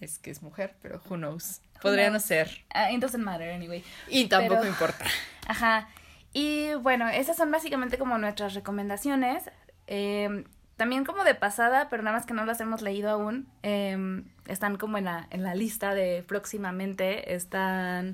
es 0.00 0.18
que 0.18 0.30
es 0.30 0.42
mujer, 0.42 0.76
pero 0.82 1.00
who 1.08 1.16
knows. 1.16 1.60
Podría 1.80 2.10
no 2.10 2.20
ser. 2.20 2.64
Ah, 2.70 2.90
it 2.90 3.00
doesn't 3.00 3.22
matter 3.22 3.50
anyway. 3.50 3.82
Y 4.08 4.26
tampoco 4.26 4.60
Pero- 4.60 4.70
importa. 4.70 5.04
Ajá. 5.46 5.88
Y 6.32 6.74
bueno, 6.74 7.08
esas 7.08 7.36
son 7.36 7.50
básicamente 7.50 7.96
como 7.96 8.18
nuestras 8.18 8.54
recomendaciones. 8.54 9.44
Eh, 9.86 10.44
también 10.76 11.04
como 11.04 11.24
de 11.24 11.34
pasada, 11.34 11.88
pero 11.88 12.02
nada 12.02 12.16
más 12.16 12.26
que 12.26 12.34
no 12.34 12.44
las 12.44 12.60
hemos 12.60 12.82
leído 12.82 13.10
aún. 13.10 13.48
eh, 13.62 14.22
están 14.46 14.76
como 14.76 14.98
en 14.98 15.04
la, 15.06 15.26
en 15.30 15.42
la 15.42 15.54
lista 15.54 15.94
de 15.94 16.22
próximamente. 16.26 17.34
Están 17.34 18.12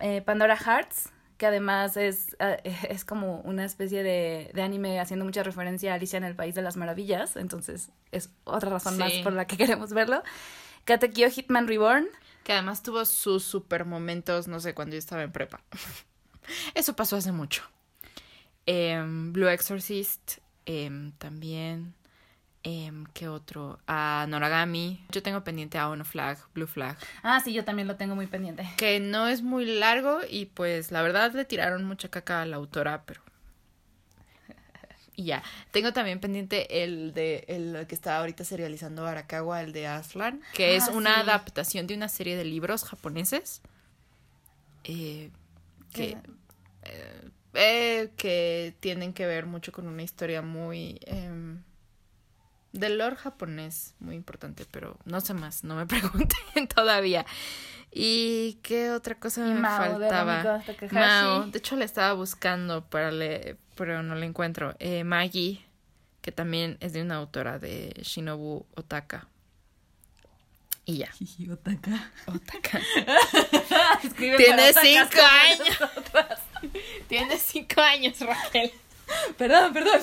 eh, 0.00 0.22
Pandora 0.22 0.56
Hearts, 0.56 1.10
que 1.38 1.46
además 1.46 1.96
es, 1.96 2.36
eh, 2.40 2.60
es 2.90 3.04
como 3.04 3.40
una 3.40 3.64
especie 3.64 4.02
de, 4.02 4.50
de 4.54 4.62
anime 4.62 5.00
haciendo 5.00 5.24
mucha 5.24 5.42
referencia 5.42 5.92
a 5.92 5.94
Alicia 5.96 6.16
en 6.16 6.24
el 6.24 6.34
País 6.34 6.54
de 6.54 6.62
las 6.62 6.76
Maravillas. 6.76 7.36
Entonces 7.36 7.90
es 8.12 8.30
otra 8.44 8.70
razón 8.70 8.98
más 8.98 9.12
por 9.22 9.32
la 9.32 9.46
que 9.46 9.56
queremos 9.58 9.92
verlo. 9.92 10.22
Katekyo 10.84 11.30
Hitman 11.30 11.68
Reborn. 11.68 12.08
Que 12.44 12.52
además 12.52 12.82
tuvo 12.82 13.04
sus 13.04 13.42
super 13.44 13.84
momentos, 13.84 14.46
no 14.46 14.60
sé, 14.60 14.72
cuando 14.72 14.94
yo 14.94 14.98
estaba 14.98 15.22
en 15.22 15.32
prepa. 15.32 15.60
Eso 16.74 16.94
pasó 16.94 17.16
hace 17.16 17.32
mucho. 17.32 17.62
Em, 18.66 19.32
Blue 19.32 19.48
Exorcist, 19.48 20.38
em, 20.66 21.12
también. 21.12 21.94
em, 22.62 23.06
¿Qué 23.14 23.28
otro? 23.28 23.78
A 23.86 24.26
Noragami. 24.28 25.04
Yo 25.10 25.22
tengo 25.22 25.42
pendiente 25.44 25.78
a 25.78 25.88
Ono 25.88 26.04
Flag, 26.04 26.38
Blue 26.52 26.66
Flag. 26.66 26.96
Ah, 27.22 27.40
sí, 27.40 27.52
yo 27.52 27.64
también 27.64 27.86
lo 27.88 27.94
tengo 27.96 28.14
muy 28.16 28.26
pendiente. 28.26 28.68
Que 28.76 28.98
no 29.00 29.28
es 29.28 29.42
muy 29.42 29.64
largo 29.66 30.18
y 30.28 30.46
pues 30.46 30.90
la 30.90 31.02
verdad 31.02 31.32
le 31.32 31.44
tiraron 31.44 31.84
mucha 31.84 32.08
caca 32.08 32.42
a 32.42 32.46
la 32.46 32.56
autora, 32.56 33.04
pero. 33.06 33.22
Y 35.18 35.24
ya. 35.26 35.42
Tengo 35.70 35.92
también 35.92 36.20
pendiente 36.20 36.82
el 36.84 37.14
de 37.14 37.44
el 37.48 37.86
que 37.86 37.94
está 37.94 38.18
ahorita 38.18 38.44
serializando 38.44 39.06
Arakawa, 39.06 39.62
el 39.62 39.72
de 39.72 39.86
Aslan, 39.86 40.42
que 40.52 40.76
es 40.76 40.88
Ah, 40.88 40.92
una 40.92 41.14
sí. 41.14 41.20
adaptación 41.20 41.86
de 41.86 41.94
una 41.94 42.08
serie 42.08 42.36
de 42.36 42.44
libros 42.44 42.84
japoneses. 42.84 43.62
eh, 44.84 45.30
que, 45.92 46.18
eh, 46.82 47.30
eh, 47.56 48.12
que 48.16 48.74
tienen 48.80 49.12
que 49.12 49.26
ver 49.26 49.46
mucho 49.46 49.72
con 49.72 49.86
una 49.86 50.02
historia 50.02 50.42
muy 50.42 51.00
em, 51.06 51.62
del 52.72 52.98
lore 52.98 53.16
japonés, 53.16 53.94
muy 53.98 54.14
importante, 54.14 54.66
pero 54.70 54.98
no 55.04 55.20
sé 55.20 55.34
más, 55.34 55.64
no 55.64 55.74
me 55.76 55.86
pregunten 55.86 56.68
todavía. 56.74 57.26
¿Y 57.90 58.58
qué 58.62 58.90
otra 58.90 59.14
cosa 59.18 59.40
Y 59.40 59.54
me 59.54 59.60
Mao 59.60 59.98
de 59.98 60.08
faltaba? 60.08 60.62
Mao, 60.90 61.46
de 61.46 61.58
hecho 61.58 61.76
la 61.76 61.84
estaba 61.84 62.12
buscando 62.12 62.84
para 62.84 63.10
leer, 63.10 63.56
pero 63.74 64.02
no 64.02 64.14
la 64.14 64.26
encuentro. 64.26 64.76
Eh, 64.78 65.02
Maggie, 65.04 65.64
que 66.20 66.32
también 66.32 66.76
es 66.80 66.92
de 66.92 67.02
una 67.02 67.16
autora 67.16 67.58
de 67.58 67.94
Shinobu 68.02 68.66
Otaka. 68.74 69.28
Y 70.84 70.98
ya. 70.98 71.10
Otaka. 71.52 72.12
Otaka. 72.26 72.80
Escribe 74.04 74.36
Tiene 74.36 74.72
cinco 74.72 75.20
años. 75.20 75.78
Nosotras. 76.66 76.84
Tiene 77.08 77.38
cinco 77.38 77.80
años, 77.80 78.20
Raquel. 78.20 78.72
Perdón, 79.38 79.72
perdón. 79.72 80.00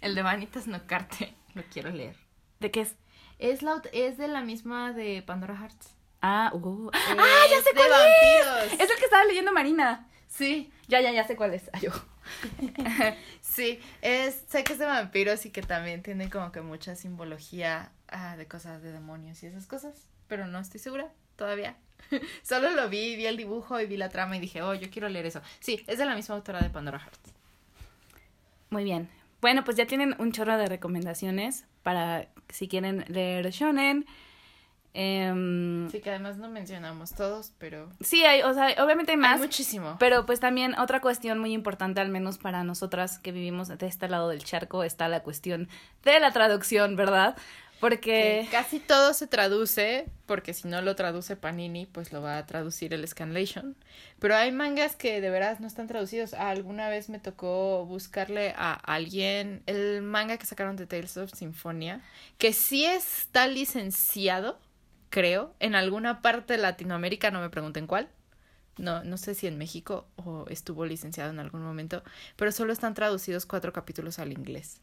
El 0.00 0.14
de 0.14 0.22
Vanitas 0.22 0.66
no 0.66 0.86
carte. 0.86 1.34
Lo 1.54 1.62
quiero 1.64 1.90
leer. 1.90 2.16
¿De 2.60 2.70
qué 2.70 2.82
es? 2.82 2.94
Es, 3.38 3.62
la, 3.62 3.82
es 3.92 4.18
de 4.18 4.28
la 4.28 4.42
misma 4.42 4.92
de 4.92 5.22
Pandora 5.22 5.56
Hearts. 5.56 5.94
Ah, 6.20 6.50
uh. 6.54 6.90
Ah, 6.94 7.44
ya 7.50 7.60
sé 7.62 7.70
de 7.70 7.74
cuál 7.74 7.90
vampiros. 7.90 8.72
es. 8.72 8.80
Es 8.80 8.90
el 8.90 8.96
que 8.96 9.04
estaba 9.04 9.24
leyendo 9.24 9.52
Marina. 9.52 10.08
Sí, 10.28 10.72
Ya, 10.86 11.00
ya, 11.00 11.10
ya 11.10 11.26
sé 11.26 11.36
cuál 11.36 11.52
es. 11.52 11.68
Ay, 11.72 11.88
sí. 13.40 13.80
Es, 14.00 14.44
sé 14.48 14.64
que 14.64 14.72
es 14.74 14.78
de 14.78 14.86
vampiros 14.86 15.44
y 15.44 15.50
que 15.50 15.62
también 15.62 16.02
tiene 16.02 16.30
como 16.30 16.52
que 16.52 16.60
mucha 16.60 16.94
simbología 16.94 17.90
ah, 18.08 18.36
de 18.36 18.46
cosas 18.46 18.82
de 18.82 18.92
demonios 18.92 19.42
y 19.42 19.46
esas 19.46 19.66
cosas. 19.66 20.06
Pero 20.28 20.46
no 20.46 20.58
estoy 20.60 20.80
segura 20.80 21.10
todavía. 21.36 21.76
Solo 22.42 22.70
lo 22.70 22.88
vi, 22.88 23.16
vi 23.16 23.26
el 23.26 23.36
dibujo 23.36 23.80
y 23.80 23.86
vi 23.86 23.96
la 23.96 24.08
trama 24.08 24.36
y 24.36 24.40
dije, 24.40 24.62
oh, 24.62 24.74
yo 24.74 24.90
quiero 24.90 25.08
leer 25.08 25.26
eso. 25.26 25.40
Sí, 25.60 25.84
es 25.86 25.98
de 25.98 26.04
la 26.04 26.14
misma 26.14 26.34
autora 26.34 26.60
de 26.60 26.70
Pandora 26.70 26.98
Hearts. 26.98 27.32
Muy 28.70 28.84
bien. 28.84 29.08
Bueno, 29.40 29.64
pues 29.64 29.76
ya 29.76 29.86
tienen 29.86 30.14
un 30.18 30.32
chorro 30.32 30.56
de 30.56 30.66
recomendaciones 30.66 31.66
para 31.82 32.28
si 32.48 32.68
quieren 32.68 33.04
leer 33.08 33.50
shonen. 33.50 34.06
Em, 34.94 35.88
Sí, 35.90 36.00
que 36.00 36.10
además 36.10 36.36
no 36.36 36.48
mencionamos 36.48 37.14
todos, 37.14 37.52
pero 37.58 37.88
sí, 38.00 38.24
hay, 38.24 38.42
o 38.42 38.52
sea, 38.52 38.84
obviamente 38.84 39.12
hay 39.12 39.16
más. 39.16 39.34
hay 39.34 39.46
muchísimo. 39.46 39.96
Pero 39.98 40.26
pues 40.26 40.38
también 40.38 40.78
otra 40.78 41.00
cuestión 41.00 41.38
muy 41.38 41.52
importante, 41.52 42.00
al 42.00 42.10
menos 42.10 42.38
para 42.38 42.62
nosotras 42.62 43.18
que 43.18 43.32
vivimos 43.32 43.68
de 43.68 43.86
este 43.86 44.08
lado 44.08 44.28
del 44.28 44.44
charco, 44.44 44.84
está 44.84 45.08
la 45.08 45.22
cuestión 45.22 45.68
de 46.04 46.20
la 46.20 46.30
traducción, 46.32 46.94
¿verdad? 46.94 47.36
Porque... 47.82 48.44
Que 48.44 48.48
casi 48.52 48.78
todo 48.78 49.12
se 49.12 49.26
traduce, 49.26 50.06
porque 50.26 50.54
si 50.54 50.68
no 50.68 50.80
lo 50.82 50.94
traduce 50.94 51.34
Panini, 51.34 51.86
pues 51.86 52.12
lo 52.12 52.22
va 52.22 52.38
a 52.38 52.46
traducir 52.46 52.94
el 52.94 53.08
Scanlation. 53.08 53.74
Pero 54.20 54.36
hay 54.36 54.52
mangas 54.52 54.94
que 54.94 55.20
de 55.20 55.30
veras 55.30 55.58
no 55.58 55.66
están 55.66 55.88
traducidos. 55.88 56.32
Ah, 56.32 56.50
alguna 56.50 56.88
vez 56.88 57.08
me 57.08 57.18
tocó 57.18 57.84
buscarle 57.84 58.54
a 58.56 58.74
alguien 58.74 59.64
el 59.66 60.00
manga 60.00 60.36
que 60.36 60.46
sacaron 60.46 60.76
de 60.76 60.86
Tales 60.86 61.16
of 61.16 61.34
Symphonia, 61.34 62.00
que 62.38 62.52
sí 62.52 62.84
está 62.84 63.48
licenciado, 63.48 64.60
creo, 65.10 65.56
en 65.58 65.74
alguna 65.74 66.22
parte 66.22 66.52
de 66.52 66.60
Latinoamérica, 66.60 67.32
no 67.32 67.40
me 67.40 67.50
pregunten 67.50 67.88
cuál. 67.88 68.08
No, 68.78 69.02
no 69.02 69.16
sé 69.16 69.34
si 69.34 69.48
en 69.48 69.58
México 69.58 70.06
o 70.14 70.44
estuvo 70.48 70.86
licenciado 70.86 71.30
en 71.30 71.40
algún 71.40 71.64
momento, 71.64 72.04
pero 72.36 72.52
solo 72.52 72.72
están 72.72 72.94
traducidos 72.94 73.44
cuatro 73.44 73.72
capítulos 73.72 74.20
al 74.20 74.30
inglés. 74.30 74.80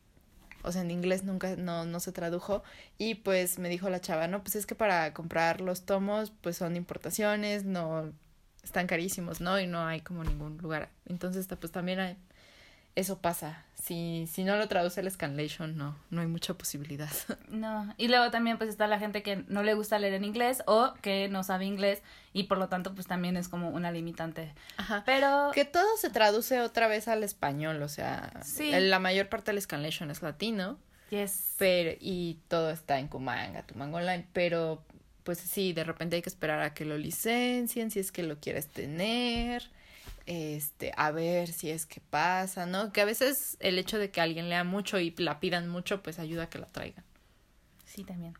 O 0.63 0.71
sea, 0.71 0.81
en 0.81 0.91
inglés 0.91 1.23
nunca, 1.23 1.55
no, 1.55 1.85
no 1.85 1.99
se 1.99 2.11
tradujo. 2.11 2.63
Y 2.97 3.15
pues 3.15 3.59
me 3.59 3.69
dijo 3.69 3.89
la 3.89 4.01
chava, 4.01 4.27
no, 4.27 4.41
pues 4.43 4.55
es 4.55 4.65
que 4.65 4.75
para 4.75 5.13
comprar 5.13 5.61
los 5.61 5.85
tomos, 5.85 6.31
pues 6.41 6.57
son 6.57 6.75
importaciones, 6.75 7.63
no, 7.63 8.11
están 8.63 8.87
carísimos, 8.87 9.41
¿no? 9.41 9.59
Y 9.59 9.67
no 9.67 9.85
hay 9.85 10.01
como 10.01 10.23
ningún 10.23 10.57
lugar. 10.57 10.89
Entonces, 11.05 11.47
pues 11.59 11.71
también 11.71 11.99
hay, 11.99 12.17
eso 12.95 13.19
pasa. 13.19 13.65
Si, 13.81 14.27
si 14.31 14.43
no 14.43 14.57
lo 14.57 14.67
traduce 14.67 14.99
el 14.99 15.09
Scanlation, 15.09 15.77
no, 15.77 15.97
no 16.09 16.21
hay 16.21 16.27
mucha 16.27 16.53
posibilidad. 16.53 17.09
No, 17.49 17.93
y 17.97 18.07
luego 18.09 18.29
también 18.29 18.57
pues 18.57 18.69
está 18.69 18.85
la 18.87 18.99
gente 18.99 19.23
que 19.23 19.37
no 19.47 19.63
le 19.63 19.73
gusta 19.73 19.97
leer 19.97 20.13
en 20.13 20.23
inglés 20.23 20.61
o 20.67 20.93
que 21.01 21.27
no 21.29 21.43
sabe 21.43 21.65
inglés 21.65 22.01
y 22.33 22.43
por 22.43 22.57
lo 22.59 22.67
tanto 22.69 22.93
pues 22.93 23.07
también 23.07 23.37
es 23.37 23.47
como 23.49 23.69
una 23.69 23.91
limitante. 23.91 24.53
Ajá. 24.77 25.03
Pero 25.05 25.51
Que 25.53 25.65
todo 25.65 25.97
se 25.97 26.09
traduce 26.11 26.59
otra 26.61 26.87
vez 26.87 27.07
al 27.07 27.23
español, 27.23 27.81
o 27.81 27.87
sea, 27.89 28.31
Sí. 28.43 28.69
la 28.71 28.99
mayor 28.99 29.29
parte 29.29 29.51
del 29.51 29.61
Scanlation 29.61 30.11
es 30.11 30.21
latino. 30.21 30.77
yes. 31.09 31.55
pero 31.57 31.97
y 31.99 32.39
todo 32.49 32.69
está 32.69 32.99
en 32.99 33.07
Kumanga, 33.07 33.63
tu 33.65 33.75
manga 33.75 33.97
online, 33.97 34.27
pero 34.33 34.83
pues 35.23 35.39
sí, 35.39 35.73
de 35.73 35.83
repente 35.83 36.15
hay 36.17 36.21
que 36.21 36.29
esperar 36.29 36.61
a 36.61 36.73
que 36.73 36.85
lo 36.85 36.97
licencien, 36.97 37.89
si 37.91 37.99
es 37.99 38.11
que 38.11 38.23
lo 38.23 38.39
quieres 38.39 38.67
tener, 38.67 39.69
este, 40.29 40.91
a 40.95 41.09
ver 41.09 41.47
si 41.47 41.71
es 41.71 41.87
que 41.87 42.01
pasa, 42.01 42.67
¿no? 42.67 42.93
Que 42.93 43.01
a 43.01 43.05
veces 43.05 43.57
el 43.61 43.79
hecho 43.79 43.97
de 43.97 44.11
que 44.11 44.21
alguien 44.21 44.47
lea 44.47 44.63
mucho 44.63 44.99
y 44.99 45.09
la 45.17 45.39
pidan 45.39 45.67
mucho, 45.67 46.03
pues 46.03 46.19
ayuda 46.19 46.43
a 46.43 46.49
que 46.51 46.59
la 46.59 46.67
traigan. 46.67 47.03
Sí, 47.83 48.03
también. 48.03 48.37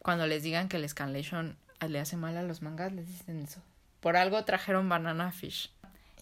Cuando 0.00 0.26
les 0.26 0.42
digan 0.42 0.68
que 0.68 0.76
el 0.76 0.86
Scanlation 0.86 1.56
le 1.88 2.00
hace 2.00 2.18
mal 2.18 2.36
a 2.36 2.42
los 2.42 2.60
mangas, 2.60 2.92
les 2.92 3.06
dicen 3.06 3.40
eso. 3.40 3.62
Por 4.00 4.18
algo 4.18 4.44
trajeron 4.44 4.90
Banana 4.90 5.32
Fish. 5.32 5.72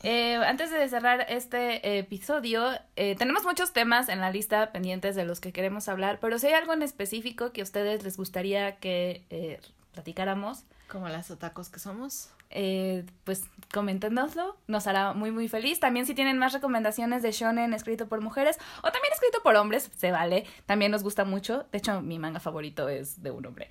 Eh, 0.04 0.36
antes 0.36 0.70
de 0.70 0.88
cerrar 0.88 1.26
este 1.28 1.98
episodio, 1.98 2.70
eh, 2.94 3.16
tenemos 3.16 3.44
muchos 3.44 3.72
temas 3.72 4.08
en 4.08 4.20
la 4.20 4.30
lista 4.30 4.70
pendientes 4.70 5.16
de 5.16 5.24
los 5.24 5.40
que 5.40 5.52
queremos 5.52 5.88
hablar, 5.88 6.20
pero 6.20 6.38
si 6.38 6.46
hay 6.46 6.52
algo 6.52 6.72
en 6.72 6.82
específico 6.82 7.52
que 7.52 7.62
a 7.62 7.64
ustedes 7.64 8.04
les 8.04 8.16
gustaría 8.16 8.76
que 8.76 9.24
eh, 9.30 9.60
platicáramos, 9.92 10.62
Como 10.88 11.08
las 11.08 11.32
otacos 11.32 11.68
que 11.68 11.80
somos. 11.80 12.30
Eh, 12.50 13.04
pues 13.24 13.44
coméntenoslo, 13.72 14.56
nos 14.66 14.86
hará 14.86 15.12
muy 15.12 15.30
muy 15.30 15.48
feliz. 15.48 15.80
También 15.80 16.06
si 16.06 16.14
tienen 16.14 16.38
más 16.38 16.52
recomendaciones 16.52 17.22
de 17.22 17.30
shonen 17.32 17.72
escrito 17.72 18.08
por 18.08 18.20
mujeres 18.20 18.58
o 18.78 18.90
también 18.90 19.12
escrito 19.12 19.40
por 19.42 19.56
hombres, 19.56 19.90
se 19.96 20.10
vale. 20.10 20.44
También 20.66 20.90
nos 20.90 21.02
gusta 21.02 21.24
mucho. 21.24 21.66
De 21.70 21.78
hecho, 21.78 22.02
mi 22.02 22.18
manga 22.18 22.40
favorito 22.40 22.88
es 22.88 23.22
de 23.22 23.30
un 23.30 23.46
hombre. 23.46 23.70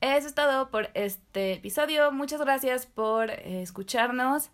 Eso 0.00 0.28
es 0.28 0.34
todo 0.34 0.70
por 0.70 0.90
este 0.94 1.54
episodio. 1.54 2.10
Muchas 2.12 2.40
gracias 2.40 2.86
por 2.86 3.30
eh, 3.30 3.62
escucharnos. 3.62 4.50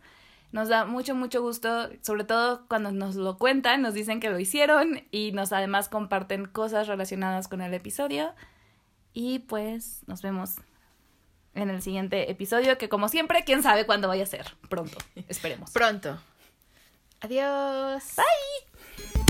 Nos 0.53 0.69
da 0.69 0.85
mucho, 0.85 1.15
mucho 1.15 1.43
gusto, 1.43 1.91
sobre 2.01 2.25
todo 2.25 2.67
cuando 2.69 2.93
nos 2.93 3.17
lo 3.17 3.39
cuentan, 3.39 3.83
nos 3.83 3.93
dicen 3.93 4.21
que 4.21 4.31
lo 4.31 4.39
hicieron 4.39 5.03
y 5.11 5.33
nos 5.33 5.53
además 5.53 5.89
comparten 5.89 6.47
cosas 6.47 6.87
relacionadas 6.87 7.49
con 7.49 7.61
el 7.61 7.75
episodio. 7.75 8.35
Y 9.13 9.41
pues 9.41 10.03
nos 10.07 10.23
vemos 10.23 10.57
en 11.55 11.71
el 11.71 11.83
siguiente 11.83 12.31
episodio, 12.31 12.79
que 12.79 12.89
como 12.89 13.09
siempre, 13.09 13.45
quién 13.45 13.63
sabe 13.63 13.87
cuándo 13.87 14.09
vaya 14.09 14.25
a 14.25 14.27
ser. 14.27 14.55
Pronto, 14.69 14.99
esperemos. 15.29 15.71
Pronto. 15.71 16.19
Adiós. 17.21 18.03
Bye. 18.17 19.25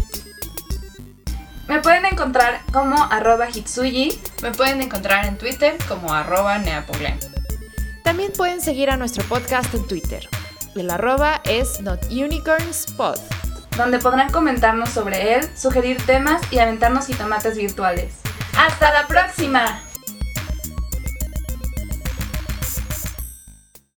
Me 1.69 1.81
pueden 1.81 2.05
encontrar 2.05 2.61
como 2.73 3.03
arroba 3.05 3.49
hitsuyi. 3.49 4.19
Me 4.43 4.51
pueden 4.53 4.83
encontrar 4.83 5.27
en 5.27 5.39
Twitter 5.39 5.77
como 5.89 6.13
arroba 6.13 6.59
neapoglen. 6.59 7.19
También 8.03 8.33
pueden 8.33 8.61
seguir 8.61 8.91
a 8.91 8.97
nuestro 8.97 9.25
podcast 9.25 9.73
en 9.75 9.87
Twitter. 9.87 10.29
El 10.75 10.91
arroba 10.91 11.41
es 11.45 11.81
notunicornspod. 11.81 13.19
donde 13.77 13.99
podrán 13.99 14.31
comentarnos 14.31 14.91
sobre 14.91 15.35
él, 15.35 15.49
sugerir 15.57 16.01
temas 16.07 16.41
y 16.53 16.59
aventarnos 16.61 17.07
jitomates 17.09 17.57
virtuales. 17.57 18.15
¡Hasta 18.57 18.93
la 18.93 19.09
próxima! 19.09 19.83